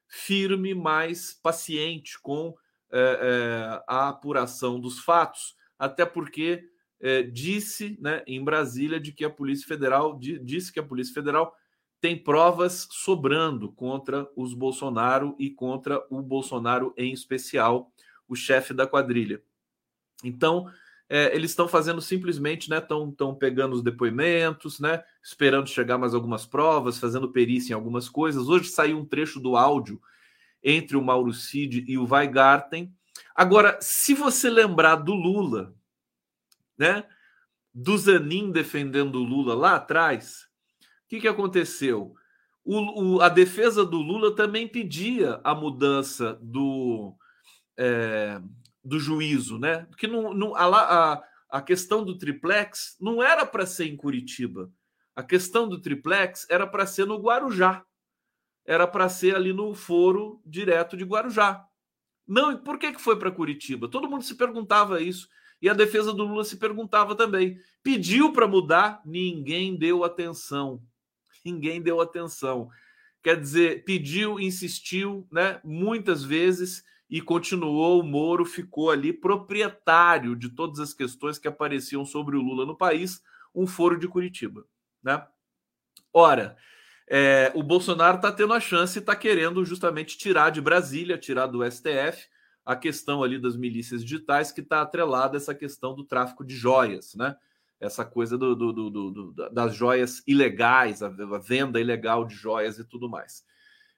firme, 0.07 0.75
mas 0.75 1.33
paciente 1.41 2.19
com 2.21 2.53
é, 2.91 2.99
é, 2.99 3.83
a 3.87 4.09
apuração 4.09 4.79
dos 4.79 4.99
fatos, 4.99 5.55
até 5.79 6.05
porque 6.05 6.63
disse 7.31 7.99
né, 8.01 8.23
em 8.25 8.43
Brasília 8.43 8.99
de 8.99 9.11
que 9.11 9.23
a 9.23 9.29
Polícia 9.29 9.67
Federal 9.67 10.17
disse 10.17 10.73
que 10.73 10.79
a 10.79 10.83
Polícia 10.83 11.13
Federal 11.13 11.53
tem 12.05 12.15
provas 12.15 12.87
sobrando 12.91 13.71
contra 13.71 14.29
os 14.35 14.53
Bolsonaro 14.53 15.35
e 15.39 15.49
contra 15.49 16.05
o 16.11 16.21
Bolsonaro 16.21 16.93
em 16.95 17.11
especial, 17.11 17.91
o 18.27 18.35
chefe 18.35 18.75
da 18.75 18.85
quadrilha. 18.85 19.41
Então, 20.23 20.71
é, 21.09 21.35
eles 21.35 21.49
estão 21.49 21.67
fazendo 21.67 21.99
simplesmente, 21.99 22.69
né? 22.69 22.77
Estão 22.77 23.11
tão 23.11 23.33
pegando 23.33 23.73
os 23.73 23.81
depoimentos, 23.81 24.79
né? 24.79 25.03
Esperando 25.23 25.67
chegar 25.67 25.97
mais 25.97 26.13
algumas 26.13 26.45
provas, 26.45 26.99
fazendo 26.99 27.31
perícia 27.31 27.73
em 27.73 27.75
algumas 27.75 28.07
coisas. 28.07 28.49
Hoje 28.49 28.69
saiu 28.69 28.99
um 28.99 29.05
trecho 29.05 29.39
do 29.39 29.57
áudio 29.57 29.99
entre 30.63 30.95
o 30.95 31.03
Mauro 31.03 31.33
Cid 31.33 31.85
e 31.87 31.97
o 31.97 32.05
Weigarten. 32.05 32.93
Agora, 33.33 33.79
se 33.81 34.13
você 34.13 34.47
lembrar 34.47 34.97
do 34.97 35.15
Lula, 35.15 35.73
né? 36.77 37.03
Do 37.73 37.97
Zanin 37.97 38.51
defendendo 38.51 39.15
o 39.15 39.23
Lula 39.23 39.55
lá 39.55 39.73
atrás, 39.73 40.47
que, 41.07 41.21
que 41.21 41.27
aconteceu? 41.27 42.13
O, 42.63 43.17
o, 43.17 43.21
a 43.21 43.29
defesa 43.29 43.85
do 43.85 43.97
Lula 43.97 44.35
também 44.35 44.67
pedia 44.67 45.39
a 45.43 45.53
mudança 45.53 46.39
do, 46.41 47.15
é, 47.77 48.41
do 48.83 48.99
juízo, 48.99 49.59
né? 49.59 49.87
Que 49.97 50.07
não, 50.07 50.33
não, 50.33 50.55
a, 50.55 50.65
a, 50.65 51.23
a 51.49 51.61
questão 51.61 52.03
do 52.03 52.17
triplex 52.17 52.97
não 52.99 53.21
era 53.21 53.45
para 53.45 53.65
ser 53.65 53.85
em 53.85 53.95
Curitiba. 53.95 54.71
A 55.15 55.23
questão 55.23 55.69
do 55.69 55.79
triplex 55.79 56.47
era 56.49 56.65
para 56.65 56.85
ser 56.85 57.05
no 57.05 57.21
Guarujá. 57.21 57.85
Era 58.65 58.87
para 58.87 59.07
ser 59.07 59.35
ali 59.35 59.53
no 59.53 59.73
foro 59.75 60.41
direto 60.45 60.97
de 60.97 61.03
Guarujá. 61.03 61.63
Não, 62.27 62.57
por 62.57 62.79
que, 62.79 62.91
que 62.91 63.01
foi 63.01 63.17
para 63.17 63.31
Curitiba? 63.31 63.87
Todo 63.87 64.09
mundo 64.09 64.23
se 64.23 64.35
perguntava 64.35 64.99
isso. 65.01 65.29
E 65.61 65.69
a 65.69 65.73
defesa 65.73 66.11
do 66.11 66.25
Lula 66.25 66.43
se 66.43 66.57
perguntava 66.57 67.15
também. 67.15 67.57
Pediu 67.83 68.33
para 68.33 68.47
mudar, 68.47 69.01
ninguém 69.05 69.77
deu 69.77 70.03
atenção. 70.03 70.81
Ninguém 71.45 71.81
deu 71.81 72.01
atenção. 72.01 72.69
Quer 73.21 73.39
dizer, 73.39 73.83
pediu, 73.85 74.39
insistiu, 74.39 75.27
né, 75.31 75.59
muitas 75.63 76.23
vezes 76.23 76.83
e 77.09 77.21
continuou. 77.21 77.99
O 77.99 78.03
Moro 78.03 78.45
ficou 78.45 78.89
ali 78.89 79.13
proprietário 79.13 80.35
de 80.35 80.49
todas 80.49 80.79
as 80.79 80.93
questões 80.93 81.37
que 81.37 81.47
apareciam 81.47 82.05
sobre 82.05 82.35
o 82.35 82.41
Lula 82.41 82.65
no 82.65 82.77
país, 82.77 83.21
um 83.53 83.65
foro 83.65 83.97
de 83.97 84.07
Curitiba, 84.07 84.65
né? 85.01 85.25
Ora, 86.11 86.57
é, 87.07 87.51
o 87.53 87.61
Bolsonaro 87.61 88.17
está 88.17 88.31
tendo 88.31 88.53
a 88.53 88.59
chance 88.59 88.97
e 88.97 88.99
está 88.99 89.15
querendo 89.15 89.63
justamente 89.63 90.17
tirar 90.17 90.49
de 90.49 90.61
Brasília, 90.61 91.17
tirar 91.17 91.47
do 91.47 91.63
STF 91.69 92.27
a 92.65 92.75
questão 92.75 93.23
ali 93.23 93.39
das 93.39 93.55
milícias 93.55 94.03
digitais 94.03 94.51
que 94.51 94.61
está 94.61 94.81
atrelada 94.81 95.37
a 95.37 95.39
essa 95.39 95.53
questão 95.53 95.93
do 95.93 96.03
tráfico 96.03 96.43
de 96.43 96.55
joias, 96.55 97.13
né? 97.13 97.35
Essa 97.79 98.05
coisa 98.05 98.37
do, 98.37 98.55
do, 98.55 98.71
do, 98.89 99.33
das 99.51 99.75
joias 99.75 100.23
ilegais, 100.25 101.03
a, 101.03 101.07
a, 101.07 101.37
venda 101.39 101.79
ilegal 101.79 102.25
de 102.25 102.33
joias 102.33 102.79
e 102.79 102.83
tudo 102.85 103.09
mais. 103.09 103.43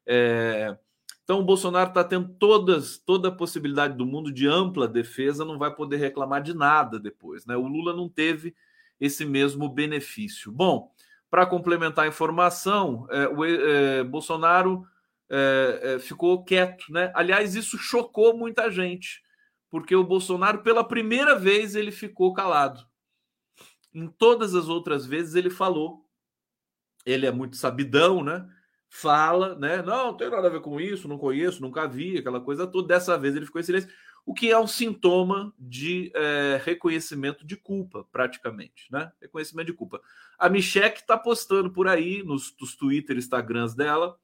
É, 0.05 0.75
então 1.23 1.39
o 1.39 1.43
Bolsonaro 1.43 1.89
está 1.89 2.03
tendo 2.03 2.29
todas, 2.39 2.97
toda 2.97 3.27
a 3.27 3.35
possibilidade 3.35 3.95
do 3.95 4.05
mundo 4.05 4.31
de 4.31 4.47
ampla 4.47 4.87
defesa, 4.87 5.43
não 5.43 5.57
vai 5.57 5.73
poder 5.75 5.97
reclamar 5.97 6.41
de 6.41 6.53
nada 6.53 6.99
depois, 6.99 7.45
né? 7.45 7.55
O 7.55 7.67
Lula 7.67 7.93
não 7.93 8.07
teve 8.07 8.55
esse 8.99 9.25
mesmo 9.25 9.69
benefício. 9.69 10.51
Bom, 10.51 10.91
para 11.29 11.45
complementar 11.45 12.05
a 12.05 12.07
informação, 12.07 13.05
é, 13.11 13.27
o 13.27 13.43
é, 13.43 14.03
Bolsonaro 14.03 14.85
é, 15.29 15.79
é, 15.83 15.99
ficou 15.99 16.43
quieto, 16.43 16.85
né? 16.89 17.11
Aliás, 17.13 17.55
isso 17.55 17.77
chocou 17.77 18.37
muita 18.37 18.71
gente, 18.71 19.21
porque 19.69 19.95
o 19.95 20.03
Bolsonaro, 20.03 20.63
pela 20.63 20.83
primeira 20.83 21.35
vez, 21.37 21.75
ele 21.75 21.91
ficou 21.91 22.33
calado. 22.33 22.81
Em 23.97 24.07
todas 24.07 24.53
as 24.53 24.69
outras 24.69 25.07
vezes, 25.07 25.33
ele 25.33 25.49
falou. 25.49 26.05
Ele 27.03 27.25
é 27.25 27.31
muito 27.31 27.57
sabidão, 27.57 28.23
né? 28.23 28.47
Fala, 28.87 29.55
né? 29.55 29.81
Não, 29.81 30.11
não 30.11 30.13
tem 30.17 30.29
nada 30.29 30.45
a 30.45 30.51
ver 30.51 30.61
com 30.61 30.79
isso, 30.79 31.07
não 31.07 31.17
conheço, 31.17 31.63
nunca 31.63 31.87
vi, 31.87 32.19
aquela 32.19 32.39
coisa 32.39 32.67
toda. 32.67 32.89
Dessa 32.89 33.17
vez 33.17 33.35
ele 33.35 33.47
ficou 33.47 33.59
em 33.59 33.63
silêncio, 33.63 33.89
o 34.23 34.35
que 34.35 34.51
é 34.51 34.59
um 34.59 34.67
sintoma 34.67 35.51
de 35.57 36.11
é, 36.13 36.61
reconhecimento 36.63 37.43
de 37.43 37.55
culpa, 37.55 38.05
praticamente, 38.11 38.85
né? 38.91 39.11
Reconhecimento 39.19 39.65
de 39.65 39.73
culpa. 39.73 39.99
A 40.37 40.47
Michelle 40.47 40.93
está 40.93 41.17
postando 41.17 41.71
por 41.71 41.87
aí 41.87 42.21
nos, 42.21 42.55
nos 42.61 42.75
Twitter, 42.75 43.17
Instagrams 43.17 43.73
dela, 43.73 44.15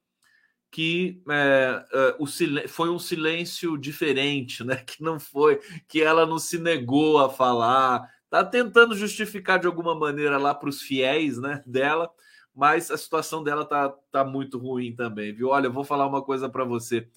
que 0.69 1.19
é, 1.27 1.85
é, 1.91 2.15
o 2.19 2.27
foi 2.67 2.89
um 2.91 2.99
silêncio 2.99 3.75
diferente, 3.75 4.63
né? 4.63 4.75
Que 4.85 5.01
não 5.01 5.19
foi, 5.19 5.59
que 5.87 6.03
ela 6.03 6.27
não 6.27 6.37
se 6.37 6.59
negou 6.59 7.17
a 7.17 7.27
falar, 7.27 8.07
tá 8.33 8.43
tentando 8.43 8.95
justificar 8.95 9.59
de 9.59 9.67
alguma 9.67 9.93
maneira 9.93 10.39
lá 10.39 10.55
para 10.55 10.67
os 10.67 10.81
fiéis, 10.81 11.37
né? 11.37 11.61
Dela, 11.67 12.09
mas 12.55 12.89
a 12.89 12.97
situação 12.97 13.43
dela 13.43 13.63
tá, 13.63 13.89
tá 14.11 14.25
muito 14.25 14.57
ruim 14.57 14.95
também, 14.95 15.31
viu? 15.31 15.49
Olha, 15.49 15.67
eu 15.67 15.71
vou 15.71 15.83
falar 15.83 16.07
uma 16.07 16.23
coisa 16.23 16.49
para 16.49 16.63
você. 16.63 17.07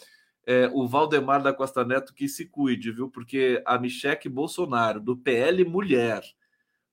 É, 0.47 0.71
o 0.75 0.87
Valdemar 0.87 1.43
da 1.43 1.55
Costa 1.55 1.87
Neto 1.87 2.13
que 2.13 2.29
se 2.29 2.45
cuide, 2.45 2.93
viu? 2.93 3.09
Porque 3.09 3.63
a 3.65 3.79
Michele 3.79 4.29
Bolsonaro, 4.29 5.01
do 5.01 5.17
PL 5.17 5.65
Mulher, 5.65 6.23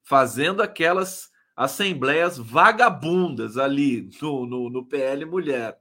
fazendo 0.02 0.64
aquelas 0.64 1.30
assembleias 1.54 2.38
vagabundas 2.38 3.58
ali 3.58 4.10
no, 4.22 4.46
no, 4.46 4.70
no 4.70 4.86
PL 4.86 5.26
Mulher 5.26 5.78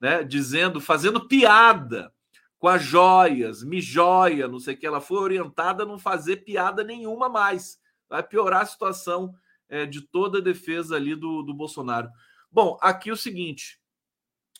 né, 0.00 0.24
dizendo, 0.24 0.80
fazendo 0.80 1.28
piada 1.28 2.12
com 2.58 2.68
as 2.68 2.82
joias, 2.82 3.62
me 3.62 3.80
joia, 3.80 4.48
não 4.48 4.58
sei 4.58 4.74
o 4.74 4.78
que. 4.78 4.86
Ela 4.86 5.00
foi 5.00 5.18
orientada 5.18 5.82
a 5.82 5.86
não 5.86 5.98
fazer 5.98 6.38
piada 6.38 6.82
nenhuma 6.82 7.28
mais. 7.28 7.78
Vai 8.08 8.22
piorar 8.22 8.62
a 8.62 8.66
situação 8.66 9.34
é, 9.68 9.84
de 9.84 10.00
toda 10.00 10.38
a 10.38 10.42
defesa 10.42 10.96
ali 10.96 11.14
do, 11.14 11.42
do 11.42 11.54
Bolsonaro. 11.54 12.08
Bom, 12.50 12.78
aqui 12.80 13.10
é 13.10 13.12
o 13.12 13.16
seguinte: 13.16 13.80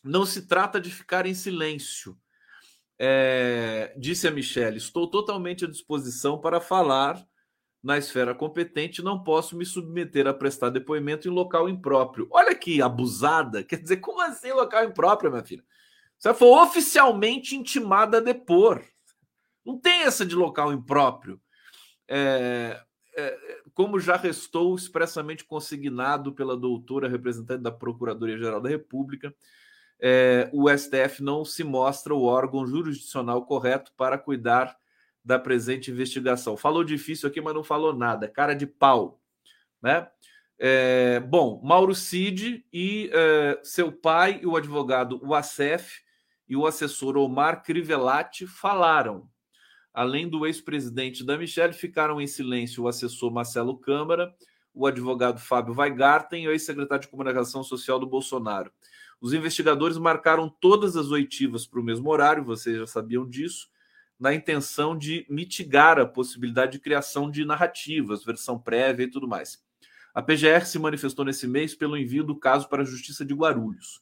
não 0.03 0.27
se 0.27 0.47
trata 0.47 0.81
de 0.81 0.91
ficar 0.91 1.27
em 1.27 1.35
silêncio. 1.35 2.19
É, 2.99 3.95
disse 3.99 4.27
a 4.27 4.31
Michelle, 4.31 4.79
estou 4.79 5.07
totalmente 5.09 5.65
à 5.67 5.69
disposição 5.69 6.41
para 6.41 6.61
falar 6.61 7.23
na 7.83 7.99
esfera 7.99 8.35
competente, 8.35 9.03
não 9.03 9.23
posso 9.23 9.57
me 9.57 9.65
submeter 9.65 10.27
a 10.27 10.35
prestar 10.35 10.71
depoimento 10.71 11.29
em 11.29 11.31
local 11.31 11.69
impróprio. 11.69 12.27
Olha 12.33 12.55
que 12.55 12.83
abusada. 12.83 13.63
Quer 13.63 13.81
dizer, 13.81 13.99
como 13.99 14.21
assim 14.23 14.51
local 14.51 14.85
impróprio, 14.85 15.31
minha 15.31 15.45
filha? 15.45 15.63
Você 16.19 16.33
foi 16.35 16.49
oficialmente 16.49 17.55
intimada 17.55 18.19
a 18.19 18.21
depor. 18.21 18.83
Não 19.65 19.79
tem 19.79 20.03
essa 20.03 20.25
de 20.25 20.35
local 20.35 20.73
impróprio. 20.73 21.41
É, 22.09 22.81
é, 23.17 23.39
como 23.75 23.99
já 23.99 24.17
restou 24.17 24.75
expressamente 24.75 25.45
consignado 25.45 26.33
pela 26.33 26.57
doutora 26.57 27.09
representante 27.09 27.63
da 27.63 27.71
Procuradoria-Geral 27.71 28.61
da 28.61 28.69
República, 28.69 29.35
é, 29.99 30.49
o 30.53 30.69
STF 30.71 31.23
não 31.23 31.45
se 31.45 31.65
mostra 31.65 32.15
o 32.15 32.23
órgão 32.23 32.67
jurisdicional 32.67 33.45
correto 33.45 33.93
para 33.97 34.19
cuidar 34.19 34.77
da 35.25 35.39
presente 35.39 35.91
investigação. 35.91 36.57
Falou 36.57 36.85
difícil 36.85 37.29
aqui, 37.29 37.41
mas 37.41 37.55
não 37.55 37.65
falou 37.65 37.93
nada. 37.93 38.29
Cara 38.29 38.55
de 38.55 38.67
pau, 38.67 39.21
né? 39.83 40.09
É, 40.59 41.21
bom, 41.21 41.61
Mauro 41.63 41.95
Cid 41.95 42.65
e 42.73 43.11
é, 43.13 43.61
seu 43.63 43.93
pai 43.93 44.41
e 44.43 44.47
o 44.47 44.57
advogado 44.57 45.21
Wassef 45.23 46.01
e 46.49 46.57
o 46.57 46.67
assessor 46.67 47.17
Omar 47.17 47.63
Crivellati 47.63 48.47
falaram. 48.47 49.29
Além 49.93 50.29
do 50.29 50.47
ex-presidente 50.47 51.25
da 51.25 51.39
Michelle, 51.39 51.73
ficaram 51.73 52.21
em 52.21 52.27
silêncio 52.27 52.85
o 52.85 52.89
assessor 52.89 53.33
Marcelo 53.33 53.79
Câmara, 53.79 54.35
o 54.75 54.87
advogado 54.87 55.41
Fábio 55.41 55.75
Weigarten 55.75 56.45
e 56.45 56.49
o 56.49 56.53
ex-secretário 56.53 57.03
de 57.03 57.09
Comunicação 57.09 57.65
Social 57.65 57.99
do 57.99 58.07
Bolsonaro. 58.07 58.71
Os 59.21 59.33
investigadores 59.33 59.97
marcaram 59.97 60.49
todas 60.61 60.97
as 60.97 61.11
oitivas 61.11 61.67
para 61.67 61.81
o 61.81 61.83
mesmo 61.83 62.11
horário, 62.11 62.45
vocês 62.45 62.77
já 62.77 62.87
sabiam 62.87 63.27
disso, 63.27 63.69
na 64.21 64.35
intenção 64.35 64.97
de 64.97 65.27
mitigar 65.29 65.99
a 65.99 66.07
possibilidade 66.07 66.73
de 66.73 66.79
criação 66.79 67.31
de 67.31 67.45
narrativas, 67.45 68.25
versão 68.25 68.59
prévia 68.59 69.05
e 69.05 69.11
tudo 69.11 69.27
mais. 69.27 69.65
A 70.15 70.23
PGR 70.23 70.65
se 70.65 70.79
manifestou 70.79 71.25
nesse 71.25 71.47
mês 71.47 71.75
pelo 71.75 71.97
envio 71.97 72.25
do 72.25 72.39
caso 72.39 72.69
para 72.69 72.83
a 72.83 72.87
Justiça 72.87 73.25
de 73.25 73.35
Guarulhos. 73.35 74.01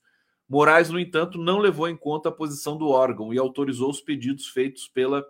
Moraes, 0.48 0.90
no 0.90 0.98
entanto, 0.98 1.38
não 1.38 1.59
levou 1.59 1.88
em 1.88 1.96
conta 1.96 2.28
a 2.28 2.33
posição 2.33 2.76
do 2.76 2.88
órgão 2.88 3.33
e 3.33 3.38
autorizou 3.38 3.90
os 3.90 4.00
pedidos 4.00 4.48
feitos 4.48 4.88
pela 4.88 5.24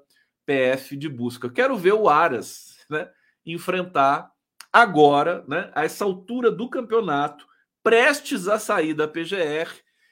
PF 0.44 0.96
de 0.96 1.09
busca. 1.09 1.48
Quero 1.48 1.77
ver 1.77 1.94
o 1.94 2.09
Aras 2.09 2.77
né, 2.90 3.09
enfrentar 3.46 4.31
agora, 4.72 5.44
né, 5.46 5.70
a 5.74 5.85
essa 5.85 6.05
altura 6.05 6.50
do 6.50 6.68
campeonato, 6.68 7.46
prestes 7.83 8.48
a 8.48 8.59
sair 8.59 8.94
da 8.94 9.07
PGR, 9.07 9.70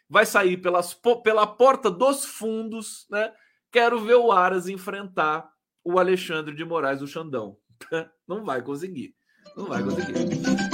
vai 0.09 0.25
sair 0.25 0.57
pelas, 0.59 0.95
pela 1.25 1.47
porta 1.47 1.91
dos 1.91 2.25
fundos, 2.25 3.07
né, 3.11 3.33
Quero 3.73 3.99
ver 3.99 4.17
o 4.17 4.31
Aras 4.31 4.69
enfrentar 4.69 5.49
o 5.83 5.99
Alexandre 5.99 6.55
de 6.55 6.63
Moraes, 6.63 7.01
o 7.01 7.07
Xandão. 7.07 7.57
Não 8.29 8.45
vai 8.45 8.61
conseguir. 8.61 9.15
Não 9.57 9.65
vai 9.65 9.83
conseguir. 9.83 10.72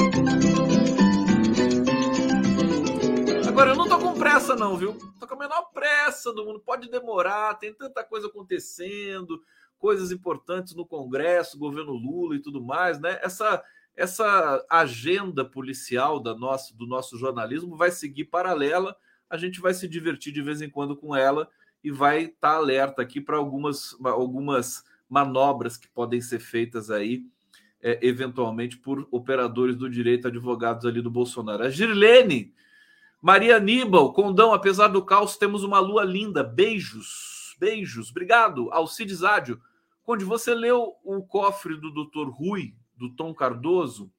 Agora, 3.59 3.73
eu 3.73 3.77
não 3.77 3.89
tô 3.89 3.99
com 3.99 4.17
pressa, 4.17 4.55
não, 4.55 4.77
viu? 4.77 4.97
Tô 5.19 5.27
com 5.27 5.35
a 5.35 5.39
menor 5.39 5.63
pressa 5.75 6.33
do 6.33 6.45
mundo. 6.45 6.61
Pode 6.61 6.89
demorar, 6.89 7.55
tem 7.55 7.75
tanta 7.75 8.05
coisa 8.05 8.29
acontecendo, 8.29 9.43
coisas 9.77 10.13
importantes 10.13 10.77
no 10.77 10.87
Congresso, 10.87 11.59
governo 11.59 11.91
Lula 11.91 12.37
e 12.37 12.39
tudo 12.39 12.63
mais, 12.63 13.01
né? 13.01 13.19
Essa, 13.21 13.61
essa 13.97 14.65
agenda 14.71 15.45
policial 15.45 16.21
da 16.21 16.37
nossa, 16.37 16.73
do 16.77 16.87
nosso 16.87 17.19
jornalismo 17.19 17.77
vai 17.77 17.91
seguir 17.91 18.27
paralela. 18.27 18.95
A 19.29 19.37
gente 19.37 19.61
vai 19.61 19.75
se 19.75 19.89
divertir 19.89 20.33
de 20.33 20.41
vez 20.41 20.63
em 20.63 20.71
quando 20.71 20.97
com 20.97 21.17
ela 21.17 21.51
e 21.83 21.91
vai 21.91 22.27
estar 22.27 22.53
tá 22.53 22.57
alerta 22.59 23.03
aqui 23.03 23.21
para 23.21 23.39
algumas, 23.39 23.97
algumas 24.05 24.85
manobras 25.11 25.77
que 25.77 25.89
podem 25.89 26.21
ser 26.21 26.39
feitas 26.39 26.93
aí, 26.93 27.25
é, 27.83 27.99
eventualmente, 28.07 28.77
por 28.77 29.09
operadores 29.11 29.75
do 29.75 29.91
direito, 29.91 30.29
advogados 30.29 30.87
ali 30.87 31.03
do 31.03 31.11
Bolsonaro. 31.11 31.65
A 31.65 31.71
Girlene, 31.71 32.55
Maria 33.21 33.57
Aníbal, 33.57 34.13
Condão, 34.13 34.53
apesar 34.53 34.89
do 34.89 35.05
caos, 35.05 35.37
temos 35.37 35.65
uma 35.65 35.81
lua 35.81 36.05
linda. 36.05 36.43
Beijos, 36.43 37.57
beijos. 37.59 38.11
Obrigado, 38.11 38.71
Alcides 38.73 39.23
Ádio. 39.23 39.61
Conde, 40.03 40.25
você 40.25 40.55
leu 40.55 40.95
o 41.05 41.23
cofre 41.23 41.77
do 41.77 41.91
Dr. 41.91 42.29
Rui, 42.31 42.75
do 42.97 43.11
Tom 43.15 43.35
Cardoso? 43.35 44.11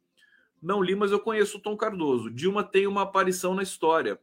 Não 0.62 0.82
li, 0.82 0.96
mas 0.96 1.12
eu 1.12 1.20
conheço 1.20 1.58
o 1.58 1.62
Tom 1.62 1.78
Cardoso. 1.78 2.30
Dilma 2.30 2.64
tem 2.64 2.86
uma 2.86 3.04
aparição 3.04 3.56
na 3.56 3.64
história 3.64 4.20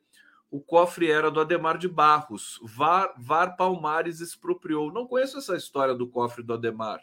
o 0.50 0.60
cofre 0.60 1.10
era 1.10 1.30
do 1.30 1.40
Ademar 1.40 1.76
de 1.76 1.88
Barros. 1.88 2.58
Var, 2.62 3.14
Var 3.18 3.56
Palmares 3.56 4.20
expropriou. 4.20 4.92
Não 4.92 5.06
conheço 5.06 5.38
essa 5.38 5.56
história 5.56 5.94
do 5.94 6.06
cofre 6.06 6.42
do 6.42 6.54
Ademar. 6.54 7.00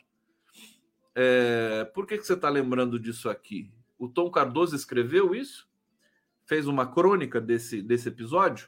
É, 1.16 1.86
por 1.94 2.08
que, 2.08 2.18
que 2.18 2.26
você 2.26 2.34
está 2.34 2.50
lembrando 2.50 3.00
disso 3.00 3.30
aqui? 3.30 3.72
O 4.00 4.08
Tom 4.08 4.32
Cardoso 4.32 4.76
escreveu 4.76 5.36
isso? 5.36 5.68
Fez 6.46 6.68
uma 6.68 6.86
crônica 6.86 7.40
desse, 7.40 7.82
desse 7.82 8.10
episódio. 8.10 8.68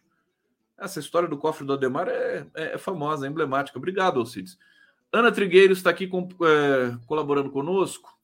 Essa 0.78 1.00
história 1.00 1.28
do 1.28 1.38
cofre 1.38 1.66
do 1.66 1.74
Ademar 1.74 2.08
é, 2.08 2.46
é, 2.54 2.74
é 2.74 2.78
famosa, 2.78 3.26
é 3.26 3.30
emblemática. 3.30 3.78
Obrigado, 3.78 4.20
Alcides. 4.20 4.58
Ana 5.12 5.32
Trigueiros 5.32 5.78
está 5.78 5.90
aqui 5.90 6.08
com, 6.08 6.28
é, 6.44 6.98
colaborando 7.06 7.50
conosco. 7.50 8.16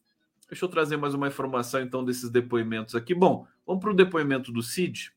Deixa 0.50 0.66
eu 0.66 0.70
trazer 0.70 0.98
mais 0.98 1.14
uma 1.14 1.30
informação, 1.30 1.82
então, 1.82 2.04
desses 2.04 2.30
depoimentos 2.30 2.94
aqui. 2.94 3.16
Bom, 3.16 3.48
vamos 3.66 3.82
para 3.82 3.92
o 3.92 3.96
depoimento 3.96 4.52
do 4.52 4.62
Cid. 4.62 5.14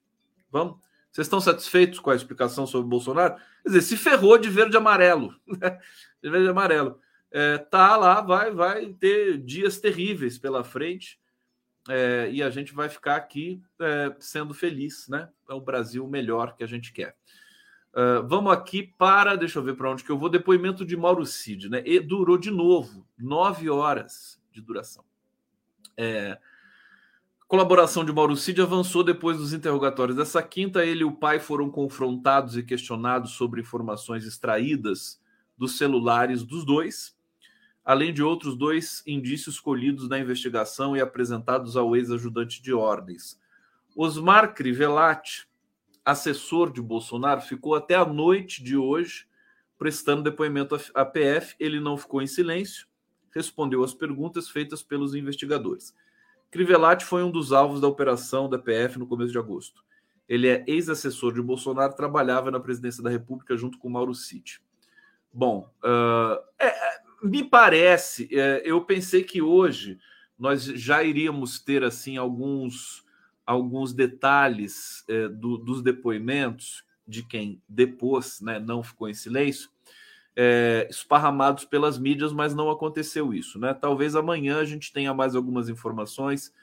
Vamos? 0.51 0.77
Vocês 1.11 1.27
estão 1.27 1.41
satisfeitos 1.41 1.99
com 1.99 2.11
a 2.11 2.15
explicação 2.15 2.67
sobre 2.67 2.87
o 2.87 2.91
Bolsonaro? 2.91 3.35
Quer 3.63 3.69
dizer, 3.69 3.83
se 3.83 3.97
ferrou 3.97 4.39
de 4.39 4.49
verde 4.49 4.75
e 4.75 4.79
amarelo. 4.79 5.35
Né? 5.47 5.79
de 6.23 6.31
verde 6.31 6.47
e 6.47 6.51
amarelo. 6.51 6.99
É, 7.31 7.59
tá 7.59 7.97
lá, 7.97 8.21
vai, 8.21 8.53
vai 8.53 8.87
ter 8.87 9.39
dias 9.39 9.79
terríveis 9.81 10.39
pela 10.39 10.63
frente. 10.63 11.19
É, 11.89 12.31
e 12.33 12.43
a 12.43 12.49
gente 12.49 12.73
vai 12.73 12.89
ficar 12.89 13.17
aqui 13.17 13.63
é, 13.81 14.15
sendo 14.19 14.55
feliz, 14.55 15.07
né? 15.09 15.29
É 15.49 15.55
o 15.55 15.61
Brasil 15.61 16.07
melhor 16.07 16.57
que 16.57 16.65
a 16.65 16.67
gente 16.67 16.93
quer. 16.93 17.17
Uh, 17.95 18.27
vamos 18.27 18.53
aqui 18.53 18.83
para, 18.99 19.37
deixa 19.37 19.61
eu 19.61 19.63
ver 19.63 19.77
para 19.77 19.89
onde 19.89 20.03
que 20.03 20.11
eu 20.11 20.19
vou, 20.19 20.29
depoimento 20.29 20.85
de 20.85 20.97
Mauro 20.97 21.25
Cid, 21.25 21.69
né? 21.69 21.81
E 21.87 22.01
durou 22.01 22.37
de 22.37 22.51
novo, 22.51 23.07
nove 23.17 23.71
horas 23.71 24.43
de 24.51 24.61
duração. 24.61 25.05
É, 25.97 26.37
colaboração 27.47 28.05
de 28.05 28.13
Mauro 28.13 28.37
Cid 28.37 28.61
avançou 28.61 29.05
depois 29.05 29.37
dos 29.37 29.53
interrogatórios 29.53 30.17
dessa 30.17 30.43
quinta. 30.43 30.85
Ele 30.85 31.03
e 31.03 31.05
o 31.05 31.13
pai 31.13 31.39
foram 31.39 31.71
confrontados 31.71 32.57
e 32.57 32.65
questionados 32.65 33.33
sobre 33.33 33.61
informações 33.61 34.25
extraídas 34.25 35.23
dos 35.57 35.79
celulares 35.79 36.43
dos 36.43 36.65
dois, 36.65 37.14
além 37.85 38.13
de 38.13 38.23
outros 38.23 38.57
dois 38.57 39.03
indícios 39.07 39.61
colhidos 39.61 40.09
na 40.09 40.19
investigação 40.19 40.97
e 40.97 41.01
apresentados 41.01 41.77
ao 41.77 41.95
ex-ajudante 41.95 42.63
de 42.63 42.73
ordens. 42.73 43.39
Osmar 43.95 44.55
Crivellati, 44.55 45.47
assessor 46.05 46.73
de 46.73 46.81
Bolsonaro, 46.81 47.43
ficou 47.43 47.75
até 47.75 47.95
a 47.95 48.05
noite 48.05 48.63
de 48.63 48.77
hoje 48.77 49.27
prestando 49.79 50.23
depoimento 50.23 50.77
à 50.95 51.05
PF. 51.05 51.55
Ele 51.61 51.79
não 51.79 51.99
ficou 51.99 52.23
em 52.23 52.27
silêncio, 52.27 52.87
respondeu 53.31 53.85
às 53.85 53.93
perguntas 53.93 54.49
feitas 54.49 54.83
pelos 54.83 55.15
investigadores. 55.15 55.95
Crivellati 56.51 57.05
foi 57.05 57.23
um 57.23 57.31
dos 57.31 57.53
alvos 57.53 57.81
da 57.81 57.89
operação 57.89 58.49
da 58.49 58.59
PF 58.59 58.99
no 58.99 59.07
começo 59.07 59.33
de 59.33 59.39
agosto. 59.39 59.85
Ele 60.29 60.49
é 60.49 60.65
ex-assessor 60.67 61.35
de 61.35 61.43
Bolsonaro, 61.43 61.95
trabalhava 61.95 62.51
na 62.51 62.59
presidência 62.59 63.03
da 63.03 63.11
República 63.11 63.57
junto 63.57 63.79
com 63.79 63.91
Mauro 63.91 64.15
Cid. 64.15 64.63
Bom, 65.33 65.71
uh, 65.83 66.39
é, 66.59 67.04
me 67.25 67.43
parece, 67.43 68.29
é, 68.33 68.63
eu 68.65 68.81
pensei 68.83 69.25
que 69.25 69.41
hoje 69.41 69.99
nós 70.39 70.65
já 70.65 71.03
iríamos 71.03 71.59
ter 71.59 71.83
assim 71.83 72.17
alguns 72.17 73.03
alguns 73.47 73.93
detalhes 73.93 75.05
é, 75.07 75.29
do, 75.29 75.59
dos 75.59 75.83
depoimentos 75.83 76.83
de 77.07 77.23
quem 77.23 77.61
depôs, 77.69 78.41
né, 78.41 78.59
não 78.59 78.83
ficou 78.83 79.07
em 79.07 79.13
silêncio, 79.13 79.69
é, 80.35 80.89
esparramados 80.91 81.67
pelas 81.67 81.99
mídias, 81.99 82.33
mas 82.33 82.55
não 82.55 82.71
aconteceu 82.71 83.35
isso. 83.35 83.59
Né? 83.59 83.75
Talvez 83.75 84.17
amanhã 84.17 84.59
a 84.61 84.65
gente 84.65 84.93
tenha 84.93 85.13
mais 85.13 85.37
algumas 85.37 85.69
informações 85.69 86.55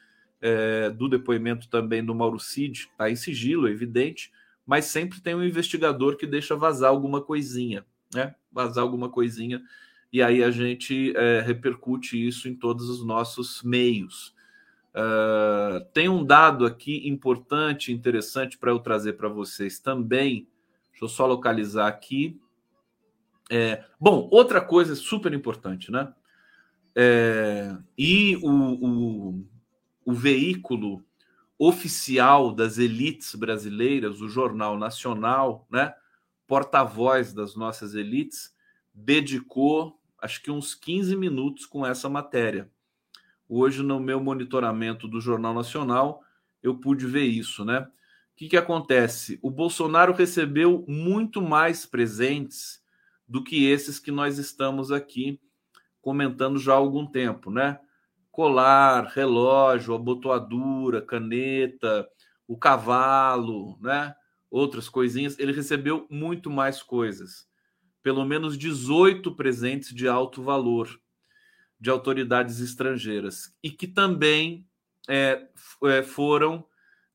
é, 0.42 0.90
do 0.90 1.08
depoimento 1.08 1.70
também 1.70 2.04
do 2.04 2.16
Mauro 2.16 2.40
Cid, 2.40 2.90
está 2.92 3.12
em 3.12 3.16
sigilo, 3.16 3.68
é 3.68 3.72
evidente, 3.72 4.32
mas 4.66 4.86
sempre 4.86 5.22
tem 5.22 5.36
um 5.36 5.44
investigador 5.44 6.18
que 6.18 6.26
deixa 6.26 6.56
vazar 6.56 6.90
alguma 6.90 7.22
coisinha, 7.22 7.86
né? 8.14 8.34
Vazar 8.52 8.84
alguma 8.84 9.08
coisinha, 9.10 9.62
e 10.12 10.22
aí 10.22 10.44
a 10.44 10.52
gente 10.52 11.16
é, 11.16 11.42
repercute 11.42 12.28
isso 12.28 12.50
em 12.50 12.56
todos 12.56 12.90
os 12.90 13.06
nossos 13.06 13.64
meios. 13.64 14.36
Uh, 14.94 15.86
tem 15.94 16.10
um 16.10 16.24
dado 16.24 16.66
aqui 16.66 17.08
importante, 17.08 17.94
interessante 17.94 18.58
para 18.58 18.72
eu 18.72 18.80
trazer 18.80 19.14
para 19.14 19.30
vocês 19.30 19.80
também. 19.80 20.48
Deixa 20.92 21.06
eu 21.06 21.08
só 21.08 21.26
localizar 21.26 21.88
aqui. 21.88 22.38
É, 23.50 23.86
bom, 24.00 24.28
outra 24.32 24.60
coisa 24.60 24.96
super 24.96 25.34
importante, 25.34 25.92
né? 25.92 26.14
É, 26.94 27.74
e 27.98 28.36
o, 28.38 28.50
o, 28.50 29.46
o 30.06 30.14
veículo 30.14 31.02
oficial 31.58 32.52
das 32.52 32.78
elites 32.78 33.34
brasileiras, 33.36 34.20
o 34.20 34.28
Jornal 34.28 34.78
Nacional, 34.78 35.66
né? 35.72 35.94
Porta-voz 36.46 37.34
das 37.34 37.56
nossas 37.56 37.96
elites, 37.96 38.54
dedicou 38.94 40.01
acho 40.22 40.42
que 40.44 40.52
uns 40.52 40.76
15 40.76 41.16
minutos 41.16 41.66
com 41.66 41.86
essa 41.86 42.08
matéria. 42.08 42.70
Hoje, 43.50 43.82
no 43.84 44.00
meu 44.00 44.22
monitoramento 44.22 45.08
do 45.08 45.20
Jornal 45.20 45.54
Nacional, 45.54 46.24
eu 46.62 46.78
pude 46.78 47.08
ver 47.08 47.26
isso, 47.26 47.66
né? 47.66 47.80
O 47.80 47.90
que, 48.38 48.48
que 48.48 48.58
acontece? 48.58 49.40
O 49.42 49.50
Bolsonaro 49.50 50.14
recebeu 50.14 50.86
muito 50.88 51.42
mais 51.42 51.86
presentes 51.86 52.82
do 53.28 53.44
que 53.44 53.66
esses 53.66 54.00
que 54.00 54.12
nós 54.12 54.38
estamos 54.38 54.92
aqui 54.92 55.40
comentando 56.02 56.58
já 56.58 56.74
há 56.74 56.78
algum 56.78 57.06
tempo, 57.06 57.52
né? 57.52 57.80
Colar, 58.32 59.06
relógio, 59.14 59.94
abotoadura, 59.94 61.02
caneta, 61.02 62.08
o 62.48 62.58
cavalo, 62.58 63.78
né? 63.82 64.16
Outras 64.50 64.88
coisinhas. 64.88 65.38
Ele 65.38 65.52
recebeu 65.52 66.08
muito 66.10 66.50
mais 66.50 66.82
coisas. 66.82 67.51
Pelo 68.04 68.26
menos 68.26 68.58
18 68.58 69.36
presentes 69.36 69.94
de 69.94 70.08
alto 70.08 70.42
valor 70.42 71.00
de 71.80 71.90
autoridades 71.90 72.60
estrangeiras 72.60 73.56
e 73.64 73.72
que 73.72 73.88
também 73.88 74.68
é, 75.10 75.48
é, 75.84 76.04
foram, 76.04 76.64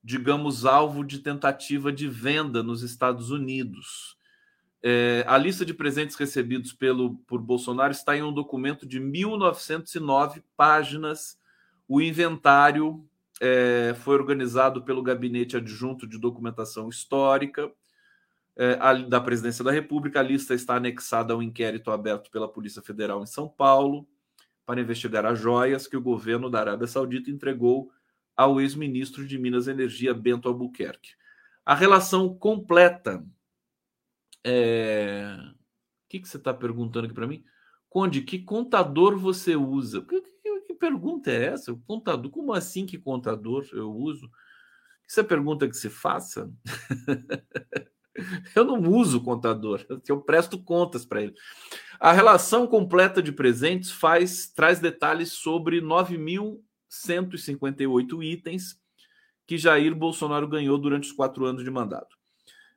digamos, 0.03 0.65
alvo 0.65 1.05
de 1.05 1.19
tentativa 1.19 1.91
de 1.91 2.07
venda 2.09 2.61
nos 2.61 2.83
Estados 2.83 3.31
Unidos. 3.31 4.17
É, 4.83 5.23
a 5.27 5.37
lista 5.37 5.65
de 5.65 5.73
presentes 5.73 6.15
recebidos 6.17 6.73
pelo, 6.73 7.15
por 7.19 7.41
Bolsonaro 7.41 7.91
está 7.91 8.15
em 8.15 8.23
um 8.23 8.33
documento 8.33 8.85
de 8.85 8.99
1909 8.99 10.43
páginas. 10.55 11.39
O 11.87 12.01
inventário 12.01 13.05
é, 13.39 13.95
foi 13.99 14.15
organizado 14.15 14.83
pelo 14.83 15.01
Gabinete 15.01 15.55
Adjunto 15.55 16.05
de 16.05 16.17
Documentação 16.17 16.89
Histórica 16.89 17.71
da 19.07 19.21
Presidência 19.21 19.63
da 19.63 19.71
República. 19.71 20.19
A 20.19 20.23
lista 20.23 20.53
está 20.53 20.75
anexada 20.75 21.33
ao 21.33 21.43
inquérito 21.43 21.91
aberto 21.91 22.31
pela 22.31 22.51
Polícia 22.51 22.81
Federal 22.81 23.21
em 23.21 23.27
São 23.27 23.47
Paulo 23.47 24.07
para 24.65 24.81
investigar 24.81 25.25
as 25.25 25.39
joias 25.39 25.87
que 25.87 25.95
o 25.95 26.01
governo 26.01 26.49
da 26.49 26.59
Arábia 26.59 26.87
Saudita 26.87 27.31
entregou 27.31 27.89
ao 28.35 28.59
ex-ministro 28.59 29.25
de 29.25 29.37
Minas 29.37 29.67
e 29.67 29.71
Energia, 29.71 30.13
Bento 30.13 30.49
Albuquerque. 30.49 31.11
A 31.65 31.73
relação 31.73 32.35
completa. 32.37 33.25
É... 34.43 35.37
O 35.39 36.09
que, 36.09 36.19
que 36.19 36.27
você 36.27 36.37
está 36.37 36.53
perguntando 36.53 37.05
aqui 37.05 37.15
para 37.15 37.27
mim? 37.27 37.43
Conde, 37.89 38.21
que 38.21 38.39
contador 38.39 39.17
você 39.17 39.55
usa? 39.55 40.01
Que, 40.01 40.21
que, 40.21 40.61
que, 40.61 40.73
pergunta 40.73 41.31
é 41.31 41.45
essa? 41.45 41.73
Contador? 41.85 42.31
Como 42.31 42.53
assim 42.53 42.85
que 42.85 42.97
contador 42.97 43.67
eu 43.73 43.91
uso? 43.91 44.29
Isso 45.07 45.19
é 45.19 45.23
pergunta 45.23 45.67
que 45.67 45.75
se 45.75 45.89
faça? 45.89 46.51
eu 48.55 48.65
não 48.65 48.81
uso 48.81 49.21
contador, 49.21 49.85
eu 50.07 50.19
presto 50.21 50.57
contas 50.61 51.05
para 51.05 51.21
ele. 51.21 51.35
A 51.99 52.11
relação 52.11 52.67
completa 52.67 53.21
de 53.21 53.31
presentes 53.31 53.91
faz 53.91 54.47
traz 54.47 54.79
detalhes 54.79 55.33
sobre 55.33 55.79
9.158 55.81 58.23
itens 58.23 58.79
que 59.45 59.55
Jair 59.57 59.93
Bolsonaro 59.95 60.47
ganhou 60.47 60.77
durante 60.77 61.09
os 61.09 61.13
quatro 61.13 61.45
anos 61.45 61.63
de 61.63 61.71
mandato. 61.71 62.15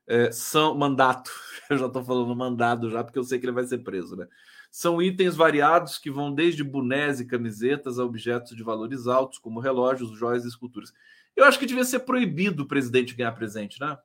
É, 0.06 0.32
são 0.32 0.74
mandato, 0.76 1.30
eu 1.70 1.78
já 1.78 1.86
estou 1.86 2.04
falando 2.04 2.34
mandado 2.34 2.90
já, 2.90 3.04
porque 3.04 3.18
eu 3.18 3.24
sei 3.24 3.38
que 3.38 3.46
ele 3.46 3.52
vai 3.52 3.64
ser 3.64 3.78
preso, 3.78 4.16
né? 4.16 4.26
São 4.70 5.02
itens 5.02 5.34
variados 5.34 5.98
que 5.98 6.10
vão 6.10 6.32
desde 6.32 6.62
bonés 6.62 7.18
e 7.18 7.26
camisetas 7.26 7.98
a 7.98 8.04
objetos 8.04 8.56
de 8.56 8.62
valores 8.62 9.08
altos, 9.08 9.38
como 9.38 9.58
relógios, 9.58 10.16
joias 10.16 10.44
e 10.44 10.48
esculturas. 10.48 10.92
Eu 11.34 11.44
acho 11.44 11.58
que 11.58 11.66
devia 11.66 11.84
ser 11.84 12.00
proibido 12.00 12.62
o 12.62 12.66
presidente 12.66 13.14
ganhar 13.14 13.32
presente, 13.32 13.80
né? 13.80 13.98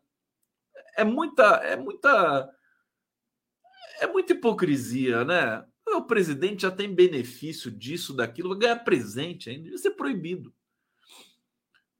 É 0.96 1.04
muita, 1.04 1.44
é 1.58 1.76
muita 1.76 2.50
é 4.00 4.08
muita 4.08 4.34
hipocrisia, 4.34 5.24
né? 5.24 5.66
O 5.88 6.02
presidente 6.02 6.64
já 6.64 6.72
tem 6.72 6.94
benefício 6.94 7.72
disso, 7.72 8.14
daquilo, 8.14 8.50
vai 8.50 8.60
ganhar 8.60 8.84
presente 8.84 9.50
ainda, 9.50 9.64
devia 9.64 9.78
ser 9.78 9.92
proibido. 9.92 10.54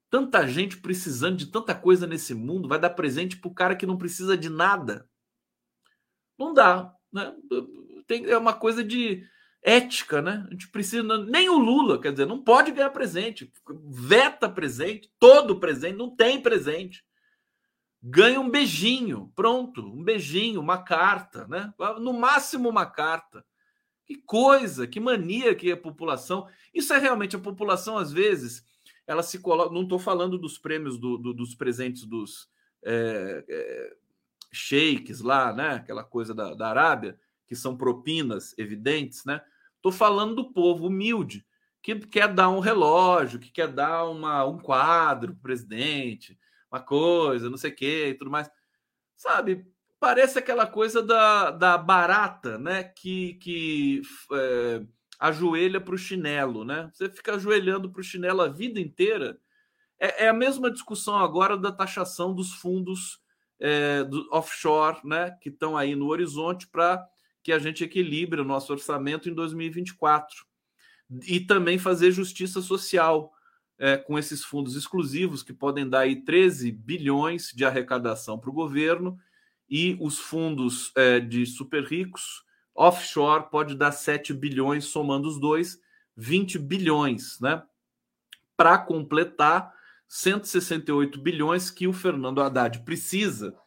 Tanta 0.10 0.48
gente 0.48 0.78
precisando 0.78 1.38
de 1.38 1.48
tanta 1.48 1.76
coisa 1.76 2.08
nesse 2.08 2.34
mundo, 2.34 2.68
vai 2.68 2.80
dar 2.80 2.90
presente 2.92 3.38
para 3.38 3.50
o 3.50 3.54
cara 3.54 3.76
que 3.76 3.86
não 3.86 3.98
precisa 3.98 4.38
de 4.38 4.50
nada. 4.50 5.10
Não 6.38 6.54
dá, 6.54 6.94
né? 7.12 7.34
Tem, 8.08 8.26
é 8.26 8.38
uma 8.38 8.54
coisa 8.54 8.84
de 8.84 9.24
ética, 9.62 10.22
né? 10.22 10.46
A 10.48 10.52
gente 10.52 10.70
precisa. 10.70 11.04
Nem 11.26 11.50
o 11.50 11.58
Lula, 11.58 12.00
quer 12.00 12.12
dizer, 12.12 12.26
não 12.26 12.44
pode 12.44 12.72
ganhar 12.72 12.90
presente. 12.90 13.52
Veta 13.90 14.50
presente, 14.50 15.12
todo 15.20 15.60
presente, 15.60 15.98
não 15.98 16.16
tem 16.16 16.42
presente 16.42 17.04
ganha 18.08 18.40
um 18.40 18.50
beijinho, 18.50 19.32
pronto, 19.36 19.82
um 19.82 20.04
beijinho, 20.04 20.62
uma 20.62 20.78
carta, 20.78 21.48
né? 21.48 21.74
No 22.00 22.14
máximo 22.14 22.70
uma 22.70 22.86
carta. 22.86 23.44
Que 24.06 24.16
coisa, 24.16 24.86
que 24.86 25.00
mania 25.00 25.56
que 25.56 25.72
a 25.72 25.78
população. 25.78 26.48
Isso 26.72 26.94
é 26.94 27.00
realmente 27.00 27.36
a 27.36 27.40
população 27.40 27.98
às 27.98 28.12
vezes 28.12 28.64
ela 29.08 29.24
se 29.24 29.40
coloca. 29.40 29.74
Não 29.74 29.82
estou 29.82 29.98
falando 29.98 30.38
dos 30.38 30.60
prêmios 30.60 31.00
do, 31.00 31.18
do, 31.18 31.34
dos 31.34 31.56
presentes 31.56 32.06
dos 32.06 32.48
é, 32.84 33.44
é, 33.50 33.96
sheiks 34.54 35.22
lá, 35.22 35.52
né? 35.52 35.74
Aquela 35.74 36.04
coisa 36.04 36.36
da, 36.36 36.54
da 36.54 36.70
Arábia, 36.70 37.20
que 37.48 37.56
são 37.56 37.76
propinas 37.76 38.56
evidentes, 38.56 39.26
né? 39.26 39.42
Estou 39.78 39.92
falando 39.92 40.36
do 40.36 40.54
povo 40.54 40.86
humilde 40.88 41.44
que 41.82 41.96
quer 41.96 42.32
dar 42.32 42.50
um 42.50 42.60
relógio, 42.60 43.40
que 43.40 43.52
quer 43.52 43.68
dar 43.68 44.06
uma, 44.06 44.46
um 44.46 44.60
quadro 44.60 45.34
para 45.34 45.40
o 45.40 45.42
presidente, 45.42 46.38
uma 46.76 46.82
coisa, 46.82 47.50
não 47.50 47.58
sei 47.58 47.72
o 47.72 47.76
quê 47.76 48.10
e 48.10 48.14
tudo 48.14 48.30
mais. 48.30 48.50
Sabe, 49.16 49.66
parece 50.00 50.38
aquela 50.38 50.68
coisa 50.68 51.02
da, 51.02 51.52
da 51.52 51.78
barata, 51.78 52.58
né? 52.58 52.84
Que, 52.84 53.36
que 53.36 54.02
é, 54.34 54.82
ajoelha 55.20 55.80
para 55.80 55.96
o 55.96 55.98
chinelo, 55.98 56.66
né? 56.66 56.90
Você 56.94 57.10
fica 57.10 57.36
ajoelhando 57.36 57.90
para 57.90 58.02
o 58.02 58.04
chinelo 58.04 58.42
a 58.42 58.48
vida 58.48 58.80
inteira. 58.80 59.40
É, 60.00 60.26
é, 60.26 60.28
a 60.28 60.34
mesma 60.34 60.70
discussão 60.70 61.18
agora 61.18 61.58
da 61.58 61.72
taxação 61.72 62.34
dos 62.34 62.54
fundos 62.54 63.22
é, 63.60 64.04
do 64.04 64.28
offshore, 64.32 65.00
né? 65.06 65.32
Que 65.42 65.50
estão 65.50 65.78
aí 65.78 65.96
no 65.96 66.08
horizonte 66.08 66.68
para 66.68 67.06
que 67.42 67.52
a 67.52 67.60
gente 67.60 67.84
equilibre 67.84 68.42
o 68.42 68.46
nosso 68.46 68.74
orçamento 68.74 69.30
em 69.30 69.34
2024 69.34 70.46
e 71.28 71.40
também 71.40 71.78
fazer 71.78 72.12
justiça 72.12 72.60
social 72.60 73.32
é, 73.78 73.98
com 73.98 74.18
esses 74.18 74.44
fundos 74.44 74.76
exclusivos 74.76 75.44
que 75.44 75.54
podem 75.54 75.88
dar 75.88 76.02
aí 76.02 76.24
13 76.24 76.72
bilhões 76.72 77.52
de 77.54 77.66
arrecadação 77.66 78.40
para 78.40 78.50
o 78.50 78.54
governo 78.54 79.18
e 79.70 79.98
os 80.00 80.20
fundos 80.20 80.92
é, 80.96 81.20
de 81.20 81.46
super 81.46 81.84
ricos 81.84 82.46
offshore 82.76 83.50
pode 83.50 83.74
dar 83.74 83.94
7 83.94 84.34
bilhões 84.34 84.86
somando 84.86 85.28
os 85.28 85.40
dois 85.40 85.80
20 86.18 86.60
bilhões, 86.60 87.40
né? 87.40 87.64
Para 88.58 88.78
completar 88.78 89.74
168 90.08 91.20
bilhões 91.20 91.72
que 91.72 91.88
o 91.88 91.94
Fernando 91.94 92.42
Haddad 92.42 92.80
precisa, 92.84 93.58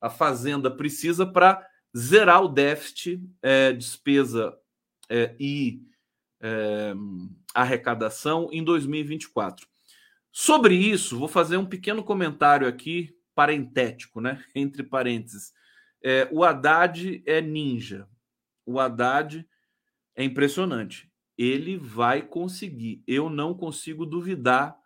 a 0.00 0.10
Fazenda 0.10 0.70
precisa 0.70 1.24
para 1.24 1.66
zerar 1.96 2.42
o 2.42 2.48
déficit, 2.48 3.22
é, 3.40 3.72
despesa 3.72 4.56
é, 5.08 5.34
e 5.38 5.82
é, 6.40 6.94
arrecadação 7.56 8.48
em 8.52 8.62
2024. 8.62 9.66
Sobre 10.30 10.74
isso, 10.74 11.18
vou 11.18 11.28
fazer 11.28 11.56
um 11.56 11.64
pequeno 11.64 12.04
comentário 12.04 12.68
aqui, 12.68 13.16
parentético, 13.34 14.20
né? 14.20 14.44
Entre 14.54 14.82
parênteses. 14.82 15.52
É, 16.02 16.28
o 16.30 16.44
Haddad 16.44 17.22
é 17.24 17.40
ninja. 17.40 18.06
O 18.66 18.78
Haddad 18.78 19.48
é 20.14 20.22
impressionante. 20.22 21.10
Ele 21.38 21.76
vai 21.76 22.22
conseguir. 22.22 23.02
Eu 23.06 23.30
não 23.30 23.54
consigo 23.54 24.04
duvidar 24.04 24.76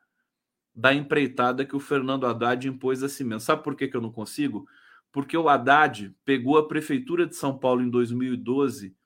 da 0.73 0.95
empreitada 0.95 1.65
que 1.65 1.75
o 1.75 1.81
Fernando 1.81 2.27
Haddad 2.27 2.69
impôs 2.69 3.03
a 3.03 3.09
si 3.09 3.25
mesmo. 3.25 3.41
Sabe 3.41 3.65
por 3.65 3.75
que, 3.75 3.89
que 3.89 3.97
eu 3.97 4.01
não 4.01 4.13
consigo? 4.13 4.67
Porque 5.13 5.37
o 5.37 5.49
Haddad 5.49 6.15
pegou 6.25 6.57
a 6.57 6.69
prefeitura 6.69 7.27
de 7.27 7.35
São 7.35 7.59
Paulo 7.59 7.83
em 7.83 7.91
2012 7.91 8.97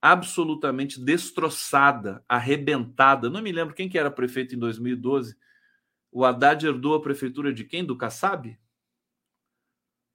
absolutamente 0.00 1.00
destroçada, 1.00 2.24
arrebentada. 2.28 3.30
Não 3.30 3.42
me 3.42 3.52
lembro 3.52 3.74
quem 3.74 3.88
que 3.88 3.98
era 3.98 4.10
prefeito 4.10 4.54
em 4.54 4.58
2012. 4.58 5.36
O 6.12 6.24
Haddad 6.24 6.66
herdou 6.66 6.94
a 6.94 7.02
prefeitura 7.02 7.52
de 7.52 7.64
quem? 7.64 7.84
Do 7.84 7.96
Kassab? 7.96 8.58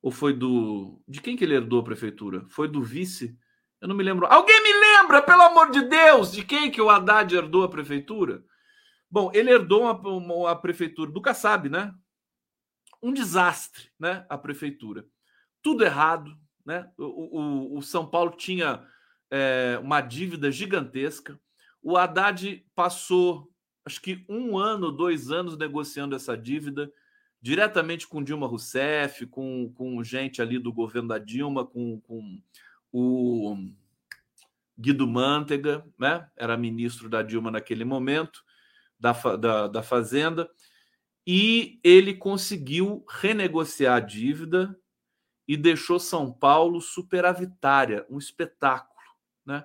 Ou 0.01 0.11
foi 0.11 0.33
do. 0.33 1.01
De 1.07 1.21
quem 1.21 1.35
que 1.35 1.43
ele 1.43 1.55
herdou 1.55 1.79
a 1.79 1.83
prefeitura? 1.83 2.45
Foi 2.49 2.67
do 2.67 2.81
vice? 2.81 3.37
Eu 3.79 3.87
não 3.87 3.95
me 3.95 4.03
lembro. 4.03 4.25
Alguém 4.25 4.63
me 4.63 4.73
lembra, 4.73 5.21
pelo 5.21 5.41
amor 5.41 5.71
de 5.71 5.81
Deus, 5.83 6.31
de 6.31 6.43
quem 6.43 6.71
que 6.71 6.81
o 6.81 6.89
Haddad 6.89 7.35
herdou 7.35 7.63
a 7.63 7.69
prefeitura? 7.69 8.43
Bom, 9.09 9.29
ele 9.33 9.51
herdou 9.51 9.87
a 10.47 10.55
prefeitura 10.55 11.11
do 11.11 11.21
Kassab, 11.21 11.67
né? 11.67 11.93
Um 13.03 13.11
desastre, 13.11 13.91
né? 13.99 14.25
A 14.29 14.37
prefeitura. 14.37 15.05
Tudo 15.61 15.83
errado, 15.83 16.35
né? 16.65 16.89
O, 16.97 17.39
o, 17.39 17.77
o 17.77 17.81
São 17.81 18.09
Paulo 18.09 18.31
tinha 18.31 18.87
é, 19.31 19.79
uma 19.81 20.01
dívida 20.01 20.51
gigantesca. 20.51 21.39
O 21.81 21.97
Haddad 21.97 22.63
passou, 22.75 23.49
acho 23.85 24.01
que 24.01 24.25
um 24.27 24.57
ano, 24.57 24.91
dois 24.91 25.31
anos 25.31 25.57
negociando 25.57 26.15
essa 26.15 26.37
dívida 26.37 26.91
diretamente 27.41 28.07
com 28.07 28.23
Dilma 28.23 28.45
Rousseff, 28.45 29.25
com, 29.25 29.73
com 29.73 30.03
gente 30.03 30.41
ali 30.41 30.59
do 30.59 30.71
governo 30.71 31.07
da 31.07 31.17
Dilma, 31.17 31.65
com, 31.65 31.99
com 32.01 32.39
o 32.91 33.57
Guido 34.77 35.07
Mantega, 35.07 35.83
né? 35.97 36.29
era 36.35 36.55
ministro 36.55 37.09
da 37.09 37.23
Dilma 37.23 37.49
naquele 37.49 37.83
momento, 37.83 38.43
da, 38.99 39.13
da, 39.37 39.67
da 39.67 39.81
Fazenda, 39.81 40.47
e 41.25 41.79
ele 41.83 42.13
conseguiu 42.13 43.03
renegociar 43.09 43.97
a 43.97 43.99
dívida 43.99 44.77
e 45.47 45.57
deixou 45.57 45.99
São 45.99 46.31
Paulo 46.31 46.79
superavitária, 46.79 48.05
um 48.09 48.19
espetáculo 48.19 48.90
né? 49.45 49.63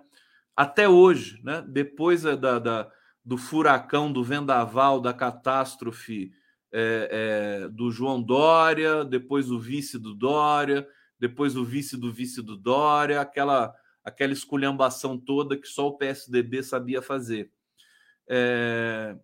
Até 0.56 0.88
hoje, 0.88 1.40
né? 1.42 1.64
depois 1.68 2.22
da, 2.22 2.58
da, 2.58 2.90
do 3.24 3.36
furacão, 3.36 4.10
do 4.10 4.24
vendaval, 4.24 5.00
da 5.00 5.12
catástrofe 5.12 6.32
é, 6.72 7.62
é, 7.64 7.68
do 7.68 7.90
João 7.90 8.22
Dória, 8.22 9.04
depois 9.04 9.50
o 9.50 9.58
vice 9.58 9.98
do 9.98 10.14
Dória, 10.14 10.86
depois 11.18 11.56
o 11.56 11.64
vice 11.64 11.96
do 11.96 12.12
vice 12.12 12.42
do 12.42 12.56
Dória, 12.56 13.20
aquela, 13.20 13.74
aquela 14.04 14.32
esculhambação 14.32 15.18
toda 15.18 15.56
que 15.56 15.66
só 15.66 15.88
o 15.88 15.96
PSDB 15.96 16.62
sabia 16.62 17.02
fazer. 17.02 17.50
É, 18.28 19.16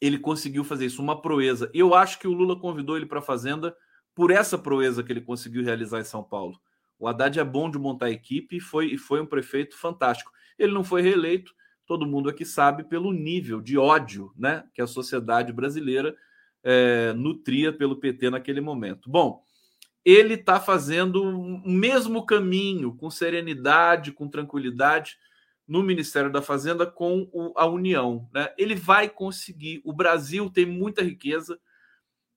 ele 0.00 0.18
conseguiu 0.18 0.64
fazer 0.64 0.86
isso, 0.86 1.02
uma 1.02 1.20
proeza. 1.20 1.70
Eu 1.74 1.94
acho 1.94 2.18
que 2.18 2.28
o 2.28 2.32
Lula 2.32 2.58
convidou 2.58 2.96
ele 2.96 3.06
para 3.06 3.18
a 3.18 3.22
Fazenda 3.22 3.76
por 4.14 4.30
essa 4.30 4.56
proeza 4.56 5.02
que 5.02 5.12
ele 5.12 5.20
conseguiu 5.20 5.64
realizar 5.64 6.00
em 6.00 6.04
São 6.04 6.22
Paulo. 6.22 6.60
O 6.98 7.06
Haddad 7.06 7.38
é 7.38 7.44
bom 7.44 7.70
de 7.70 7.78
montar 7.78 8.10
equipe 8.10 8.56
e 8.56 8.60
foi, 8.60 8.96
foi 8.96 9.20
um 9.20 9.26
prefeito 9.26 9.76
fantástico. 9.76 10.32
Ele 10.58 10.72
não 10.72 10.82
foi 10.82 11.00
reeleito, 11.02 11.54
todo 11.86 12.06
mundo 12.06 12.28
aqui 12.28 12.44
sabe, 12.44 12.84
pelo 12.84 13.12
nível 13.12 13.60
de 13.60 13.78
ódio 13.78 14.32
né, 14.36 14.64
que 14.74 14.82
a 14.82 14.86
sociedade 14.86 15.52
brasileira 15.52 16.16
é, 16.62 17.12
nutria 17.12 17.72
pelo 17.72 17.96
PT 17.96 18.30
naquele 18.30 18.60
momento. 18.60 19.08
Bom, 19.08 19.42
ele 20.04 20.34
está 20.34 20.58
fazendo 20.58 21.22
o 21.22 21.70
mesmo 21.70 22.24
caminho, 22.24 22.94
com 22.94 23.10
serenidade, 23.10 24.12
com 24.12 24.28
tranquilidade, 24.28 25.16
no 25.66 25.82
Ministério 25.82 26.32
da 26.32 26.40
Fazenda 26.40 26.86
com 26.86 27.28
o, 27.30 27.52
a 27.54 27.66
União. 27.66 28.26
Né? 28.32 28.50
Ele 28.56 28.74
vai 28.74 29.08
conseguir. 29.08 29.82
O 29.84 29.92
Brasil 29.92 30.48
tem 30.48 30.64
muita 30.64 31.02
riqueza, 31.02 31.60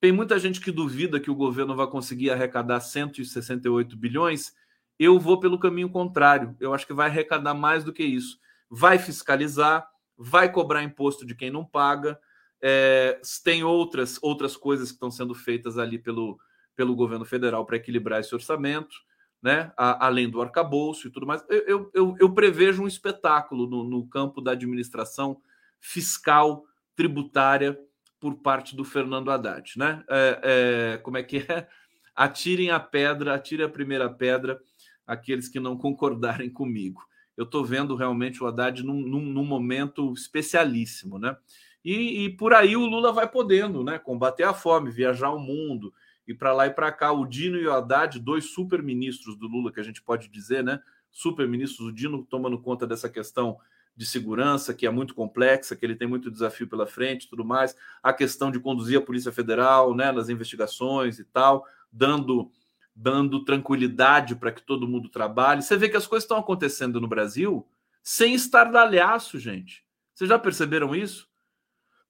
tem 0.01 0.11
muita 0.11 0.39
gente 0.39 0.59
que 0.59 0.71
duvida 0.71 1.19
que 1.19 1.29
o 1.29 1.35
governo 1.35 1.75
vai 1.75 1.85
conseguir 1.85 2.31
arrecadar 2.31 2.79
168 2.79 3.95
bilhões. 3.95 4.51
Eu 4.97 5.19
vou 5.19 5.39
pelo 5.39 5.59
caminho 5.59 5.91
contrário. 5.91 6.57
Eu 6.59 6.73
acho 6.73 6.87
que 6.87 6.93
vai 6.93 7.07
arrecadar 7.07 7.53
mais 7.53 7.83
do 7.83 7.93
que 7.93 8.03
isso. 8.03 8.39
Vai 8.67 8.97
fiscalizar, 8.97 9.87
vai 10.17 10.51
cobrar 10.51 10.81
imposto 10.81 11.23
de 11.23 11.35
quem 11.35 11.51
não 11.51 11.63
paga. 11.63 12.19
É, 12.59 13.21
tem 13.43 13.63
outras, 13.63 14.17
outras 14.23 14.57
coisas 14.57 14.89
que 14.89 14.95
estão 14.95 15.11
sendo 15.11 15.35
feitas 15.35 15.77
ali 15.77 15.99
pelo, 15.99 16.39
pelo 16.75 16.95
governo 16.95 17.23
federal 17.23 17.63
para 17.63 17.77
equilibrar 17.77 18.21
esse 18.21 18.33
orçamento, 18.33 18.95
né? 19.39 19.71
A, 19.77 20.07
além 20.07 20.27
do 20.27 20.41
arcabouço 20.41 21.07
e 21.07 21.11
tudo 21.11 21.27
mais. 21.27 21.45
Eu, 21.47 21.91
eu, 21.93 22.15
eu, 22.19 22.33
prevejo 22.33 22.81
um 22.81 22.87
espetáculo 22.87 23.67
no, 23.67 23.83
no 23.83 24.07
campo 24.07 24.41
da 24.41 24.53
administração 24.53 25.39
fiscal, 25.79 26.63
tributária 26.95 27.77
por 28.21 28.35
parte 28.35 28.75
do 28.75 28.85
Fernando 28.85 29.31
Haddad, 29.31 29.73
né? 29.75 30.03
É, 30.07 30.39
é, 30.43 30.97
como 30.99 31.17
é 31.17 31.23
que 31.23 31.37
é? 31.37 31.67
Atirem 32.15 32.69
a 32.69 32.79
pedra, 32.79 33.33
atirem 33.33 33.65
a 33.65 33.69
primeira 33.69 34.07
pedra 34.07 34.61
aqueles 35.07 35.47
que 35.47 35.59
não 35.59 35.77
concordarem 35.77 36.49
comigo. 36.49 37.01
Eu 37.35 37.45
estou 37.45 37.65
vendo 37.65 37.95
realmente 37.95 38.43
o 38.43 38.47
Haddad 38.47 38.83
num, 38.83 39.01
num, 39.01 39.25
num 39.25 39.45
momento 39.45 40.13
especialíssimo, 40.13 41.17
né? 41.17 41.35
E, 41.83 42.25
e, 42.25 42.29
por 42.29 42.53
aí 42.53 42.75
o 42.75 42.85
Lula 42.85 43.11
vai 43.11 43.27
podendo, 43.27 43.83
né? 43.83 43.97
Combater 43.97 44.43
a 44.43 44.53
fome, 44.53 44.91
viajar 44.91 45.31
o 45.31 45.39
mundo, 45.39 45.91
e 46.27 46.33
para 46.33 46.53
lá 46.53 46.67
e 46.67 46.69
para 46.69 46.91
cá. 46.91 47.11
O 47.11 47.25
Dino 47.25 47.57
e 47.57 47.65
o 47.65 47.73
Haddad, 47.73 48.19
dois 48.19 48.53
super 48.53 48.83
ministros 48.83 49.35
do 49.35 49.47
Lula, 49.47 49.71
que 49.71 49.79
a 49.79 49.83
gente 49.83 50.03
pode 50.03 50.27
dizer, 50.27 50.63
né? 50.63 50.79
Super 51.09 51.47
ministros, 51.47 51.87
o 51.87 51.93
Dino 51.93 52.23
tomando 52.29 52.61
conta 52.61 52.85
dessa 52.85 53.09
questão 53.09 53.57
de 54.01 54.07
segurança, 54.07 54.73
que 54.73 54.87
é 54.87 54.89
muito 54.89 55.13
complexa, 55.13 55.75
que 55.75 55.85
ele 55.85 55.95
tem 55.95 56.07
muito 56.07 56.31
desafio 56.31 56.67
pela 56.67 56.87
frente 56.87 57.29
tudo 57.29 57.45
mais, 57.45 57.75
a 58.01 58.11
questão 58.11 58.49
de 58.49 58.59
conduzir 58.59 58.97
a 58.97 59.01
Polícia 59.01 59.31
Federal 59.31 59.95
né, 59.95 60.11
nas 60.11 60.27
investigações 60.27 61.19
e 61.19 61.23
tal, 61.23 61.67
dando, 61.91 62.51
dando 62.95 63.45
tranquilidade 63.45 64.35
para 64.35 64.51
que 64.51 64.63
todo 64.63 64.87
mundo 64.87 65.07
trabalhe. 65.07 65.61
Você 65.61 65.77
vê 65.77 65.87
que 65.87 65.95
as 65.95 66.07
coisas 66.07 66.23
estão 66.23 66.39
acontecendo 66.39 66.99
no 66.99 67.07
Brasil 67.07 67.67
sem 68.01 68.33
estardalhaço, 68.33 69.37
gente. 69.37 69.85
Vocês 70.15 70.27
já 70.27 70.39
perceberam 70.39 70.95
isso? 70.95 71.29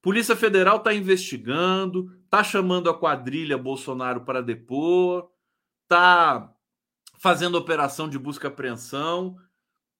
Polícia 0.00 0.34
Federal 0.34 0.78
está 0.78 0.94
investigando, 0.94 2.10
está 2.24 2.42
chamando 2.42 2.88
a 2.88 2.98
quadrilha 2.98 3.58
Bolsonaro 3.58 4.22
para 4.22 4.40
depor, 4.40 5.30
está 5.82 6.54
fazendo 7.18 7.58
operação 7.58 8.08
de 8.08 8.18
busca 8.18 8.46
e 8.46 8.48
apreensão. 8.48 9.36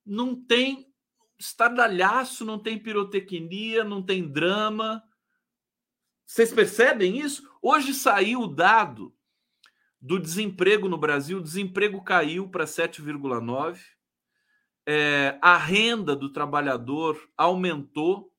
Não 0.06 0.34
tem 0.34 0.91
estardalhaço, 1.42 2.44
não 2.44 2.58
tem 2.58 2.78
pirotecnia, 2.78 3.82
não 3.82 4.00
tem 4.00 4.28
drama. 4.28 5.02
Vocês 6.24 6.52
percebem 6.52 7.18
isso? 7.18 7.42
Hoje 7.60 7.92
saiu 7.92 8.42
o 8.42 8.46
dado 8.46 9.12
do 10.00 10.18
desemprego 10.20 10.88
no 10.88 10.96
Brasil, 10.96 11.38
o 11.38 11.42
desemprego 11.42 12.02
caiu 12.02 12.48
para 12.48 12.64
7,9. 12.64 13.80
É, 14.86 15.38
a 15.42 15.56
renda 15.56 16.14
do 16.14 16.32
trabalhador 16.32 17.20
aumentou, 17.36 18.32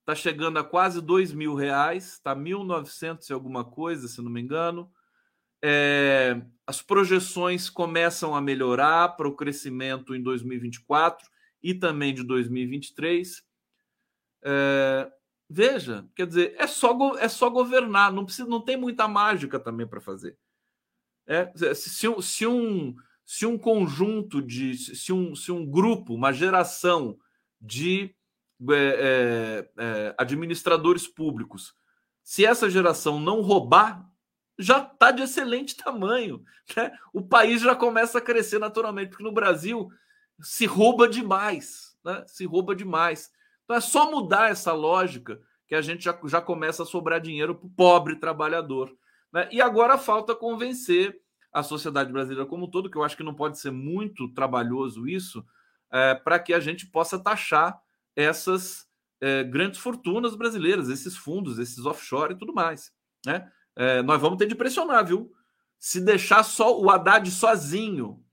está 0.00 0.14
chegando 0.14 0.58
a 0.58 0.64
quase 0.64 1.00
2 1.00 1.32
mil 1.32 1.54
reais, 1.54 2.14
está 2.14 2.34
1.900 2.34 3.30
e 3.30 3.32
alguma 3.32 3.64
coisa, 3.64 4.06
se 4.06 4.22
não 4.22 4.30
me 4.30 4.40
engano. 4.40 4.90
É, 5.62 6.40
as 6.66 6.82
projeções 6.82 7.68
começam 7.68 8.34
a 8.34 8.40
melhorar 8.40 9.16
para 9.16 9.28
o 9.28 9.34
crescimento 9.34 10.14
em 10.14 10.22
2024 10.22 11.33
e 11.64 11.72
também 11.72 12.12
de 12.12 12.22
2023. 12.22 13.42
É, 14.42 15.10
veja, 15.48 16.06
quer 16.14 16.26
dizer, 16.26 16.54
é 16.58 16.66
só, 16.66 17.16
é 17.16 17.26
só 17.26 17.48
governar, 17.48 18.12
não 18.12 18.26
precisa, 18.26 18.46
não 18.46 18.60
tem 18.60 18.76
muita 18.76 19.08
mágica 19.08 19.58
também 19.58 19.86
para 19.86 20.02
fazer. 20.02 20.36
É, 21.26 21.50
se, 21.74 22.06
se, 22.20 22.46
um, 22.46 22.94
se 23.24 23.46
um 23.46 23.56
conjunto 23.56 24.42
de. 24.42 24.76
Se 24.76 25.10
um, 25.10 25.34
se 25.34 25.50
um 25.50 25.64
grupo, 25.64 26.12
uma 26.12 26.32
geração 26.34 27.18
de 27.58 28.14
é, 28.70 28.74
é, 28.74 29.70
é, 29.78 30.14
administradores 30.18 31.08
públicos, 31.08 31.74
se 32.22 32.44
essa 32.44 32.68
geração 32.68 33.18
não 33.18 33.40
roubar, 33.40 34.06
já 34.58 34.80
está 34.80 35.10
de 35.10 35.22
excelente 35.22 35.76
tamanho. 35.76 36.44
Né? 36.76 36.92
O 37.12 37.22
país 37.22 37.62
já 37.62 37.74
começa 37.74 38.18
a 38.18 38.20
crescer 38.20 38.58
naturalmente, 38.58 39.08
porque 39.08 39.24
no 39.24 39.32
Brasil 39.32 39.90
se 40.40 40.66
rouba 40.66 41.08
demais. 41.08 41.96
Né? 42.04 42.24
Se 42.26 42.44
rouba 42.44 42.74
demais. 42.74 43.30
Então 43.64 43.76
é 43.76 43.80
só 43.80 44.10
mudar 44.10 44.50
essa 44.50 44.72
lógica 44.72 45.40
que 45.66 45.74
a 45.74 45.80
gente 45.80 46.04
já, 46.04 46.18
já 46.26 46.40
começa 46.40 46.82
a 46.82 46.86
sobrar 46.86 47.20
dinheiro 47.20 47.54
para 47.54 47.66
o 47.66 47.70
pobre 47.70 48.16
trabalhador. 48.16 48.94
Né? 49.32 49.48
E 49.50 49.60
agora 49.60 49.98
falta 49.98 50.34
convencer 50.34 51.20
a 51.52 51.62
sociedade 51.62 52.12
brasileira 52.12 52.46
como 52.46 52.66
um 52.66 52.70
todo, 52.70 52.90
que 52.90 52.98
eu 52.98 53.04
acho 53.04 53.16
que 53.16 53.22
não 53.22 53.34
pode 53.34 53.58
ser 53.58 53.70
muito 53.70 54.28
trabalhoso 54.28 55.06
isso, 55.08 55.44
é, 55.90 56.14
para 56.14 56.38
que 56.38 56.52
a 56.52 56.58
gente 56.58 56.86
possa 56.86 57.18
taxar 57.18 57.80
essas 58.16 58.88
é, 59.20 59.44
grandes 59.44 59.78
fortunas 59.78 60.34
brasileiras, 60.34 60.88
esses 60.88 61.16
fundos, 61.16 61.58
esses 61.58 61.86
offshore 61.86 62.34
e 62.34 62.38
tudo 62.38 62.52
mais. 62.52 62.92
Né? 63.24 63.50
É, 63.76 64.02
nós 64.02 64.20
vamos 64.20 64.38
ter 64.38 64.46
de 64.46 64.54
pressionar, 64.54 65.06
viu? 65.06 65.32
Se 65.78 66.00
deixar 66.00 66.42
só 66.42 66.80
o 66.80 66.90
Haddad 66.90 67.30
sozinho 67.30 68.23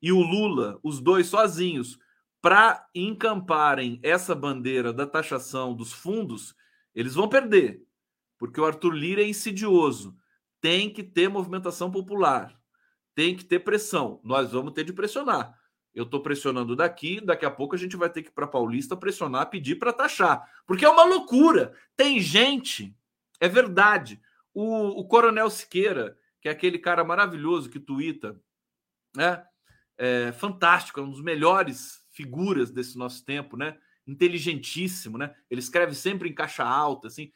e 0.00 0.12
o 0.12 0.20
Lula, 0.20 0.78
os 0.82 1.00
dois 1.00 1.26
sozinhos, 1.26 1.98
para 2.40 2.86
encamparem 2.94 3.98
essa 4.02 4.34
bandeira 4.34 4.92
da 4.92 5.06
taxação 5.06 5.74
dos 5.74 5.92
fundos, 5.92 6.54
eles 6.94 7.14
vão 7.14 7.28
perder, 7.28 7.82
porque 8.38 8.60
o 8.60 8.64
Arthur 8.64 8.92
Lira 8.92 9.22
é 9.22 9.28
insidioso 9.28 10.16
tem 10.60 10.90
que 10.90 11.02
ter 11.02 11.28
movimentação 11.28 11.90
popular, 11.90 12.58
tem 13.14 13.36
que 13.36 13.44
ter 13.44 13.60
pressão. 13.60 14.20
Nós 14.24 14.52
vamos 14.52 14.72
ter 14.72 14.84
de 14.84 14.92
pressionar. 14.92 15.56
Eu 15.94 16.04
estou 16.04 16.20
pressionando 16.22 16.76
daqui, 16.76 17.20
daqui 17.20 17.44
a 17.44 17.50
pouco 17.50 17.74
a 17.74 17.78
gente 17.78 17.96
vai 17.96 18.10
ter 18.10 18.22
que 18.22 18.28
ir 18.28 18.32
para 18.32 18.46
Paulista 18.46 18.96
pressionar, 18.96 19.50
pedir 19.50 19.76
para 19.76 19.92
taxar, 19.92 20.48
porque 20.66 20.84
é 20.84 20.88
uma 20.88 21.04
loucura. 21.04 21.74
Tem 21.96 22.20
gente, 22.20 22.94
é 23.40 23.48
verdade. 23.48 24.20
O, 24.54 25.00
o 25.00 25.04
Coronel 25.06 25.50
Siqueira, 25.50 26.16
que 26.40 26.48
é 26.48 26.52
aquele 26.52 26.78
cara 26.78 27.04
maravilhoso 27.04 27.70
que 27.70 27.80
tuita, 27.80 28.40
né? 29.16 29.44
É, 29.98 30.32
fantástico, 30.32 31.00
é 31.00 31.02
um 31.02 31.10
dos 31.10 31.22
melhores 31.22 31.98
figuras 32.12 32.70
desse 32.70 32.96
nosso 32.96 33.24
tempo, 33.24 33.56
né? 33.56 33.76
Inteligentíssimo, 34.06 35.18
né? 35.18 35.34
Ele 35.50 35.60
escreve 35.60 35.94
sempre 35.94 36.28
em 36.28 36.34
caixa 36.34 36.64
alta, 36.64 37.08
assim 37.08 37.32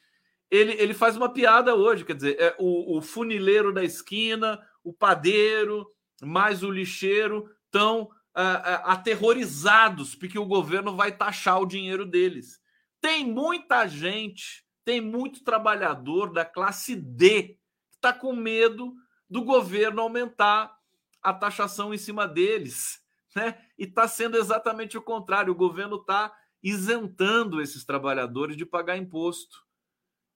ele, 0.53 0.73
ele 0.73 0.93
faz 0.93 1.17
uma 1.17 1.33
piada 1.33 1.73
hoje, 1.73 2.05
quer 2.05 2.15
dizer, 2.15 2.39
é 2.39 2.55
o, 2.59 2.97
o 2.97 3.01
funileiro 3.01 3.73
da 3.73 3.83
esquina, 3.83 4.63
o 4.83 4.93
padeiro, 4.93 5.87
mais 6.21 6.61
o 6.61 6.69
lixeiro 6.69 7.49
estão 7.65 8.07
aterrorizados 8.35 10.13
porque 10.13 10.37
o 10.37 10.45
governo 10.45 10.95
vai 10.95 11.11
taxar 11.11 11.59
o 11.59 11.65
dinheiro 11.65 12.05
deles. 12.05 12.59
Tem 13.01 13.25
muita 13.25 13.87
gente, 13.87 14.63
tem 14.85 15.01
muito 15.01 15.43
trabalhador 15.43 16.31
da 16.31 16.45
classe 16.45 16.95
D 16.95 17.43
que 17.43 17.95
está 17.95 18.13
com 18.13 18.35
medo 18.35 18.93
do 19.27 19.43
governo 19.43 20.01
aumentar 20.01 20.71
a 21.23 21.33
taxação 21.33 21.93
em 21.93 21.97
cima 21.97 22.27
deles, 22.27 23.01
né? 23.35 23.57
E 23.77 23.85
está 23.85 24.07
sendo 24.07 24.37
exatamente 24.37 24.97
o 24.97 25.01
contrário. 25.01 25.53
O 25.53 25.55
governo 25.55 25.95
está 25.95 26.33
isentando 26.61 27.61
esses 27.61 27.83
trabalhadores 27.83 28.55
de 28.55 28.65
pagar 28.65 28.97
imposto 28.97 29.63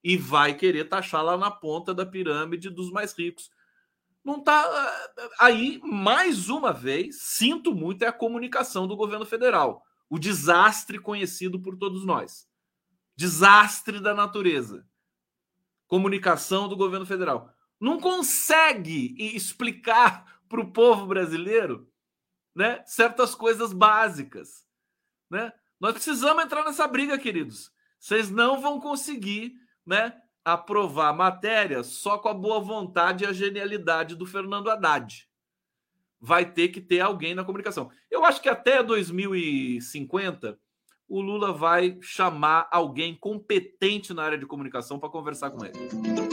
e 0.02 0.16
vai 0.16 0.54
querer 0.54 0.88
taxar 0.88 1.22
lá 1.22 1.36
na 1.36 1.50
ponta 1.50 1.94
da 1.94 2.06
pirâmide 2.06 2.70
dos 2.70 2.90
mais 2.90 3.12
ricos. 3.12 3.50
Não 4.24 4.42
tá 4.42 4.64
eh, 5.16 5.30
aí 5.40 5.80
mais 5.82 6.48
uma 6.48 6.72
vez, 6.72 7.22
sinto 7.22 7.74
muito 7.74 8.04
é 8.04 8.08
a 8.08 8.12
comunicação 8.12 8.86
do 8.86 8.96
governo 8.96 9.24
federal, 9.24 9.82
o 10.08 10.18
desastre 10.18 10.98
conhecido 10.98 11.60
por 11.60 11.76
todos 11.76 12.04
nós. 12.04 12.46
Desastre 13.16 14.00
da 14.00 14.14
natureza. 14.14 14.86
Comunicação 15.86 16.68
do 16.68 16.76
governo 16.76 17.06
federal. 17.06 17.52
Não 17.80 17.98
consegue 17.98 19.16
explicar 19.34 20.37
para 20.48 20.60
o 20.60 20.72
povo 20.72 21.06
brasileiro, 21.06 21.88
né, 22.54 22.82
certas 22.86 23.34
coisas 23.34 23.72
básicas, 23.72 24.66
né? 25.30 25.52
Nós 25.80 25.92
precisamos 25.92 26.42
entrar 26.42 26.64
nessa 26.64 26.88
briga, 26.88 27.16
queridos. 27.16 27.70
Vocês 28.00 28.30
não 28.30 28.60
vão 28.60 28.80
conseguir 28.80 29.54
né, 29.86 30.12
aprovar 30.44 31.12
matéria 31.12 31.82
só 31.82 32.18
com 32.18 32.28
a 32.28 32.34
boa 32.34 32.60
vontade 32.60 33.24
e 33.24 33.26
a 33.26 33.32
genialidade 33.32 34.16
do 34.16 34.26
Fernando 34.26 34.70
Haddad. 34.70 35.28
Vai 36.20 36.50
ter 36.50 36.68
que 36.68 36.80
ter 36.80 37.00
alguém 37.00 37.34
na 37.34 37.44
comunicação. 37.44 37.90
Eu 38.10 38.24
acho 38.24 38.42
que 38.42 38.48
até 38.48 38.82
2050 38.82 40.58
o 41.08 41.20
Lula 41.20 41.52
vai 41.52 41.96
chamar 42.02 42.68
alguém 42.70 43.14
competente 43.14 44.12
na 44.12 44.24
área 44.24 44.38
de 44.38 44.46
comunicação 44.46 44.98
para 44.98 45.08
conversar 45.08 45.50
com 45.50 45.64
ele. 45.64 46.27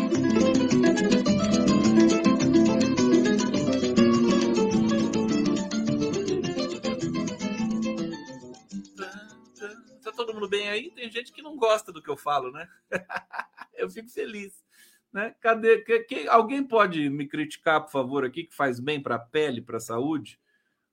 Mundo 10.36 10.50
bem 10.50 10.70
aí? 10.70 10.92
Tem 10.92 11.10
gente 11.10 11.32
que 11.32 11.42
não 11.42 11.58
gosta 11.58 11.92
do 11.92 12.02
que 12.02 12.10
eu 12.10 12.18
falo, 12.18 12.52
né? 12.52 12.68
eu 13.76 13.90
fico 13.90 14.10
feliz. 14.10 14.64
Né? 15.12 15.34
Cadê? 15.40 15.80
Que, 15.80 16.00
que, 16.02 16.28
alguém 16.28 16.64
pode 16.64 17.10
me 17.10 17.28
criticar, 17.28 17.82
por 17.82 17.92
favor, 17.92 18.26
aqui, 18.26 18.44
que 18.44 18.56
faz 18.56 18.80
bem 18.80 19.02
para 19.02 19.16
a 19.16 19.20
pele, 19.20 19.62
para 19.62 19.78
a 19.78 19.82
saúde? 19.82 20.40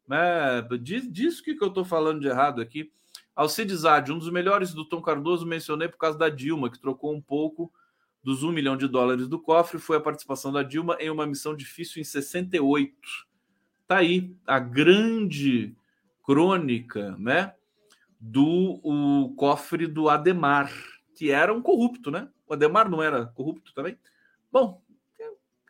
Né? 0.07 0.62
Diz, 0.80 1.11
diz 1.11 1.38
o 1.38 1.43
que, 1.43 1.55
que 1.55 1.62
eu 1.62 1.68
estou 1.68 1.84
falando 1.84 2.20
de 2.20 2.28
errado 2.28 2.61
aqui. 2.61 2.90
Alcides 3.34 3.84
Adi, 3.84 4.12
um 4.12 4.18
dos 4.18 4.30
melhores 4.30 4.74
do 4.74 4.84
Tom 4.84 5.01
Cardoso, 5.01 5.47
mencionei 5.47 5.88
por 5.88 5.99
causa 5.99 6.18
da 6.18 6.28
Dilma, 6.28 6.70
que 6.70 6.78
trocou 6.78 7.14
um 7.14 7.20
pouco 7.20 7.72
dos 8.22 8.43
um 8.45 8.53
milhão 8.53 8.76
de 8.76 8.86
dólares 8.86 9.26
do 9.26 9.40
cofre, 9.40 9.78
foi 9.78 9.97
a 9.97 10.01
participação 10.01 10.53
da 10.53 10.62
Dilma 10.62 10.97
em 11.01 11.11
uma 11.11 11.26
missão 11.26 11.57
difícil 11.57 12.01
em 12.01 12.05
68. 12.05 12.95
Tá 13.86 13.99
aí 13.99 14.36
a 14.47 14.59
grande 14.61 15.74
crônica, 16.22 17.16
né? 17.18 17.55
Do 18.25 18.79
o 18.85 19.35
cofre 19.35 19.89
do 19.89 20.09
Ademar, 20.09 20.73
que 21.16 21.33
era 21.33 21.53
um 21.53 21.61
corrupto, 21.61 22.09
né? 22.09 22.29
O 22.47 22.53
Ademar 22.53 22.89
não 22.89 23.03
era 23.03 23.27
corrupto 23.27 23.75
também? 23.75 23.99
Bom, 24.51 24.81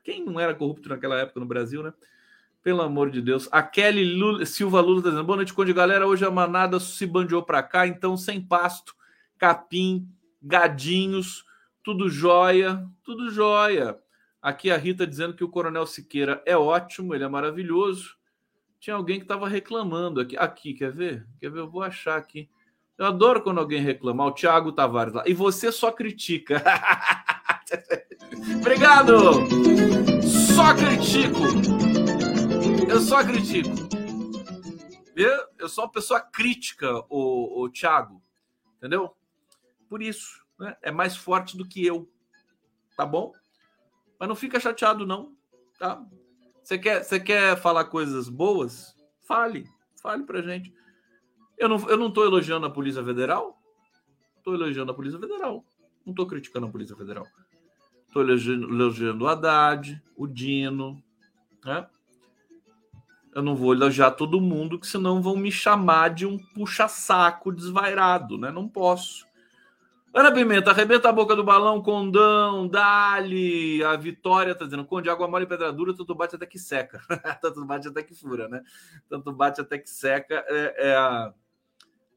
quem 0.05 0.23
não 0.23 0.39
era 0.39 0.55
corrupto 0.55 0.91
naquela 0.91 1.19
época 1.19 1.41
no 1.41 1.47
Brasil, 1.47 1.83
né? 1.83 1.95
Pelo 2.63 2.83
amor 2.83 3.11
de 3.11 3.23
Deus. 3.23 3.49
A 3.51 3.63
Kelly 3.63 4.05
Lula, 4.05 4.45
Silva 4.45 4.83
Lula 4.83 5.03
tá 5.03 5.09
dizendo: 5.09 5.25
boa 5.25 5.37
noite, 5.37 5.55
Conde 5.55 5.73
Galera. 5.73 6.07
Hoje 6.07 6.27
a 6.27 6.31
manada 6.31 6.79
se 6.79 7.07
bandeou 7.07 7.43
para 7.43 7.63
cá, 7.63 7.87
então 7.87 8.19
sem 8.19 8.39
pasto, 8.39 8.95
capim, 9.39 10.07
gadinhos, 10.43 11.47
tudo 11.83 12.11
jóia, 12.11 12.87
tudo 13.03 13.31
jóia. 13.31 13.99
Aqui 14.43 14.71
a 14.71 14.77
Rita 14.77 15.07
dizendo 15.07 15.35
que 15.35 15.43
o 15.43 15.49
Coronel 15.49 15.87
Siqueira 15.87 16.43
é 16.45 16.57
ótimo, 16.57 17.15
ele 17.15 17.25
é 17.25 17.29
maravilhoso 17.29 18.17
tinha 18.83 18.97
alguém 18.97 19.19
que 19.19 19.25
estava 19.25 19.49
reclamando 19.49 20.21
aqui. 20.21 20.37
Aqui, 20.37 20.75
quer 20.75 20.91
ver? 20.91 21.25
Quer 21.39 21.51
ver? 21.53 21.61
Eu 21.61 21.71
vou 21.71 21.85
achar 21.85 22.19
aqui. 22.19 22.51
Eu 22.99 23.07
adoro 23.07 23.41
quando 23.41 23.59
alguém 23.59 23.81
reclama. 23.81 24.27
O 24.27 24.33
Thiago 24.33 24.73
Tavares 24.73 25.15
lá. 25.15 25.23
E 25.25 25.33
você 25.33 25.71
só 25.71 25.93
critica. 25.93 26.61
Obrigado! 28.59 29.15
Só 30.57 30.75
critico. 30.75 31.39
Eu 32.91 33.01
só 33.01 33.25
critico. 33.25 33.71
Eu, 35.15 35.47
eu 35.61 35.69
sou 35.69 35.85
uma 35.85 35.93
pessoa 35.93 36.21
crítica, 36.21 37.05
o, 37.09 37.63
o 37.63 37.71
Thiago. 37.71 38.21
Entendeu? 38.79 39.15
Por 39.89 40.03
isso. 40.03 40.45
Né? 40.59 40.77
É 40.83 40.91
mais 40.91 41.17
forte 41.17 41.57
do 41.57 41.65
que 41.65 41.87
eu. 41.87 42.11
Tá 42.97 43.07
bom? 43.07 43.33
Mas 44.19 44.29
não 44.29 44.35
fica 44.35 44.59
chateado, 44.59 45.07
não. 45.07 45.37
Tá? 45.79 46.05
Você 46.63 46.79
quer, 46.79 47.03
você 47.03 47.19
quer 47.19 47.57
falar 47.57 47.87
coisas 47.87 48.29
boas? 48.29 48.95
Fale, 49.27 49.69
fale 50.01 50.25
pra 50.25 50.43
gente. 50.43 50.73
Eu 51.59 51.69
não, 51.69 51.89
eu 51.89 51.97
não 51.97 52.11
tô 52.11 52.25
elogiando 52.25 52.67
a 52.67 52.71
Polícia 52.71 53.05
Federal. 53.05 53.59
Tô 54.43 54.55
elogiando 54.55 54.93
a 54.93 54.95
Polícia 54.95 55.19
Federal. 55.19 55.65
Não 56.05 56.15
tô 56.15 56.27
criticando 56.27 56.67
a 56.67 56.71
Polícia 56.71 56.97
Federal. 56.97 57.27
Estou 58.07 58.23
elogiando 58.23 59.25
o 59.25 59.29
Haddad, 59.29 60.03
o 60.17 60.27
Dino, 60.27 61.03
né? 61.65 61.89
Eu 63.35 63.43
não 63.43 63.57
vou 63.57 63.73
elogiar 63.73 64.11
todo 64.11 64.41
mundo, 64.41 64.79
que 64.79 64.87
senão 64.87 65.23
vão 65.23 65.37
me 65.37 65.51
chamar 65.51 66.11
de 66.11 66.27
um 66.27 66.37
puxa-saco 66.39 67.51
desvairado, 67.51 68.37
né? 68.37 68.51
Não 68.51 68.69
posso. 68.69 69.27
Ana 70.15 70.31
Pimenta, 70.31 70.73
arrebenta 70.73 71.09
a 71.09 71.13
boca 71.13 71.35
do 71.35 71.43
balão, 71.43 71.83
Condão, 71.83 72.69
Dali, 72.69 73.83
a 73.83 73.97
Vitória 73.97 74.55
tá 74.55 74.67
dizendo, 74.67 74.85
Conde, 74.85 75.09
água 75.09 75.27
mole 75.27 75.45
e 75.45 75.49
pedra 75.49 75.73
dura, 75.73 75.97
tanto 75.97 76.15
bate 76.15 76.37
até 76.37 76.45
que 76.45 76.59
seca. 76.59 77.01
tanto 77.41 77.65
bate 77.65 77.89
até 77.89 78.03
que 78.03 78.15
fura, 78.15 78.47
né? 78.47 78.63
Tanto 79.09 79.33
bate 79.33 79.63
até 79.63 79.79
que 79.79 79.89
seca. 79.89 80.45
É, 80.47 80.75
é. 80.79 81.33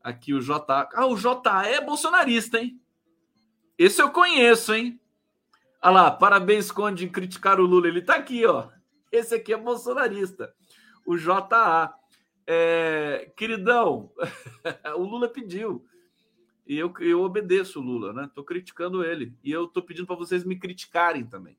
Aqui 0.04 0.34
o 0.34 0.42
J. 0.42 0.90
Ah, 0.94 1.06
o 1.06 1.16
J 1.16 1.68
é 1.68 1.80
bolsonarista, 1.80 2.60
hein? 2.60 2.82
Esse 3.78 4.02
eu 4.02 4.12
conheço, 4.12 4.74
hein? 4.74 5.00
Olha 5.82 5.92
lá, 5.92 6.12
parabéns, 6.12 6.72
Conde, 6.72 7.06
em 7.06 7.10
criticar 7.10 7.62
o 7.62 7.66
Lula. 7.66 7.88
Ele 7.88 8.02
tá 8.02 8.16
aqui, 8.16 8.46
ó. 8.46 8.68
Esse 9.10 9.36
aqui 9.36 9.54
é 9.54 9.58
bolsonarista. 9.58 10.54
O 11.06 11.18
JA. 11.18 11.94
É... 12.46 13.32
Queridão, 13.38 14.12
o 14.98 15.02
Lula 15.02 15.28
pediu 15.30 15.86
e 16.68 16.78
eu, 16.78 16.92
eu 17.00 17.22
obedeço 17.22 17.80
o 17.80 17.84
Lula, 17.84 18.12
né? 18.12 18.30
Tô 18.34 18.44
criticando 18.44 19.04
ele. 19.04 19.34
E 19.44 19.52
eu 19.52 19.68
tô 19.68 19.82
pedindo 19.82 20.08
para 20.08 20.16
vocês 20.16 20.44
me 20.44 20.58
criticarem 20.58 21.24
também. 21.24 21.56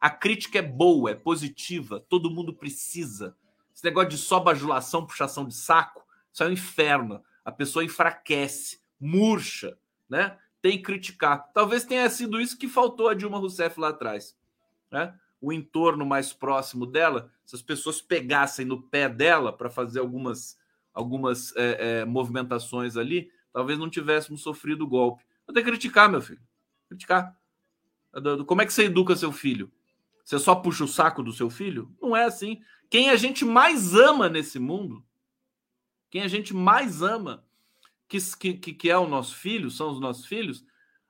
A 0.00 0.08
crítica 0.08 0.60
é 0.60 0.62
boa, 0.62 1.10
é 1.10 1.14
positiva, 1.14 1.98
todo 2.08 2.30
mundo 2.30 2.54
precisa. 2.54 3.36
Esse 3.74 3.84
negócio 3.84 4.10
de 4.10 4.18
só 4.18 4.38
bajulação, 4.38 5.04
puxação 5.04 5.46
de 5.46 5.54
saco, 5.54 6.06
isso 6.32 6.44
é 6.44 6.46
um 6.46 6.52
inferno. 6.52 7.22
A 7.44 7.50
pessoa 7.50 7.84
enfraquece, 7.84 8.80
murcha, 9.00 9.76
né? 10.08 10.38
Tem 10.62 10.76
que 10.76 10.84
criticar. 10.84 11.50
Talvez 11.52 11.84
tenha 11.84 12.08
sido 12.08 12.40
isso 12.40 12.56
que 12.56 12.68
faltou 12.68 13.08
a 13.08 13.14
Dilma 13.14 13.38
Rousseff 13.38 13.80
lá 13.80 13.88
atrás, 13.88 14.36
né? 14.92 15.14
O 15.40 15.52
entorno 15.52 16.06
mais 16.06 16.32
próximo 16.32 16.86
dela, 16.86 17.30
se 17.44 17.56
as 17.56 17.62
pessoas 17.62 18.00
pegassem 18.00 18.64
no 18.64 18.80
pé 18.80 19.08
dela 19.08 19.52
para 19.52 19.68
fazer 19.68 20.00
algumas, 20.00 20.58
algumas 20.94 21.54
é, 21.56 22.00
é, 22.00 22.04
movimentações 22.04 22.96
ali, 22.96 23.30
talvez 23.56 23.78
não 23.78 23.88
tivéssemos 23.88 24.42
sofrido 24.42 24.84
o 24.84 24.86
golpe. 24.86 25.24
Que 25.50 25.62
criticar, 25.62 26.10
meu 26.10 26.20
filho. 26.20 26.42
Criticar. 26.90 27.34
Como 28.46 28.60
é 28.60 28.66
que 28.66 28.72
você 28.72 28.84
educa 28.84 29.16
seu 29.16 29.32
filho? 29.32 29.72
Você 30.22 30.38
só 30.38 30.54
puxa 30.54 30.84
o 30.84 30.88
saco 30.88 31.22
do 31.22 31.32
seu 31.32 31.48
filho? 31.48 31.90
Não 31.98 32.14
é 32.14 32.24
assim. 32.24 32.60
Quem 32.90 33.08
a 33.08 33.16
gente 33.16 33.46
mais 33.46 33.94
ama 33.94 34.28
nesse 34.28 34.58
mundo, 34.58 35.02
quem 36.10 36.20
a 36.20 36.28
gente 36.28 36.52
mais 36.52 37.00
ama, 37.00 37.46
que, 38.06 38.18
que, 38.58 38.74
que 38.74 38.90
é 38.90 38.98
o 38.98 39.08
nosso 39.08 39.34
filho, 39.34 39.70
são 39.70 39.90
os 39.90 40.00
nossos 40.00 40.26
filhos, 40.26 40.62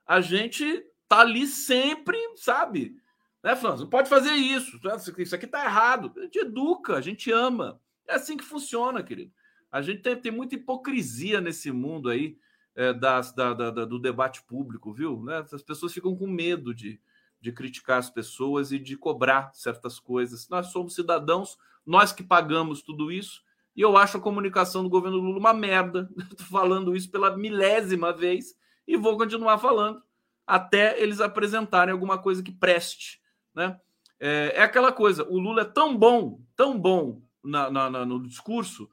a 0.05 0.21
gente 0.21 0.85
tá 1.05 1.19
ali 1.19 1.45
sempre, 1.47 2.17
sabe? 2.37 2.95
Né, 3.43 3.57
Franz? 3.57 3.81
Não 3.81 3.89
pode 3.89 4.07
fazer 4.07 4.31
isso. 4.31 4.79
Isso 5.17 5.35
aqui 5.35 5.47
tá 5.47 5.65
errado. 5.65 6.13
A 6.15 6.21
gente 6.21 6.39
educa, 6.39 6.95
a 6.95 7.01
gente 7.01 7.29
ama. 7.29 7.81
É 8.07 8.15
assim 8.15 8.37
que 8.37 8.45
funciona, 8.45 9.03
querido. 9.03 9.33
A 9.71 9.81
gente 9.81 10.01
tem, 10.01 10.15
tem 10.15 10.31
muita 10.31 10.55
hipocrisia 10.55 11.41
nesse 11.41 11.71
mundo 11.71 12.09
aí 12.09 12.37
é, 12.75 12.93
das, 12.93 13.33
da, 13.33 13.53
da, 13.53 13.71
do 13.85 13.99
debate 13.99 14.43
público, 14.43 14.93
viu? 14.93 15.23
Né? 15.23 15.43
As 15.51 15.63
pessoas 15.63 15.93
ficam 15.93 16.15
com 16.15 16.27
medo 16.27 16.73
de, 16.73 16.99
de 17.41 17.51
criticar 17.51 17.97
as 17.97 18.09
pessoas 18.09 18.71
e 18.71 18.79
de 18.79 18.95
cobrar 18.95 19.51
certas 19.53 19.99
coisas. 19.99 20.47
Nós 20.49 20.67
somos 20.67 20.95
cidadãos, 20.95 21.57
nós 21.85 22.11
que 22.11 22.23
pagamos 22.23 22.81
tudo 22.81 23.11
isso, 23.11 23.41
e 23.75 23.81
eu 23.81 23.95
acho 23.95 24.17
a 24.17 24.21
comunicação 24.21 24.81
do 24.83 24.89
governo 24.89 25.17
Lula 25.17 25.39
uma 25.39 25.53
merda. 25.53 26.09
Estou 26.17 26.47
falando 26.47 26.95
isso 26.95 27.11
pela 27.11 27.37
milésima 27.37 28.11
vez 28.11 28.55
e 28.87 28.97
vou 28.97 29.17
continuar 29.17 29.57
falando 29.59 30.01
até 30.45 31.01
eles 31.01 31.19
apresentarem 31.19 31.91
alguma 31.91 32.17
coisa 32.17 32.41
que 32.41 32.51
preste. 32.51 33.21
Né? 33.53 33.79
É, 34.19 34.53
é 34.55 34.61
aquela 34.63 34.91
coisa: 34.91 35.27
o 35.29 35.37
Lula 35.37 35.61
é 35.61 35.65
tão 35.65 35.95
bom, 35.95 36.41
tão 36.55 36.79
bom 36.79 37.21
na, 37.43 37.69
na, 37.69 37.89
na, 37.89 38.05
no 38.05 38.21
discurso, 38.23 38.89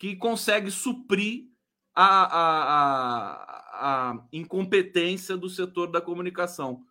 que 0.00 0.16
consegue 0.16 0.70
suprir 0.70 1.44
a, 1.94 2.06
a, 2.24 3.34
a, 3.34 4.08
a, 4.08 4.26
incompetência 4.32 5.36
do 5.36 5.46
setor 5.46 5.88
da 5.88 6.00
comunicação. 6.00 6.82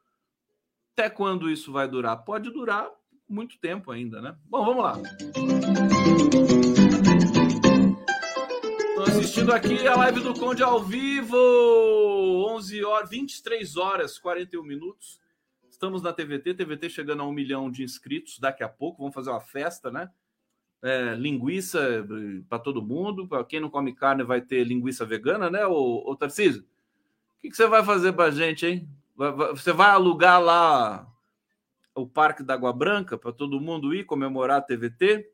Até 0.93 1.09
quando 1.09 1.49
isso 1.49 1.71
vai 1.71 1.87
durar? 1.87 2.23
Pode 2.23 2.51
durar 2.51 2.87
muito 3.27 3.57
tempo 3.57 3.89
ainda, 3.91 4.21
né? 4.21 4.37
Bom, 4.45 4.63
vamos 4.63 4.83
lá. 4.83 5.01
Estou 8.89 9.03
assistindo 9.05 9.53
aqui 9.53 9.87
a 9.87 9.95
live 9.95 10.19
do 10.19 10.35
Conde 10.35 10.61
ao 10.61 10.83
vivo, 10.83 11.35
11 11.35 12.83
horas, 12.83 13.09
23 13.09 13.75
horas, 13.75 14.19
41 14.19 14.61
minutos. 14.61 15.19
Estamos 15.67 16.03
na 16.03 16.13
TVT, 16.13 16.53
TVT 16.53 16.91
chegando 16.91 17.23
a 17.23 17.25
um 17.25 17.33
milhão 17.33 17.71
de 17.71 17.81
inscritos 17.81 18.37
daqui 18.37 18.63
a 18.63 18.69
pouco. 18.69 18.99
Vamos 18.99 19.15
fazer 19.15 19.31
uma 19.31 19.41
festa, 19.41 19.89
né? 19.89 20.11
É, 20.81 21.13
linguiça 21.15 21.79
eh, 21.79 22.41
para 22.47 22.59
todo 22.59 22.81
mundo. 22.81 23.27
Para 23.27 23.43
quem 23.43 23.59
não 23.59 23.69
come 23.69 23.93
carne, 23.93 24.23
vai 24.23 24.41
ter 24.41 24.63
linguiça 24.63 25.05
vegana, 25.05 25.49
né, 25.49 25.65
ô, 25.65 26.03
ô 26.05 26.15
Tarcísio? 26.15 26.61
O 26.61 27.41
que, 27.41 27.49
que 27.49 27.55
você 27.55 27.67
vai 27.67 27.83
fazer 27.83 28.13
para 28.13 28.25
a 28.25 28.31
gente, 28.31 28.65
hein? 28.65 28.89
Você 29.51 29.73
vai 29.73 29.89
alugar 29.91 30.41
lá 30.41 31.07
o 31.93 32.07
Parque 32.07 32.43
da 32.43 32.53
Água 32.53 32.71
Branca 32.71 33.17
para 33.17 33.31
todo 33.31 33.59
mundo 33.59 33.93
ir 33.93 34.05
comemorar 34.05 34.57
a 34.57 34.61
TVT? 34.61 35.29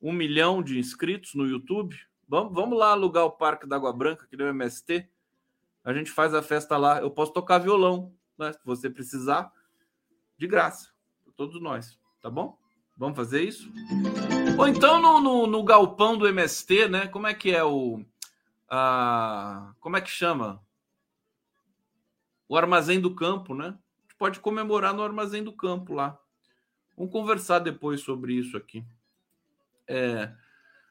Um 0.00 0.12
milhão 0.12 0.62
de 0.62 0.78
inscritos 0.78 1.34
no 1.34 1.46
YouTube. 1.46 1.96
Vamos, 2.28 2.52
vamos 2.52 2.78
lá 2.78 2.90
alugar 2.90 3.24
o 3.24 3.32
Parque 3.32 3.66
da 3.66 3.76
Água 3.76 3.92
Branca, 3.92 4.26
que 4.28 4.40
é 4.40 4.44
o 4.44 4.48
MST. 4.48 5.08
A 5.84 5.92
gente 5.92 6.10
faz 6.10 6.34
a 6.34 6.42
festa 6.42 6.76
lá. 6.76 7.00
Eu 7.00 7.10
posso 7.10 7.32
tocar 7.32 7.58
violão, 7.58 8.12
né? 8.38 8.52
Se 8.52 8.60
você 8.64 8.88
precisar, 8.88 9.52
de 10.36 10.46
graça. 10.46 10.90
Todos 11.36 11.60
nós, 11.60 11.98
tá 12.20 12.28
bom? 12.28 12.58
Vamos 12.96 13.16
fazer 13.16 13.42
isso? 13.42 13.72
Ou 14.60 14.68
então 14.68 15.00
no, 15.00 15.18
no, 15.20 15.46
no, 15.46 15.64
galpão 15.64 16.18
do 16.18 16.28
MST, 16.28 16.86
né? 16.86 17.06
Como 17.06 17.26
é 17.26 17.32
que 17.32 17.50
é 17.50 17.64
o. 17.64 18.04
A, 18.68 19.72
como 19.80 19.96
é 19.96 20.02
que 20.02 20.10
chama? 20.10 20.62
O 22.46 22.58
armazém 22.58 23.00
do 23.00 23.14
campo, 23.14 23.54
né? 23.54 23.68
A 23.68 24.02
gente 24.02 24.16
pode 24.18 24.38
comemorar 24.38 24.92
no 24.92 25.02
armazém 25.02 25.42
do 25.42 25.50
campo 25.50 25.94
lá. 25.94 26.20
Vamos 26.94 27.10
conversar 27.10 27.60
depois 27.60 28.02
sobre 28.02 28.34
isso 28.34 28.54
aqui. 28.54 28.84
É, 29.88 30.26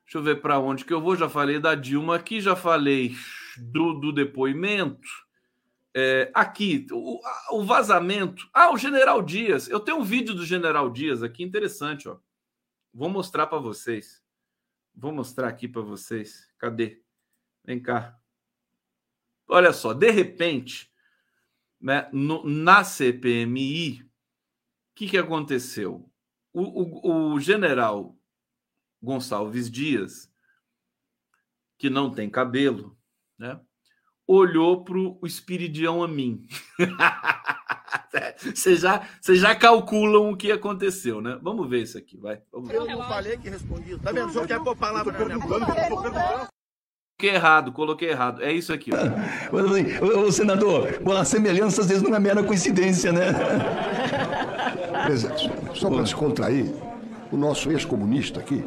deixa 0.04 0.18
eu 0.18 0.24
ver 0.24 0.42
para 0.42 0.58
onde 0.58 0.84
que 0.84 0.92
eu 0.92 1.00
vou. 1.00 1.16
Já 1.16 1.30
falei 1.30 1.60
da 1.60 1.76
Dilma 1.76 2.16
aqui, 2.16 2.42
já 2.42 2.56
falei 2.56 3.16
do, 3.56 3.94
do 3.94 4.12
depoimento. 4.12 5.08
É, 5.94 6.32
aqui, 6.34 6.88
o, 6.92 7.20
o, 7.52 7.64
vazamento. 7.64 8.50
Ah, 8.52 8.72
o 8.74 8.78
General 8.80 9.22
Dias. 9.22 9.70
Eu 9.70 9.80
tenho 9.80 10.00
um 10.00 10.04
vídeo 10.04 10.34
do 10.34 10.44
General 10.44 10.90
Dias 10.90 11.22
aqui 11.22 11.44
interessante, 11.44 12.10
ó. 12.10 12.18
Vou 12.94 13.10
mostrar 13.10 13.48
para 13.48 13.60
vocês. 13.60 14.24
Vou 14.96 15.12
mostrar 15.12 15.48
aqui 15.48 15.68
para 15.68 15.82
vocês. 15.82 16.52
Cadê? 16.58 17.04
Vem 17.64 17.82
cá. 17.82 18.20
Olha 19.48 19.74
só, 19.74 19.94
de 19.94 20.12
repente, 20.12 20.92
né, 21.80 22.10
no, 22.12 22.44
na 22.44 22.84
CPMI, 22.84 24.02
o 24.02 24.10
que, 24.96 25.10
que 25.10 25.18
aconteceu? 25.18 26.12
O, 26.54 26.62
o, 26.62 27.34
o 27.34 27.40
general 27.40 28.18
Gonçalves 29.02 29.72
Dias, 29.72 30.32
que 31.78 31.90
não 31.90 32.12
tem 32.12 32.30
cabelo, 32.30 32.98
né, 33.38 33.60
olhou 34.28 34.84
para 34.84 34.98
o 34.98 35.26
Espiridião 35.26 36.04
a 36.04 36.08
mim. 36.08 36.46
Vocês 38.56 38.80
já, 38.82 39.02
vocês 39.22 39.40
já 39.40 39.56
calculam 39.56 40.32
o 40.32 40.38
que 40.38 40.52
aconteceu, 40.52 41.22
né? 41.22 41.38
Vamos 41.42 41.70
ver 41.70 41.84
isso 41.84 41.98
aqui, 41.98 42.18
vai. 42.18 42.42
Vamos 42.52 42.70
eu 42.72 42.86
não 42.86 43.08
falei 43.08 43.38
que 43.38 43.50
respondi. 43.50 43.98
Tá 44.00 44.12
vendo? 44.12 44.30
O 44.30 44.32
senhor 44.32 44.48
quer 44.48 44.60
pôr 44.60 44.76
palavra 44.76 45.12
na 45.12 45.26
minha 45.26 45.40
boca? 45.40 45.66
Coloquei 47.20 47.36
errado, 47.36 47.72
coloquei 47.72 48.10
errado. 48.10 48.42
É 48.42 48.52
isso 48.52 48.74
aqui. 48.74 48.92
Ó. 48.94 50.26
Ô, 50.26 50.32
senador, 50.32 51.02
a 51.18 51.26
semelhança 51.26 51.82
às 51.82 51.88
vezes 51.88 52.02
não 52.02 52.16
é 52.16 52.20
mera 52.20 52.42
coincidência, 52.42 53.12
né? 53.12 53.34
Presidente, 55.06 55.52
só 55.76 55.90
para 55.90 56.04
descontrair, 56.04 56.72
o 57.32 57.38
nosso 57.38 57.72
ex-comunista 57.72 58.40
aqui, 58.40 58.64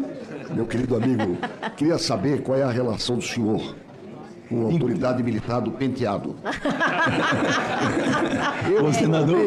meu 0.50 0.66
querido 0.66 0.96
amigo, 0.96 1.36
queria 1.76 1.98
saber 1.98 2.42
qual 2.42 2.58
é 2.58 2.62
a 2.62 2.70
relação 2.70 3.16
do 3.16 3.22
senhor 3.22 3.74
com 4.52 4.68
a 4.68 4.72
autoridade 4.72 5.22
militar 5.22 5.60
do 5.60 5.70
penteado. 5.72 6.36
eu 8.70 8.84
Ô, 8.84 8.92
senador, 8.92 9.40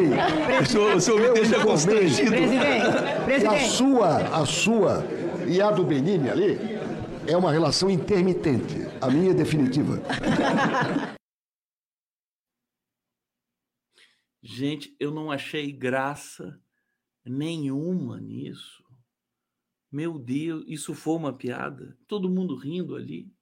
o 0.60 0.66
senhor, 0.66 0.96
o 0.96 1.00
senhor 1.00 1.20
me 1.20 1.30
deixa 1.34 1.62
constrangido. 1.62 2.30
Presidente, 2.30 3.24
presidente. 3.24 3.46
A 3.46 3.60
sua, 3.68 4.16
a 4.16 4.44
sua 4.44 5.04
e 5.46 5.60
a 5.60 5.70
do 5.70 5.84
Benini 5.84 6.28
ali 6.28 6.58
é 7.26 7.36
uma 7.36 7.52
relação 7.52 7.88
intermitente. 7.88 8.74
A 9.00 9.08
minha 9.08 9.30
é 9.30 9.34
definitiva. 9.34 10.02
Gente, 14.42 14.94
eu 15.00 15.12
não 15.12 15.30
achei 15.30 15.72
graça 15.72 16.60
nenhuma 17.24 18.20
nisso. 18.20 18.84
Meu 19.90 20.18
Deus, 20.18 20.64
isso 20.68 20.94
foi 20.94 21.16
uma 21.16 21.32
piada. 21.32 21.96
Todo 22.06 22.30
mundo 22.30 22.54
rindo 22.56 22.94
ali 22.94 23.34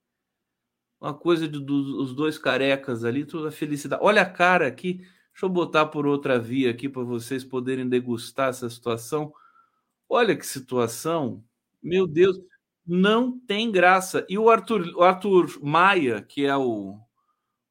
uma 1.05 1.13
coisa 1.13 1.47
dos 1.47 1.61
do, 1.61 2.13
dois 2.15 2.37
carecas 2.37 3.03
ali, 3.03 3.25
toda 3.25 3.49
a 3.49 3.51
felicidade. 3.51 4.01
Olha 4.03 4.23
a 4.23 4.29
cara 4.29 4.67
aqui. 4.67 4.95
Deixa 5.31 5.45
eu 5.45 5.49
botar 5.49 5.85
por 5.87 6.07
outra 6.07 6.39
via 6.39 6.71
aqui 6.71 6.89
para 6.89 7.03
vocês 7.03 7.43
poderem 7.43 7.87
degustar 7.87 8.49
essa 8.49 8.69
situação. 8.69 9.33
Olha 10.09 10.35
que 10.35 10.45
situação. 10.45 11.43
Meu 11.83 12.07
Deus, 12.07 12.39
não 12.85 13.37
tem 13.39 13.71
graça. 13.71 14.25
E 14.29 14.37
o 14.37 14.49
Arthur, 14.49 14.93
o 14.95 15.03
Arthur 15.03 15.59
Maia, 15.61 16.21
que 16.21 16.45
é 16.45 16.55
o, 16.55 16.97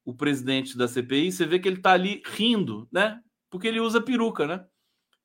o 0.05 0.15
presidente 0.15 0.77
da 0.77 0.87
CPI, 0.87 1.33
você 1.33 1.45
vê 1.47 1.59
que 1.59 1.67
ele 1.67 1.79
está 1.79 1.93
ali 1.93 2.23
rindo, 2.27 2.89
né? 2.93 3.21
Porque 3.51 3.67
ele 3.67 3.81
usa 3.81 4.01
peruca, 4.01 4.47
né? 4.47 4.65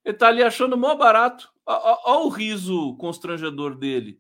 Ele 0.03 0.16
está 0.16 0.30
ali 0.30 0.41
achando 0.41 0.78
mó 0.78 0.95
barato. 0.95 1.51
Olha 1.66 2.26
o 2.26 2.30
riso 2.30 2.95
constrangedor 2.95 3.76
dele. 3.76 4.20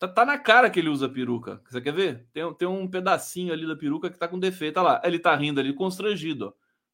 Tá, 0.00 0.08
tá, 0.08 0.24
na 0.24 0.38
cara 0.38 0.70
que 0.70 0.80
ele 0.80 0.88
usa 0.88 1.10
peruca. 1.10 1.60
Você 1.68 1.78
quer 1.78 1.92
ver? 1.92 2.26
Tem, 2.32 2.54
tem 2.54 2.66
um 2.66 2.88
pedacinho 2.88 3.52
ali 3.52 3.66
da 3.66 3.76
peruca 3.76 4.08
que 4.08 4.18
tá 4.18 4.26
com 4.26 4.38
defeito. 4.38 4.78
Olha 4.78 4.92
lá. 4.92 5.02
Ele 5.04 5.18
tá 5.18 5.36
rindo 5.36 5.60
ali, 5.60 5.74
constrangido, 5.74 6.46
ó, 6.46 6.52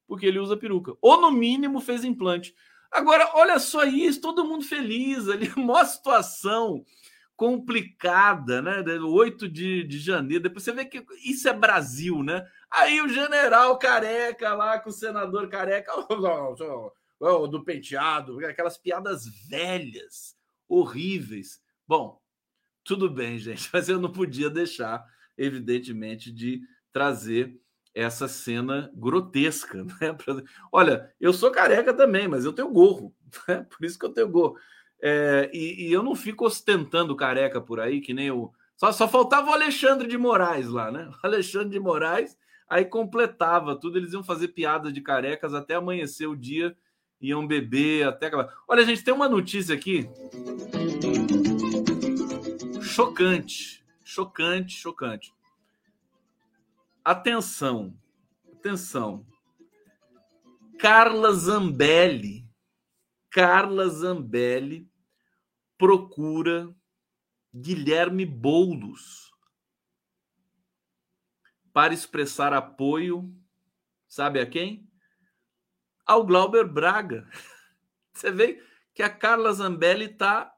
porque 0.08 0.26
ele 0.26 0.40
usa 0.40 0.56
peruca. 0.56 0.92
Ou 1.00 1.20
no 1.20 1.30
mínimo 1.30 1.80
fez 1.80 2.02
implante. 2.02 2.52
Agora, 2.90 3.30
olha 3.34 3.60
só 3.60 3.84
isso, 3.84 4.20
todo 4.20 4.44
mundo 4.44 4.64
feliz 4.64 5.28
ali, 5.28 5.48
maior 5.56 5.84
situação 5.84 6.84
complicada, 7.36 8.60
né? 8.60 8.82
8 8.98 9.48
de, 9.48 9.84
de 9.84 9.98
janeiro. 10.00 10.42
Depois 10.42 10.64
você 10.64 10.72
vê 10.72 10.84
que 10.84 11.06
isso 11.24 11.48
é 11.48 11.52
Brasil, 11.52 12.24
né? 12.24 12.44
Aí 12.68 13.00
o 13.00 13.08
general 13.08 13.78
careca 13.78 14.52
lá 14.52 14.80
com 14.80 14.90
o 14.90 14.92
senador 14.92 15.48
careca 15.48 15.92
do 17.20 17.64
penteado, 17.64 18.44
aquelas 18.44 18.76
piadas 18.76 19.26
velhas, 19.48 20.36
horríveis. 20.68 21.60
Bom, 21.86 22.20
tudo 22.86 23.10
bem, 23.10 23.36
gente, 23.38 23.68
mas 23.74 23.88
eu 23.88 24.00
não 24.00 24.10
podia 24.10 24.48
deixar, 24.48 25.04
evidentemente, 25.36 26.32
de 26.32 26.62
trazer 26.92 27.60
essa 27.92 28.28
cena 28.28 28.90
grotesca, 28.94 29.82
né? 30.00 30.16
Olha, 30.72 31.12
eu 31.20 31.32
sou 31.32 31.50
careca 31.50 31.92
também, 31.92 32.28
mas 32.28 32.44
eu 32.44 32.52
tenho 32.52 32.70
gorro, 32.70 33.14
né? 33.48 33.66
por 33.68 33.84
isso 33.84 33.98
que 33.98 34.06
eu 34.06 34.12
tenho 34.12 34.28
gorro. 34.28 34.56
É, 35.02 35.50
e, 35.52 35.88
e, 35.88 35.92
eu 35.92 36.02
não 36.02 36.14
fico 36.14 36.46
ostentando 36.46 37.14
careca 37.14 37.60
por 37.60 37.80
aí, 37.80 38.00
que 38.00 38.14
nem 38.14 38.30
o. 38.30 38.50
Só, 38.76 38.92
só 38.92 39.06
faltava 39.06 39.50
o 39.50 39.52
Alexandre 39.52 40.08
de 40.08 40.16
Moraes 40.16 40.68
lá, 40.68 40.90
né? 40.90 41.10
O 41.22 41.26
Alexandre 41.26 41.70
de 41.70 41.80
Moraes, 41.80 42.36
aí 42.68 42.84
completava 42.84 43.76
tudo, 43.76 43.98
eles 43.98 44.12
iam 44.12 44.24
fazer 44.24 44.48
piada 44.48 44.90
de 44.90 45.02
carecas 45.02 45.52
até 45.52 45.74
amanhecer 45.74 46.26
o 46.26 46.36
dia, 46.36 46.74
iam 47.20 47.46
beber 47.46 48.06
até 48.06 48.26
acabar. 48.26 48.54
Olha, 48.66 48.84
gente, 48.84 49.04
tem 49.04 49.12
uma 49.12 49.28
notícia 49.28 49.74
aqui 49.74 50.08
chocante, 52.96 53.84
chocante, 54.02 54.74
chocante. 54.74 55.34
Atenção, 57.04 57.94
atenção. 58.54 59.26
Carla 60.78 61.30
Zambelli, 61.34 62.48
Carla 63.28 63.86
Zambelli 63.90 64.90
procura 65.76 66.74
Guilherme 67.54 68.24
Boulos 68.24 69.30
para 71.74 71.92
expressar 71.92 72.54
apoio, 72.54 73.30
sabe 74.08 74.40
a 74.40 74.46
quem? 74.46 74.90
Ao 76.06 76.24
Glauber 76.24 76.66
Braga. 76.66 77.28
Você 78.14 78.30
vê 78.30 78.66
que 78.94 79.02
a 79.02 79.10
Carla 79.10 79.52
Zambelli 79.52 80.06
está 80.06 80.55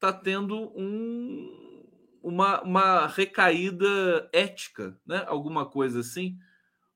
está 0.00 0.14
tendo 0.14 0.72
um, 0.74 1.86
uma, 2.22 2.62
uma 2.62 3.06
recaída 3.06 4.30
ética, 4.32 4.98
né? 5.06 5.22
alguma 5.26 5.66
coisa 5.66 6.00
assim. 6.00 6.38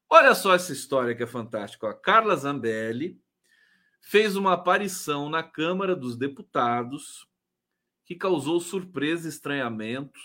Olha 0.08 0.34
só 0.34 0.54
essa 0.54 0.72
história 0.72 1.14
que 1.14 1.22
é 1.22 1.26
fantástica. 1.26 1.90
A 1.90 1.94
Carla 1.94 2.34
Zambelli 2.34 3.20
fez 4.00 4.36
uma 4.36 4.54
aparição 4.54 5.28
na 5.28 5.42
Câmara 5.42 5.94
dos 5.94 6.16
Deputados 6.16 7.28
que 8.06 8.14
causou 8.14 8.58
surpresa 8.58 9.26
e 9.26 9.30
estranhamento 9.30 10.18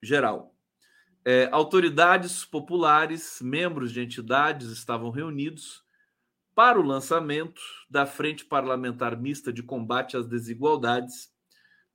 geral. 0.00 0.54
É, 1.24 1.48
autoridades 1.50 2.44
populares, 2.44 3.40
membros 3.42 3.90
de 3.90 4.00
entidades 4.00 4.68
estavam 4.68 5.10
reunidos 5.10 5.83
para 6.54 6.78
o 6.78 6.82
lançamento 6.82 7.60
da 7.90 8.06
Frente 8.06 8.44
Parlamentar 8.44 9.16
Mista 9.16 9.52
de 9.52 9.62
Combate 9.62 10.16
às 10.16 10.26
Desigualdades 10.26 11.32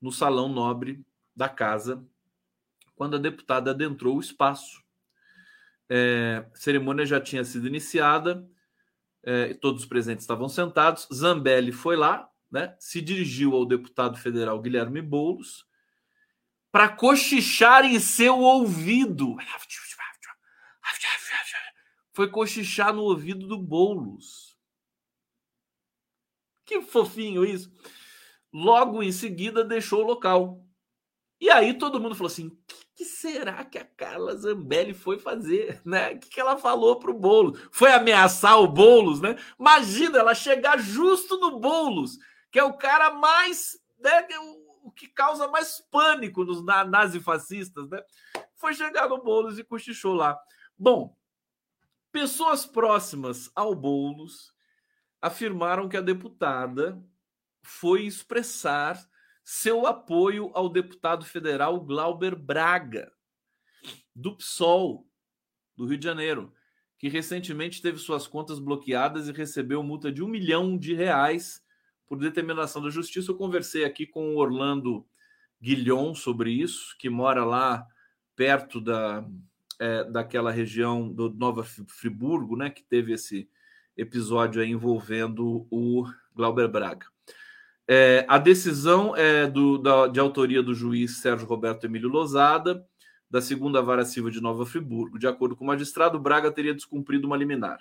no 0.01 0.11
Salão 0.11 0.49
Nobre 0.49 1.03
da 1.35 1.47
Casa, 1.47 2.05
quando 2.95 3.15
a 3.15 3.19
deputada 3.19 3.71
adentrou 3.71 4.17
o 4.17 4.19
espaço. 4.19 4.83
É, 5.89 6.45
a 6.53 6.55
cerimônia 6.55 7.05
já 7.05 7.19
tinha 7.19 7.43
sido 7.43 7.67
iniciada, 7.67 8.45
é, 9.23 9.53
todos 9.53 9.83
os 9.83 9.87
presentes 9.87 10.23
estavam 10.23 10.49
sentados. 10.49 11.07
Zambelli 11.13 11.71
foi 11.71 11.95
lá, 11.95 12.29
né, 12.51 12.75
se 12.79 13.01
dirigiu 13.01 13.55
ao 13.55 13.65
deputado 13.65 14.17
federal 14.17 14.61
Guilherme 14.61 15.01
Boulos 15.01 15.65
para 16.71 16.89
cochichar 16.89 17.85
em 17.85 17.99
seu 17.99 18.39
ouvido. 18.39 19.37
Foi 22.13 22.29
cochichar 22.29 22.93
no 22.93 23.03
ouvido 23.03 23.47
do 23.47 23.57
Boulos. 23.57 24.48
Que 26.69 26.83
fofinho 26.83 27.43
isso. 27.43 27.71
Logo 28.53 29.01
em 29.01 29.11
seguida, 29.11 29.63
deixou 29.63 30.03
o 30.03 30.05
local. 30.05 30.63
E 31.41 31.49
aí 31.49 31.73
todo 31.73 31.99
mundo 31.99 32.13
falou 32.13 32.27
assim: 32.27 32.45
o 32.45 32.57
que, 32.67 32.85
que, 32.97 33.05
será 33.05 33.65
que 33.65 33.79
a 33.79 33.83
Carla 33.83 34.35
Zambelli 34.35 34.93
foi 34.93 35.17
fazer? 35.17 35.81
Né? 35.83 36.11
O 36.11 36.19
que, 36.19 36.29
que 36.29 36.39
ela 36.39 36.57
falou 36.57 36.99
para 36.99 37.09
o 37.09 37.19
Boulos? 37.19 37.59
Foi 37.71 37.91
ameaçar 37.91 38.59
o 38.59 38.67
Boulos, 38.67 39.19
né? 39.19 39.35
Imagina 39.59 40.19
ela 40.19 40.35
chegar 40.35 40.77
justo 40.77 41.39
no 41.39 41.59
Boulos, 41.59 42.19
que 42.51 42.59
é 42.59 42.63
o 42.63 42.77
cara 42.77 43.15
mais. 43.15 43.75
Né, 43.99 44.27
é 44.29 44.39
o 44.39 44.91
que 44.91 45.07
causa 45.07 45.47
mais 45.47 45.81
pânico 45.89 46.45
nos 46.45 46.63
nazifascistas, 46.63 47.89
né? 47.89 47.99
Foi 48.53 48.75
chegar 48.75 49.09
no 49.09 49.23
Boulos 49.23 49.57
e 49.57 49.63
cochichou 49.63 50.13
lá. 50.13 50.39
Bom, 50.77 51.17
pessoas 52.11 52.63
próximas 52.63 53.49
ao 53.55 53.73
Boulos 53.73 54.53
afirmaram 55.21 55.89
que 55.89 55.97
a 55.97 56.01
deputada 56.01 57.01
foi 57.61 58.05
expressar 58.05 58.99
seu 59.43 59.85
apoio 59.87 60.51
ao 60.53 60.69
deputado 60.69 61.25
federal 61.25 61.79
Glauber 61.81 62.35
Braga, 62.35 63.11
do 64.15 64.35
PSOL, 64.35 65.07
do 65.75 65.85
Rio 65.85 65.97
de 65.97 66.05
Janeiro, 66.05 66.53
que 66.97 67.07
recentemente 67.07 67.81
teve 67.81 67.97
suas 67.97 68.27
contas 68.27 68.59
bloqueadas 68.59 69.27
e 69.27 69.31
recebeu 69.31 69.81
multa 69.81 70.11
de 70.11 70.21
um 70.21 70.27
milhão 70.27 70.77
de 70.77 70.93
reais 70.93 71.63
por 72.05 72.17
determinação 72.17 72.81
da 72.81 72.89
justiça. 72.89 73.31
Eu 73.31 73.37
conversei 73.37 73.85
aqui 73.85 74.05
com 74.05 74.35
o 74.35 74.37
Orlando 74.37 75.07
Guilhom 75.61 76.13
sobre 76.13 76.51
isso, 76.51 76.95
que 76.99 77.09
mora 77.09 77.45
lá 77.45 77.85
perto 78.35 78.81
da, 78.81 79.25
é, 79.79 80.03
daquela 80.03 80.51
região 80.51 81.11
do 81.11 81.29
Nova 81.29 81.63
Friburgo, 81.63 82.55
né, 82.55 82.69
que 82.69 82.83
teve 82.83 83.13
esse, 83.13 83.49
episódio 83.99 84.63
envolvendo 84.63 85.67
o 85.69 86.05
Glauber 86.35 86.67
Braga. 86.67 87.05
É, 87.87 88.23
a 88.27 88.37
decisão 88.37 89.15
é 89.15 89.47
do, 89.47 89.77
da, 89.77 90.07
de 90.07 90.19
autoria 90.19 90.61
do 90.61 90.75
juiz 90.75 91.17
Sérgio 91.17 91.47
Roberto 91.47 91.85
Emílio 91.85 92.07
Lozada, 92.07 92.85
da 93.29 93.41
segunda 93.41 93.81
vara 93.81 94.05
civil 94.05 94.29
de 94.29 94.39
Nova 94.39 94.65
Friburgo. 94.65 95.17
De 95.17 95.27
acordo 95.27 95.55
com 95.55 95.63
o 95.63 95.67
magistrado, 95.67 96.19
Braga 96.19 96.51
teria 96.51 96.73
descumprido 96.73 97.25
uma 97.25 97.35
liminar. 97.35 97.79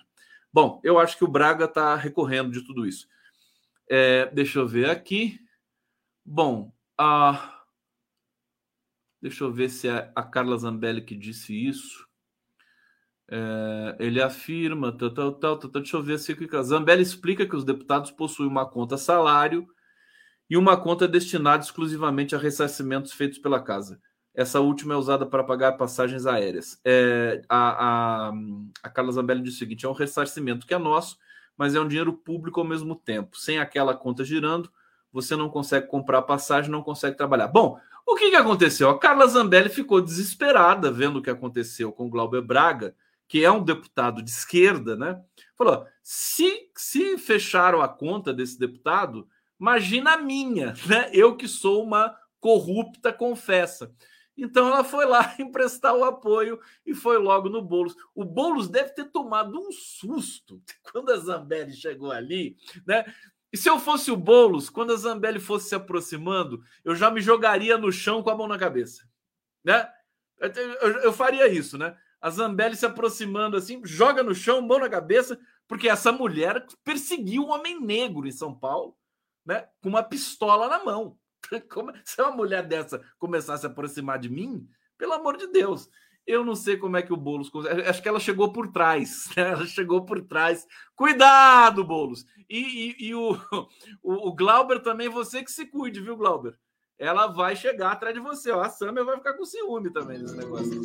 Bom, 0.51 0.81
eu 0.83 0.99
acho 0.99 1.16
que 1.16 1.25
o 1.25 1.29
Braga 1.29 1.66
está 1.66 1.95
recorrendo 1.95 2.51
de 2.51 2.62
tudo 2.62 2.87
isso. 2.87 3.07
É, 3.89 4.27
deixa 4.27 4.59
eu 4.59 4.66
ver 4.66 4.89
aqui. 4.89 5.39
Bom, 6.25 6.73
a... 6.97 7.62
deixa 9.21 9.45
eu 9.45 9.53
ver 9.53 9.69
se 9.69 9.89
é 9.89 10.11
a 10.16 10.23
Carla 10.23 10.57
Zambelli 10.57 11.03
que 11.03 11.14
disse 11.14 11.55
isso. 11.55 12.08
É, 13.31 13.97
ele 13.99 14.22
afirma, 14.22 14.91
tal, 14.91 15.11
tal, 15.11 15.33
tal, 15.33 15.59
tal, 15.59 15.70
deixa 15.70 15.97
eu 15.97 16.03
ver 16.03 16.18
se 16.18 16.35
a 16.53 16.62
Zambelli 16.62 17.03
explica 17.03 17.47
que 17.47 17.55
os 17.55 17.64
deputados 17.64 18.11
possuem 18.11 18.49
uma 18.49 18.66
conta 18.66 18.97
salário 18.97 19.68
e 20.49 20.57
uma 20.57 20.76
conta 20.76 21.07
destinada 21.07 21.62
exclusivamente 21.62 22.35
a 22.35 22.39
ressarcimentos 22.39 23.12
feitos 23.12 23.39
pela 23.39 23.62
casa. 23.62 24.01
Essa 24.35 24.61
última 24.61 24.95
é 24.95 24.97
usada 24.97 25.26
para 25.26 25.45
pagar 25.45 25.72
passagens 25.72 26.24
aéreas. 26.24 26.81
É, 26.85 27.43
a, 27.49 28.29
a, 28.29 28.33
a 28.83 28.89
Carla 28.89 29.12
Zambelli 29.12 29.43
diz 29.43 29.55
o 29.55 29.59
seguinte: 29.59 29.85
é 29.85 29.89
um 29.89 29.93
ressarcimento 29.93 30.66
que 30.66 30.72
é 30.72 30.79
nosso, 30.79 31.18
mas 31.57 31.74
é 31.74 31.81
um 31.81 31.89
dinheiro 31.89 32.12
público 32.12 32.61
ao 32.61 32.66
mesmo 32.66 32.95
tempo. 32.95 33.37
Sem 33.37 33.59
aquela 33.59 33.95
conta 33.95 34.24
girando, 34.24 34.70
você 35.12 35.37
não 35.37 35.51
consegue 35.51 35.89
comprar 35.89 36.22
passagem, 36.22 36.70
não 36.70 36.83
consegue 36.83 37.16
trabalhar. 37.16 37.49
Bom, 37.49 37.79
o 38.07 38.14
que, 38.14 38.31
que 38.31 38.37
aconteceu? 38.37 38.89
A 38.89 38.99
Carla 38.99 39.26
Zambelli 39.26 39.68
ficou 39.68 40.01
desesperada 40.01 40.91
vendo 40.91 41.18
o 41.18 41.22
que 41.22 41.31
aconteceu 41.31 41.93
com 41.93 42.07
o 42.07 42.11
Glauber 42.11 42.41
Braga 42.41 42.95
que 43.29 43.45
é 43.45 43.53
um 43.53 43.62
deputado 43.62 44.22
de 44.22 44.31
esquerda, 44.31 44.97
né? 44.97 45.22
Falou: 45.57 45.87
se, 46.03 46.70
se 46.74 47.18
fecharam 47.18 47.83
a 47.83 47.89
conta 47.89 48.33
desse 48.33 48.59
deputado, 48.59 49.29
imagina 49.61 50.14
a 50.14 50.16
minha, 50.18 50.74
né? 50.87 51.11
Eu 51.12 51.37
que 51.37 51.47
sou 51.47 51.85
uma 51.85 52.16
corrupta 52.41 53.12
confessa. 53.12 53.93
Então 54.37 54.68
ela 54.68 54.85
foi 54.85 55.05
lá 55.05 55.35
emprestar 55.39 55.95
o 55.95 56.05
apoio 56.05 56.59
e 56.87 56.95
foi 56.95 57.18
logo 57.18 57.49
no 57.49 57.61
Boulos. 57.61 57.95
O 58.14 58.24
Boulos 58.24 58.68
deve 58.68 58.91
ter 58.91 59.07
tomado 59.07 59.59
um 59.59 59.70
susto 59.70 60.62
quando 60.91 61.11
a 61.11 61.16
Zambelli 61.16 61.74
chegou 61.74 62.11
ali, 62.11 62.57
né? 62.87 63.05
E 63.53 63.57
se 63.57 63.68
eu 63.68 63.79
fosse 63.79 64.11
o 64.11 64.16
Boulos, 64.16 64.68
quando 64.68 64.93
a 64.93 64.97
Zambelli 64.97 65.41
fosse 65.41 65.70
se 65.70 65.74
aproximando, 65.74 66.62
eu 66.85 66.95
já 66.95 67.11
me 67.11 67.20
jogaria 67.20 67.79
no 67.79 67.91
chão 67.91 68.22
com 68.22 68.31
a 68.31 68.37
mão 68.37 68.47
na 68.47 68.59
cabeça, 68.59 69.09
né? 69.64 69.91
Eu, 70.39 71.01
eu 71.01 71.12
faria 71.12 71.49
isso, 71.49 71.76
né? 71.76 71.97
A 72.21 72.31
Zambelli 72.31 72.77
se 72.77 72.87
aproximando 72.87 73.57
assim, 73.57 73.81
joga 73.85 74.23
no 74.23 74.35
chão, 74.35 74.61
mão 74.61 74.79
na 74.79 74.89
cabeça, 74.89 75.39
porque 75.66 75.89
essa 75.89 76.11
mulher 76.11 76.66
perseguiu 76.83 77.45
um 77.45 77.51
homem 77.51 77.81
negro 77.81 78.27
em 78.27 78.33
São 78.33 78.55
Paulo, 78.55 78.97
né? 79.45 79.69
Com 79.83 79.89
uma 79.89 80.03
pistola 80.03 80.69
na 80.69 80.85
mão. 80.85 81.16
Como, 81.71 81.93
se 82.05 82.21
uma 82.21 82.33
mulher 82.33 82.66
dessa 82.66 83.01
começar 83.19 83.55
a 83.55 83.59
se 83.59 83.66
aproximar 83.66 84.19
de 84.19 84.29
mim, 84.29 84.69
pelo 84.97 85.12
amor 85.12 85.37
de 85.37 85.47
Deus, 85.47 85.89
eu 86.29 86.45
não 86.45 86.55
sei 86.55 86.77
como 86.77 86.95
é 86.99 87.03
que 87.03 87.12
o 87.12 87.16
Boulos. 87.16 87.51
Acho 87.89 88.03
que 88.03 88.09
ela 88.09 88.21
chegou 88.21 88.53
por 88.53 88.71
trás. 88.71 89.31
Né? 89.35 89.51
Ela 89.51 89.66
chegou 89.66 90.05
por 90.05 90.21
trás. 90.21 90.66
Cuidado, 90.95 91.83
Boulos! 91.83 92.27
E, 92.51 92.59
e, 92.59 93.09
e 93.09 93.14
o, 93.14 93.33
o, 94.03 94.29
o, 94.29 94.35
Glauber 94.35 94.81
também, 94.81 95.09
você 95.09 95.43
que 95.43 95.51
se 95.51 95.64
cuide, 95.64 96.03
viu, 96.03 96.16
Glauber? 96.16 96.59
Ela 96.99 97.29
vai 97.29 97.57
chegar 97.57 97.93
atrás 97.93 98.14
de 98.14 98.21
você. 98.21 98.51
Ó. 98.51 98.61
A 98.61 98.69
Samia 98.69 99.05
vai 99.05 99.16
ficar 99.16 99.35
com 99.35 99.45
ciúme 99.45 99.91
também 99.91 100.19
nesse 100.19 100.37
negócio. 100.37 100.83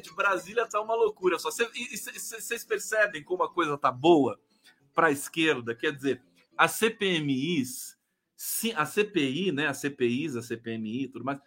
Gente, 0.00 0.14
Brasília 0.14 0.66
tá 0.66 0.80
uma 0.80 0.94
loucura 0.94 1.38
só. 1.38 1.50
Vocês 1.50 2.64
percebem 2.64 3.22
como 3.22 3.42
a 3.42 3.52
coisa 3.52 3.76
tá 3.76 3.92
boa 3.92 4.40
para 4.94 5.08
a 5.08 5.10
esquerda? 5.10 5.74
Quer 5.74 5.94
dizer, 5.94 6.22
as 6.56 6.72
CPMIs, 6.72 7.98
a 8.74 8.86
CPI, 8.86 9.52
né? 9.52 9.66
As 9.66 9.76
CPIs, 9.76 10.36
a 10.36 10.42
CPMI 10.42 11.08
tudo 11.08 11.24
mais, 11.24 11.38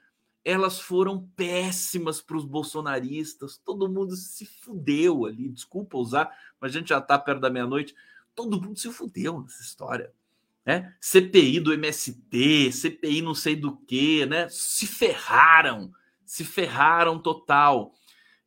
elas 0.45 0.79
foram 0.79 1.27
péssimas 1.35 2.21
para 2.21 2.37
os 2.37 2.45
bolsonaristas. 2.45 3.57
Todo 3.57 3.89
mundo 3.89 4.15
se 4.15 4.45
fudeu 4.45 5.25
ali. 5.25 5.49
Desculpa 5.49 5.97
usar, 5.97 6.29
mas 6.61 6.75
a 6.75 6.79
gente 6.79 6.89
já 6.89 7.01
tá 7.01 7.17
perto 7.17 7.41
da 7.41 7.49
meia-noite. 7.49 7.95
Todo 8.35 8.61
mundo 8.61 8.77
se 8.77 8.91
fudeu 8.91 9.41
nessa 9.41 9.63
história. 9.63 10.13
Né? 10.63 10.95
CPI 11.01 11.59
do 11.59 11.73
MST, 11.73 12.71
CPI 12.71 13.21
não 13.23 13.33
sei 13.33 13.55
do 13.55 13.75
que, 13.75 14.27
né? 14.27 14.47
Se 14.47 14.85
ferraram, 14.85 15.91
se 16.23 16.45
ferraram 16.45 17.17
total 17.19 17.93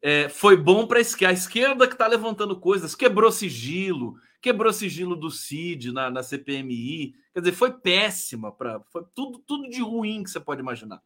é, 0.03 0.29
foi 0.29 0.57
bom 0.57 0.87
para 0.87 0.99
a 0.99 1.03
esquerda. 1.33 1.87
Que 1.87 1.95
está 1.95 2.07
levantando 2.07 2.59
coisas, 2.59 2.95
quebrou 2.95 3.31
sigilo, 3.33 4.17
quebrou 4.41 4.73
sigilo 4.73 5.17
do 5.17 5.31
CID 5.31 5.93
na, 5.93 6.11
na 6.11 6.23
CPMI. 6.23 7.15
Quer 7.33 7.41
dizer, 7.41 7.53
foi 7.53 7.73
péssima, 7.73 8.55
foi 8.91 9.05
tudo, 9.15 9.39
tudo 9.39 9.69
de 9.69 9.83
ruim 9.83 10.23
que 10.23 10.31
você 10.31 10.41
pode 10.41 10.61
imaginar. 10.61 11.03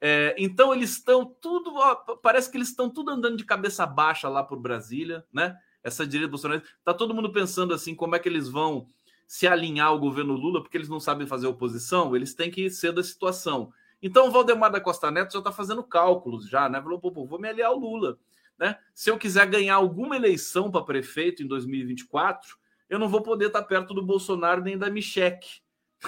É, 0.00 0.34
então 0.38 0.74
eles 0.74 0.90
estão 0.90 1.24
tudo, 1.24 1.74
ó, 1.74 1.94
parece 2.22 2.50
que 2.50 2.56
eles 2.56 2.68
estão 2.68 2.90
tudo 2.90 3.10
andando 3.10 3.36
de 3.36 3.44
cabeça 3.44 3.86
baixa 3.86 4.28
lá 4.28 4.44
por 4.44 4.60
Brasília, 4.60 5.24
né? 5.32 5.56
Essa 5.82 6.06
direita 6.06 6.30
Bolsonaro, 6.30 6.62
tá 6.84 6.92
todo 6.92 7.14
mundo 7.14 7.32
pensando 7.32 7.72
assim, 7.72 7.94
como 7.94 8.14
é 8.14 8.18
que 8.18 8.28
eles 8.28 8.48
vão 8.48 8.88
se 9.26 9.46
alinhar 9.46 9.88
ao 9.88 9.98
governo 9.98 10.34
Lula, 10.34 10.62
porque 10.62 10.76
eles 10.76 10.88
não 10.88 11.00
sabem 11.00 11.26
fazer 11.26 11.46
oposição, 11.46 12.14
eles 12.14 12.34
têm 12.34 12.50
que 12.50 12.68
ser 12.70 12.92
da 12.92 13.02
situação. 13.02 13.72
Então 14.02 14.28
o 14.28 14.30
Valdemar 14.30 14.70
da 14.70 14.80
Costa 14.80 15.10
Neto 15.10 15.32
já 15.32 15.38
está 15.38 15.52
fazendo 15.52 15.82
cálculos 15.82 16.48
já, 16.48 16.68
né? 16.68 16.80
Falou, 16.80 17.00
pô, 17.00 17.10
pô, 17.10 17.26
vou 17.26 17.38
me 17.38 17.48
aliar 17.48 17.70
ao 17.70 17.78
Lula. 17.78 18.18
Né? 18.58 18.76
Se 18.94 19.10
eu 19.10 19.18
quiser 19.18 19.46
ganhar 19.46 19.74
alguma 19.74 20.16
eleição 20.16 20.70
para 20.70 20.84
prefeito 20.84 21.42
em 21.42 21.46
2024, 21.46 22.56
eu 22.88 22.98
não 22.98 23.08
vou 23.08 23.22
poder 23.22 23.46
estar 23.46 23.62
tá 23.62 23.66
perto 23.66 23.92
do 23.92 24.02
Bolsonaro 24.02 24.62
nem 24.62 24.78
da 24.78 24.90
Michele, 24.90 25.38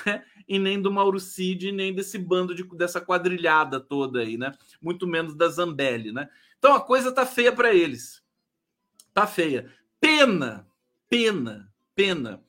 né? 0.07 0.25
e 0.47 0.59
nem 0.59 0.81
do 0.81 0.91
Mauro 0.91 1.21
Cid, 1.21 1.73
nem 1.73 1.95
desse 1.95 2.19
bando 2.19 2.55
de, 2.55 2.65
dessa 2.77 3.01
quadrilhada 3.01 3.81
toda 3.81 4.21
aí, 4.21 4.37
né? 4.37 4.53
Muito 4.81 5.07
menos 5.07 5.35
da 5.35 5.49
Zambelli, 5.49 6.13
né? 6.13 6.29
Então 6.59 6.75
a 6.75 6.81
coisa 6.81 7.13
tá 7.13 7.27
feia 7.27 7.53
para 7.53 7.75
eles. 7.75 8.23
Tá 9.13 9.27
feia. 9.27 9.71
Pena, 10.01 10.67
pena, 11.09 11.73
pena 11.95 12.43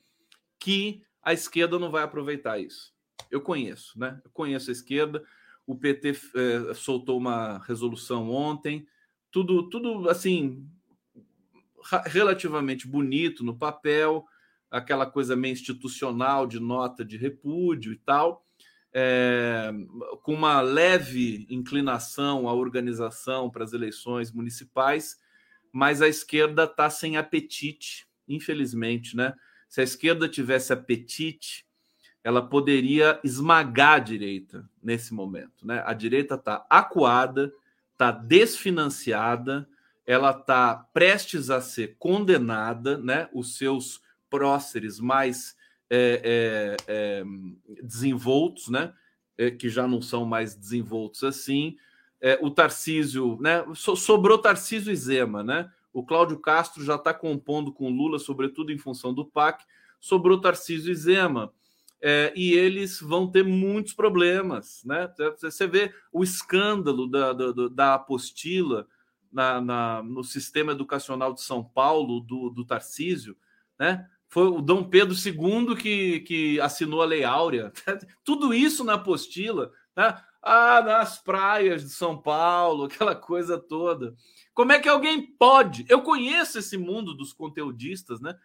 que 0.58 1.02
a 1.22 1.32
esquerda 1.32 1.78
não 1.78 1.90
vai 1.90 2.02
aproveitar 2.02 2.58
isso. 2.58 2.94
Eu 3.30 3.40
conheço, 3.40 3.98
né? 3.98 4.20
Eu 4.24 4.30
conheço 4.32 4.70
a 4.70 4.72
esquerda. 4.72 5.22
O 5.66 5.76
PT 5.76 6.10
é, 6.10 6.74
soltou 6.74 7.16
uma 7.18 7.58
resolução 7.58 8.30
ontem, 8.30 8.86
tudo, 9.30 9.68
tudo 9.68 10.08
assim 10.08 10.66
relativamente 12.06 12.86
bonito 12.86 13.44
no 13.44 13.56
papel, 13.56 14.26
aquela 14.70 15.06
coisa 15.06 15.34
meio 15.34 15.52
institucional 15.52 16.46
de 16.46 16.60
nota 16.60 17.04
de 17.04 17.16
repúdio 17.16 17.92
e 17.92 17.96
tal, 17.96 18.44
é, 18.92 19.70
com 20.22 20.34
uma 20.34 20.60
leve 20.60 21.46
inclinação 21.48 22.48
à 22.48 22.54
organização 22.54 23.50
para 23.50 23.64
as 23.64 23.72
eleições 23.72 24.32
municipais, 24.32 25.18
mas 25.72 26.02
a 26.02 26.08
esquerda 26.08 26.64
está 26.64 26.90
sem 26.90 27.16
apetite, 27.16 28.06
infelizmente, 28.28 29.16
né? 29.16 29.34
Se 29.68 29.80
a 29.80 29.84
esquerda 29.84 30.28
tivesse 30.28 30.72
apetite, 30.72 31.64
ela 32.22 32.42
poderia 32.42 33.18
esmagar 33.24 33.94
a 33.94 33.98
direita 33.98 34.68
nesse 34.82 35.14
momento. 35.14 35.66
Né? 35.66 35.82
A 35.86 35.94
direita 35.94 36.34
está 36.34 36.64
acuada, 36.68 37.52
está 37.92 38.10
desfinanciada, 38.10 39.68
ela 40.06 40.30
está 40.30 40.74
prestes 40.92 41.50
a 41.50 41.60
ser 41.60 41.96
condenada, 41.98 42.98
né? 42.98 43.28
os 43.32 43.56
seus 43.56 44.02
próceres 44.28 45.00
mais 45.00 45.56
é, 45.88 46.76
é, 46.86 46.86
é, 46.86 47.24
desenvoltos, 47.82 48.68
né? 48.68 48.92
É, 49.36 49.50
que 49.50 49.68
já 49.68 49.88
não 49.88 50.00
são 50.02 50.24
mais 50.24 50.54
desenvoltos 50.54 51.24
assim. 51.24 51.76
É, 52.20 52.38
o 52.42 52.50
Tarcísio, 52.50 53.38
né? 53.40 53.64
So, 53.74 53.96
sobrou 53.96 54.38
Tarcísio 54.38 54.92
e 54.92 54.96
Zema, 54.96 55.42
né? 55.42 55.70
O 55.92 56.04
Cláudio 56.04 56.38
Castro 56.38 56.84
já 56.84 56.94
está 56.94 57.12
compondo 57.12 57.72
com 57.72 57.90
Lula, 57.90 58.18
sobretudo 58.18 58.70
em 58.70 58.78
função 58.78 59.12
do 59.12 59.24
PAC. 59.24 59.64
Sobrou 59.98 60.40
Tarcísio 60.40 60.92
e 60.92 60.94
Zema 60.94 61.52
é, 62.02 62.32
e 62.34 62.52
eles 62.52 63.00
vão 63.00 63.30
ter 63.30 63.44
muitos 63.44 63.92
problemas. 63.92 64.82
Né? 64.84 65.12
Você 65.40 65.66
vê 65.66 65.92
o 66.12 66.22
escândalo 66.22 67.06
da, 67.06 67.32
da, 67.32 67.52
da 67.70 67.94
apostila 67.94 68.86
na, 69.32 69.60
na, 69.60 70.02
no 70.02 70.24
sistema 70.24 70.72
educacional 70.72 71.32
de 71.32 71.42
São 71.42 71.62
Paulo, 71.62 72.20
do, 72.20 72.50
do 72.50 72.64
Tarcísio, 72.64 73.36
né? 73.78 74.08
Foi 74.28 74.46
o 74.46 74.60
Dom 74.60 74.84
Pedro 74.84 75.14
II 75.14 75.74
que, 75.74 76.20
que 76.20 76.60
assinou 76.60 77.02
a 77.02 77.06
Lei 77.06 77.24
Áurea. 77.24 77.72
Tudo 78.24 78.54
isso 78.54 78.84
na 78.84 78.94
apostila, 78.94 79.72
né? 79.96 80.16
Ah, 80.42 80.80
nas 80.82 81.18
praias 81.18 81.82
de 81.82 81.90
São 81.90 82.16
Paulo, 82.16 82.84
aquela 82.84 83.14
coisa 83.14 83.58
toda. 83.58 84.14
Como 84.54 84.72
é 84.72 84.78
que 84.78 84.88
alguém 84.88 85.26
pode? 85.36 85.84
Eu 85.88 86.02
conheço 86.02 86.58
esse 86.58 86.78
mundo 86.78 87.14
dos 87.14 87.32
conteudistas, 87.32 88.20
né? 88.20 88.36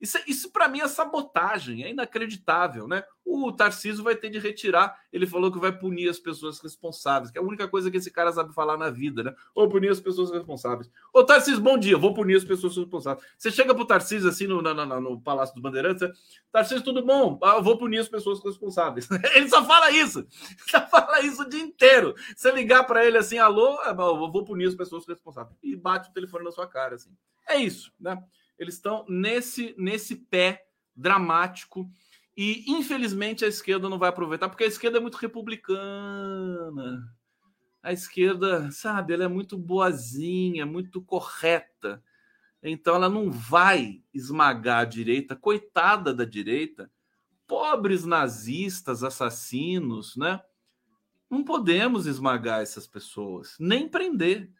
Isso, 0.00 0.18
isso 0.26 0.50
para 0.50 0.68
mim 0.68 0.80
é 0.80 0.88
sabotagem, 0.88 1.84
é 1.84 1.90
inacreditável, 1.90 2.88
né? 2.88 3.04
O 3.24 3.52
Tarcísio 3.52 4.02
vai 4.02 4.16
ter 4.16 4.28
de 4.28 4.38
retirar. 4.38 4.98
Ele 5.12 5.26
falou 5.26 5.52
que 5.52 5.58
vai 5.58 5.70
punir 5.70 6.08
as 6.08 6.18
pessoas 6.18 6.58
responsáveis, 6.60 7.30
que 7.30 7.38
é 7.38 7.40
a 7.40 7.44
única 7.44 7.68
coisa 7.68 7.90
que 7.90 7.96
esse 7.96 8.10
cara 8.10 8.32
sabe 8.32 8.52
falar 8.52 8.76
na 8.76 8.90
vida, 8.90 9.22
né? 9.22 9.34
Ou 9.54 9.68
punir 9.68 9.90
as 9.90 10.00
pessoas 10.00 10.30
responsáveis. 10.30 10.90
Ô, 11.12 11.22
Tarcísio, 11.22 11.60
bom 11.60 11.78
dia, 11.78 11.96
vou 11.96 12.12
punir 12.12 12.36
as 12.36 12.44
pessoas 12.44 12.76
responsáveis. 12.76 13.24
Você 13.38 13.50
chega 13.50 13.74
pro 13.74 13.86
Tarcísio 13.86 14.28
assim 14.28 14.46
no, 14.46 14.60
no, 14.60 14.74
no, 14.74 15.00
no 15.00 15.20
Palácio 15.20 15.54
dos 15.54 15.62
Bandeirantes, 15.62 16.08
Tarcísio, 16.50 16.84
tudo 16.84 17.04
bom? 17.04 17.38
Ah, 17.42 17.60
vou 17.60 17.78
punir 17.78 17.98
as 17.98 18.08
pessoas 18.08 18.42
responsáveis. 18.44 19.08
Ele 19.34 19.48
só 19.48 19.64
fala 19.64 19.90
isso, 19.90 20.26
só 20.68 20.86
fala 20.88 21.20
isso 21.20 21.42
o 21.42 21.48
dia 21.48 21.62
inteiro. 21.62 22.14
Você 22.36 22.50
ligar 22.50 22.84
para 22.84 23.06
ele 23.06 23.16
assim, 23.16 23.38
alô, 23.38 23.80
é, 23.82 23.90
eu 23.90 24.30
vou 24.30 24.44
punir 24.44 24.66
as 24.66 24.74
pessoas 24.74 25.06
responsáveis. 25.06 25.56
E 25.62 25.76
bate 25.76 26.10
o 26.10 26.12
telefone 26.12 26.44
na 26.44 26.50
sua 26.50 26.66
cara, 26.66 26.96
assim. 26.96 27.10
É 27.46 27.56
isso, 27.56 27.92
né? 27.98 28.22
Eles 28.62 28.74
estão 28.74 29.04
nesse, 29.08 29.74
nesse 29.76 30.14
pé 30.14 30.66
dramático. 30.94 31.90
E, 32.36 32.64
infelizmente, 32.70 33.44
a 33.44 33.48
esquerda 33.48 33.88
não 33.88 33.98
vai 33.98 34.08
aproveitar, 34.08 34.48
porque 34.48 34.64
a 34.64 34.68
esquerda 34.68 34.98
é 34.98 35.00
muito 35.00 35.16
republicana. 35.16 37.12
A 37.82 37.92
esquerda, 37.92 38.70
sabe, 38.70 39.12
ela 39.12 39.24
é 39.24 39.28
muito 39.28 39.58
boazinha, 39.58 40.64
muito 40.64 41.02
correta. 41.02 42.02
Então, 42.62 42.94
ela 42.94 43.08
não 43.08 43.30
vai 43.30 44.02
esmagar 44.14 44.78
a 44.78 44.84
direita, 44.84 45.34
coitada 45.34 46.14
da 46.14 46.24
direita, 46.24 46.90
pobres 47.46 48.04
nazistas, 48.04 49.02
assassinos, 49.02 50.16
né? 50.16 50.40
Não 51.28 51.42
podemos 51.42 52.06
esmagar 52.06 52.60
essas 52.60 52.86
pessoas, 52.86 53.56
nem 53.58 53.88
prender 53.88 54.52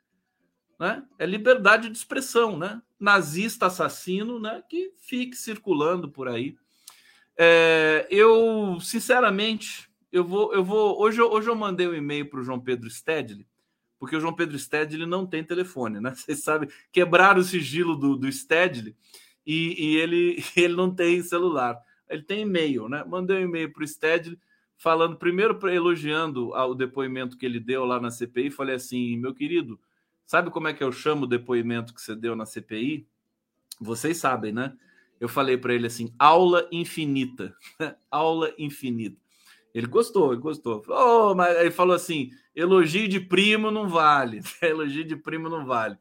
né? 0.82 1.06
É 1.16 1.24
liberdade 1.24 1.88
de 1.88 1.96
expressão, 1.96 2.58
né? 2.58 2.82
Nazista 3.02 3.66
assassino, 3.66 4.38
né? 4.38 4.62
Que 4.68 4.92
fique 4.96 5.36
circulando 5.36 6.08
por 6.08 6.28
aí. 6.28 6.54
É, 7.36 8.06
eu, 8.08 8.78
sinceramente, 8.80 9.90
eu 10.12 10.24
vou, 10.24 10.54
eu 10.54 10.62
vou. 10.62 11.00
Hoje, 11.02 11.20
hoje 11.20 11.50
eu 11.50 11.56
mandei 11.56 11.88
um 11.88 11.94
e-mail 11.94 12.30
para 12.30 12.38
o 12.38 12.44
João 12.44 12.60
Pedro 12.60 12.88
Stedley, 12.88 13.44
porque 13.98 14.14
o 14.14 14.20
João 14.20 14.32
Pedro 14.32 14.56
Stedley 14.56 15.04
não 15.04 15.26
tem 15.26 15.42
telefone, 15.42 15.98
né? 15.98 16.14
Vocês 16.14 16.44
sabem, 16.44 16.68
quebraram 16.92 17.40
o 17.40 17.44
sigilo 17.44 17.96
do, 17.96 18.14
do 18.14 18.30
Stedley 18.30 18.94
e, 19.44 19.74
e 19.84 19.96
ele, 19.96 20.44
ele 20.56 20.74
não 20.74 20.94
tem 20.94 21.20
celular. 21.22 21.76
Ele 22.08 22.22
tem 22.22 22.42
e-mail, 22.42 22.88
né? 22.88 23.02
Mandei 23.04 23.38
um 23.38 23.48
e-mail 23.48 23.72
para 23.72 23.82
o 23.82 23.88
Stedley 23.88 24.38
falando, 24.76 25.16
primeiro 25.16 25.58
elogiando 25.68 26.50
o 26.50 26.74
depoimento 26.74 27.36
que 27.36 27.46
ele 27.46 27.58
deu 27.58 27.84
lá 27.84 28.00
na 28.00 28.12
CPI. 28.12 28.50
Falei 28.50 28.76
assim, 28.76 29.16
meu 29.16 29.34
querido, 29.34 29.80
sabe 30.26 30.50
como 30.50 30.68
é 30.68 30.74
que 30.74 30.82
eu 30.82 30.92
chamo 30.92 31.24
o 31.24 31.28
depoimento 31.28 31.94
que 31.94 32.00
você 32.00 32.14
deu 32.14 32.34
na 32.34 32.46
CPI? 32.46 33.06
Vocês 33.80 34.16
sabem, 34.16 34.52
né? 34.52 34.76
Eu 35.20 35.28
falei 35.28 35.56
para 35.56 35.74
ele 35.74 35.86
assim, 35.86 36.12
aula 36.18 36.68
infinita. 36.72 37.54
aula 38.10 38.52
infinita. 38.58 39.20
Ele 39.74 39.86
gostou, 39.86 40.32
ele 40.32 40.42
gostou. 40.42 40.82
Oh, 40.88 41.34
mas 41.34 41.56
ele 41.58 41.70
falou 41.70 41.94
assim: 41.94 42.30
elogio 42.54 43.08
de 43.08 43.20
primo 43.20 43.70
não 43.70 43.88
vale. 43.88 44.40
elogio 44.60 45.04
de 45.04 45.16
primo 45.16 45.48
não 45.48 45.64
vale. 45.64 45.96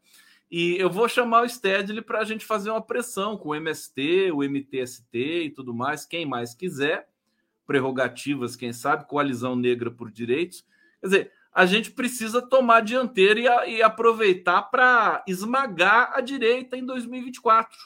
E 0.50 0.76
eu 0.76 0.90
vou 0.90 1.08
chamar 1.08 1.44
o 1.44 1.48
Stedley 1.48 2.02
para 2.02 2.20
a 2.20 2.24
gente 2.24 2.44
fazer 2.44 2.70
uma 2.70 2.82
pressão 2.82 3.38
com 3.38 3.50
o 3.50 3.54
MST, 3.54 4.30
o 4.32 4.42
MTST 4.42 5.44
e 5.44 5.50
tudo 5.50 5.72
mais, 5.72 6.04
quem 6.04 6.26
mais 6.26 6.54
quiser, 6.54 7.08
prerrogativas, 7.66 8.54
quem 8.54 8.70
sabe, 8.70 9.08
coalizão 9.08 9.56
negra 9.56 9.90
por 9.90 10.10
direitos. 10.10 10.62
Quer 11.00 11.06
dizer, 11.06 11.32
a 11.52 11.66
gente 11.66 11.90
precisa 11.90 12.40
tomar 12.40 12.78
a 12.78 12.80
dianteira 12.80 13.66
e, 13.66 13.76
e 13.76 13.82
aproveitar 13.82 14.62
para 14.62 15.22
esmagar 15.26 16.12
a 16.14 16.20
direita 16.20 16.76
em 16.76 16.84
2024. 16.84 17.78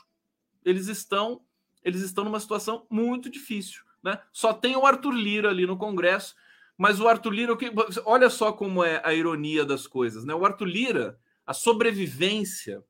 Eles 0.65 0.87
estão, 0.87 1.41
eles 1.83 2.03
estão 2.03 2.25
numa 2.25 2.41
situação 2.41 2.87
muito 2.89 3.29
difícil. 3.29 3.83
Né? 4.03 4.21
Só 4.33 4.53
tem 4.53 4.77
o 4.77 4.87
Arthur 4.87 5.13
Lira 5.13 5.51
ali 5.51 5.67
no 5.67 5.77
Congresso, 5.77 6.35
mas 6.79 7.01
o 7.01 7.09
Arthur 7.09 7.31
Lira, 7.31 7.59
olha 8.05 8.31
só 8.31 8.53
como 8.53 8.85
é 8.85 9.01
a 9.05 9.13
ironia 9.15 9.65
das 9.65 9.87
coisas. 9.87 10.25
Né? 10.25 10.35
O 10.35 10.45
Arthur 10.45 10.67
Lira 10.67 11.19
a 11.47 11.55
sobrevivência, 11.55 12.83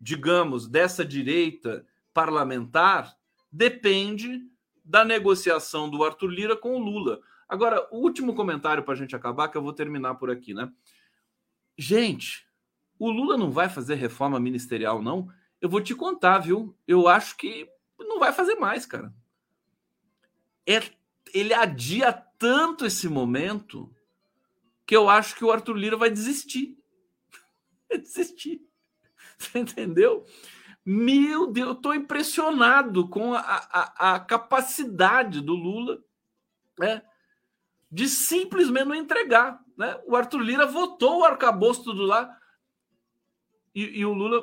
digamos, 0.00 0.66
dessa 0.66 1.04
direita 1.04 1.84
parlamentar 2.14 3.14
depende 3.52 4.40
da 4.82 5.04
negociação 5.04 5.88
do 5.88 6.02
Arthur 6.02 6.28
Lira 6.28 6.56
com 6.56 6.76
o 6.76 6.78
Lula. 6.78 7.20
Agora, 7.50 7.88
o 7.90 7.96
último 7.96 8.32
comentário 8.32 8.84
para 8.84 8.94
a 8.94 8.96
gente 8.96 9.16
acabar, 9.16 9.48
que 9.48 9.58
eu 9.58 9.62
vou 9.62 9.72
terminar 9.72 10.14
por 10.14 10.30
aqui, 10.30 10.54
né? 10.54 10.72
Gente, 11.76 12.46
o 12.96 13.10
Lula 13.10 13.36
não 13.36 13.50
vai 13.50 13.68
fazer 13.68 13.96
reforma 13.96 14.38
ministerial, 14.38 15.02
não? 15.02 15.28
Eu 15.60 15.68
vou 15.68 15.80
te 15.80 15.92
contar, 15.92 16.38
viu? 16.38 16.78
Eu 16.86 17.08
acho 17.08 17.36
que 17.36 17.68
não 17.98 18.20
vai 18.20 18.32
fazer 18.32 18.54
mais, 18.54 18.86
cara. 18.86 19.12
É, 20.64 20.80
ele 21.34 21.52
adia 21.52 22.12
tanto 22.12 22.86
esse 22.86 23.08
momento 23.08 23.92
que 24.86 24.94
eu 24.94 25.10
acho 25.10 25.34
que 25.34 25.44
o 25.44 25.50
Arthur 25.50 25.74
Lira 25.74 25.96
vai 25.96 26.08
desistir. 26.08 26.78
desistir. 27.90 28.62
Você 29.36 29.58
entendeu? 29.58 30.24
Meu 30.86 31.48
Deus, 31.48 31.66
eu 31.66 31.72
estou 31.72 31.94
impressionado 31.96 33.08
com 33.08 33.34
a, 33.34 33.40
a, 33.40 34.14
a, 34.14 34.20
capacidade 34.20 35.40
do 35.40 35.54
Lula 35.54 36.00
né, 36.78 37.02
de 37.90 38.08
simplesmente 38.08 38.86
não 38.86 38.94
entregar. 38.94 39.60
Né? 39.76 39.98
O 40.06 40.14
Arthur 40.14 40.40
Lira 40.40 40.66
votou 40.66 41.20
o 41.20 41.24
arcabouço 41.24 41.84
tudo 41.84 42.04
lá 42.04 42.36
e, 43.74 44.00
e 44.00 44.04
o 44.04 44.12
Lula, 44.12 44.42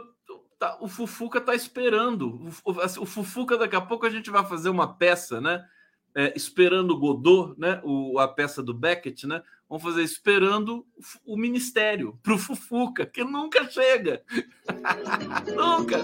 tá, 0.58 0.78
o 0.82 0.88
Fufuca 0.88 1.40
está 1.40 1.54
esperando. 1.54 2.50
O, 2.64 2.82
assim, 2.82 3.00
o, 3.00 3.06
Fufuca, 3.06 3.58
daqui 3.58 3.76
a 3.76 3.82
pouco 3.82 4.06
a 4.06 4.10
gente 4.10 4.30
vai 4.30 4.46
fazer 4.46 4.70
uma 4.70 4.96
peça, 4.96 5.42
né? 5.42 5.66
É, 6.16 6.34
esperando 6.36 6.98
Godot, 6.98 7.54
né? 7.60 7.80
O, 7.84 8.18
a 8.20 8.28
peça 8.28 8.64
do 8.64 8.74
Beckett, 8.74 9.28
né? 9.28 9.44
Vamos 9.70 9.84
fazer 9.84 10.02
esperando 10.02 10.86
o 11.26 11.38
ministério 11.38 12.18
para 12.24 12.34
o 12.34 12.38
Fufuca, 12.38 13.06
que 13.06 13.24
nunca 13.24 13.70
chega. 13.70 14.24
nunca, 15.54 15.98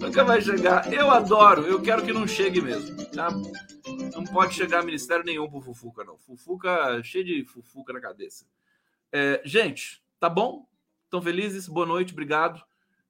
nunca 0.00 0.24
vai 0.24 0.40
chegar. 0.40 0.90
Eu 0.92 1.10
adoro, 1.10 1.62
eu 1.62 1.82
quero 1.82 2.04
que 2.04 2.12
não 2.12 2.26
chegue 2.28 2.60
mesmo. 2.60 3.04
Tá? 3.10 3.28
Não 3.98 4.24
pode 4.24 4.54
chegar 4.54 4.84
ministério 4.84 5.24
nenhum 5.24 5.48
para 5.48 5.58
o 5.58 5.62
Fufuca, 5.62 6.04
não. 6.04 6.16
Fufuca, 6.18 7.02
cheio 7.02 7.24
de 7.24 7.44
Fufuca 7.44 7.92
na 7.92 8.00
cabeça. 8.00 8.46
É, 9.10 9.42
gente, 9.44 10.02
tá 10.20 10.28
bom? 10.28 10.66
Estão 11.04 11.20
felizes? 11.20 11.66
Boa 11.68 11.84
noite, 11.86 12.12
obrigado. 12.12 12.62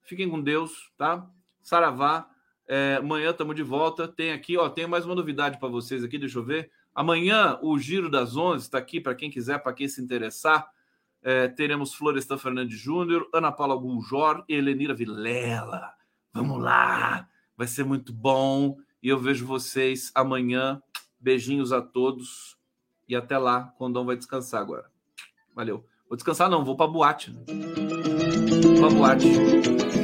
Fiquem 0.03 0.31
com 0.31 0.41
Deus, 0.41 0.91
tá? 0.97 1.29
Saravá. 1.63 2.31
É, 2.67 2.97
amanhã 3.01 3.31
estamos 3.31 3.55
de 3.55 3.63
volta. 3.63 4.09
Tem 4.09 4.33
aqui, 4.33 4.57
ó, 4.57 4.69
tem 4.71 4.87
mais 4.87 5.05
uma 5.05 5.15
novidade 5.15 5.59
para 5.59 5.69
vocês 5.69 6.03
aqui, 6.03 6.17
deixa 6.19 6.39
eu 6.39 6.45
ver. 6.45 6.71
Amanhã, 6.95 7.59
o 7.63 7.79
Giro 7.79 8.11
das 8.11 8.37
Onze 8.37 8.65
está 8.65 8.79
aqui 8.79 9.01
para 9.01 9.15
quem 9.15 9.31
quiser, 9.31 9.59
para 9.59 9.75
quem 9.75 9.89
se 9.89 10.01
interessar. 10.01 10.71
É, 11.23 11.49
teremos 11.49 11.95
Florestan 11.95 12.39
Fernandes 12.39 12.79
Júnior, 12.79 13.29
Ana 13.35 13.53
Paula 13.53 13.77
Guljor 13.77 14.45
e 14.49 14.55
Helenira 14.55 14.95
Vilela. 14.95 15.93
Vamos 16.33 16.63
lá! 16.63 17.29
Vai 17.57 17.67
ser 17.67 17.85
muito 17.85 18.13
bom. 18.13 18.79
E 19.03 19.09
eu 19.09 19.19
vejo 19.19 19.47
vocês 19.47 20.11
amanhã. 20.15 20.83
Beijinhos 21.21 21.73
a 21.73 21.81
todos. 21.81 22.57
E 23.09 23.17
até 23.17 23.39
lá. 23.39 23.75
Condão 23.79 24.05
vai 24.05 24.17
descansar 24.17 24.61
agora. 24.61 24.91
Valeu. 25.55 25.85
Vou 26.09 26.17
descansar, 26.17 26.49
não, 26.49 26.65
vou 26.65 26.77
para 26.77 26.87
boate. 26.87 27.37
Para 28.81 28.91
boate. 28.91 29.98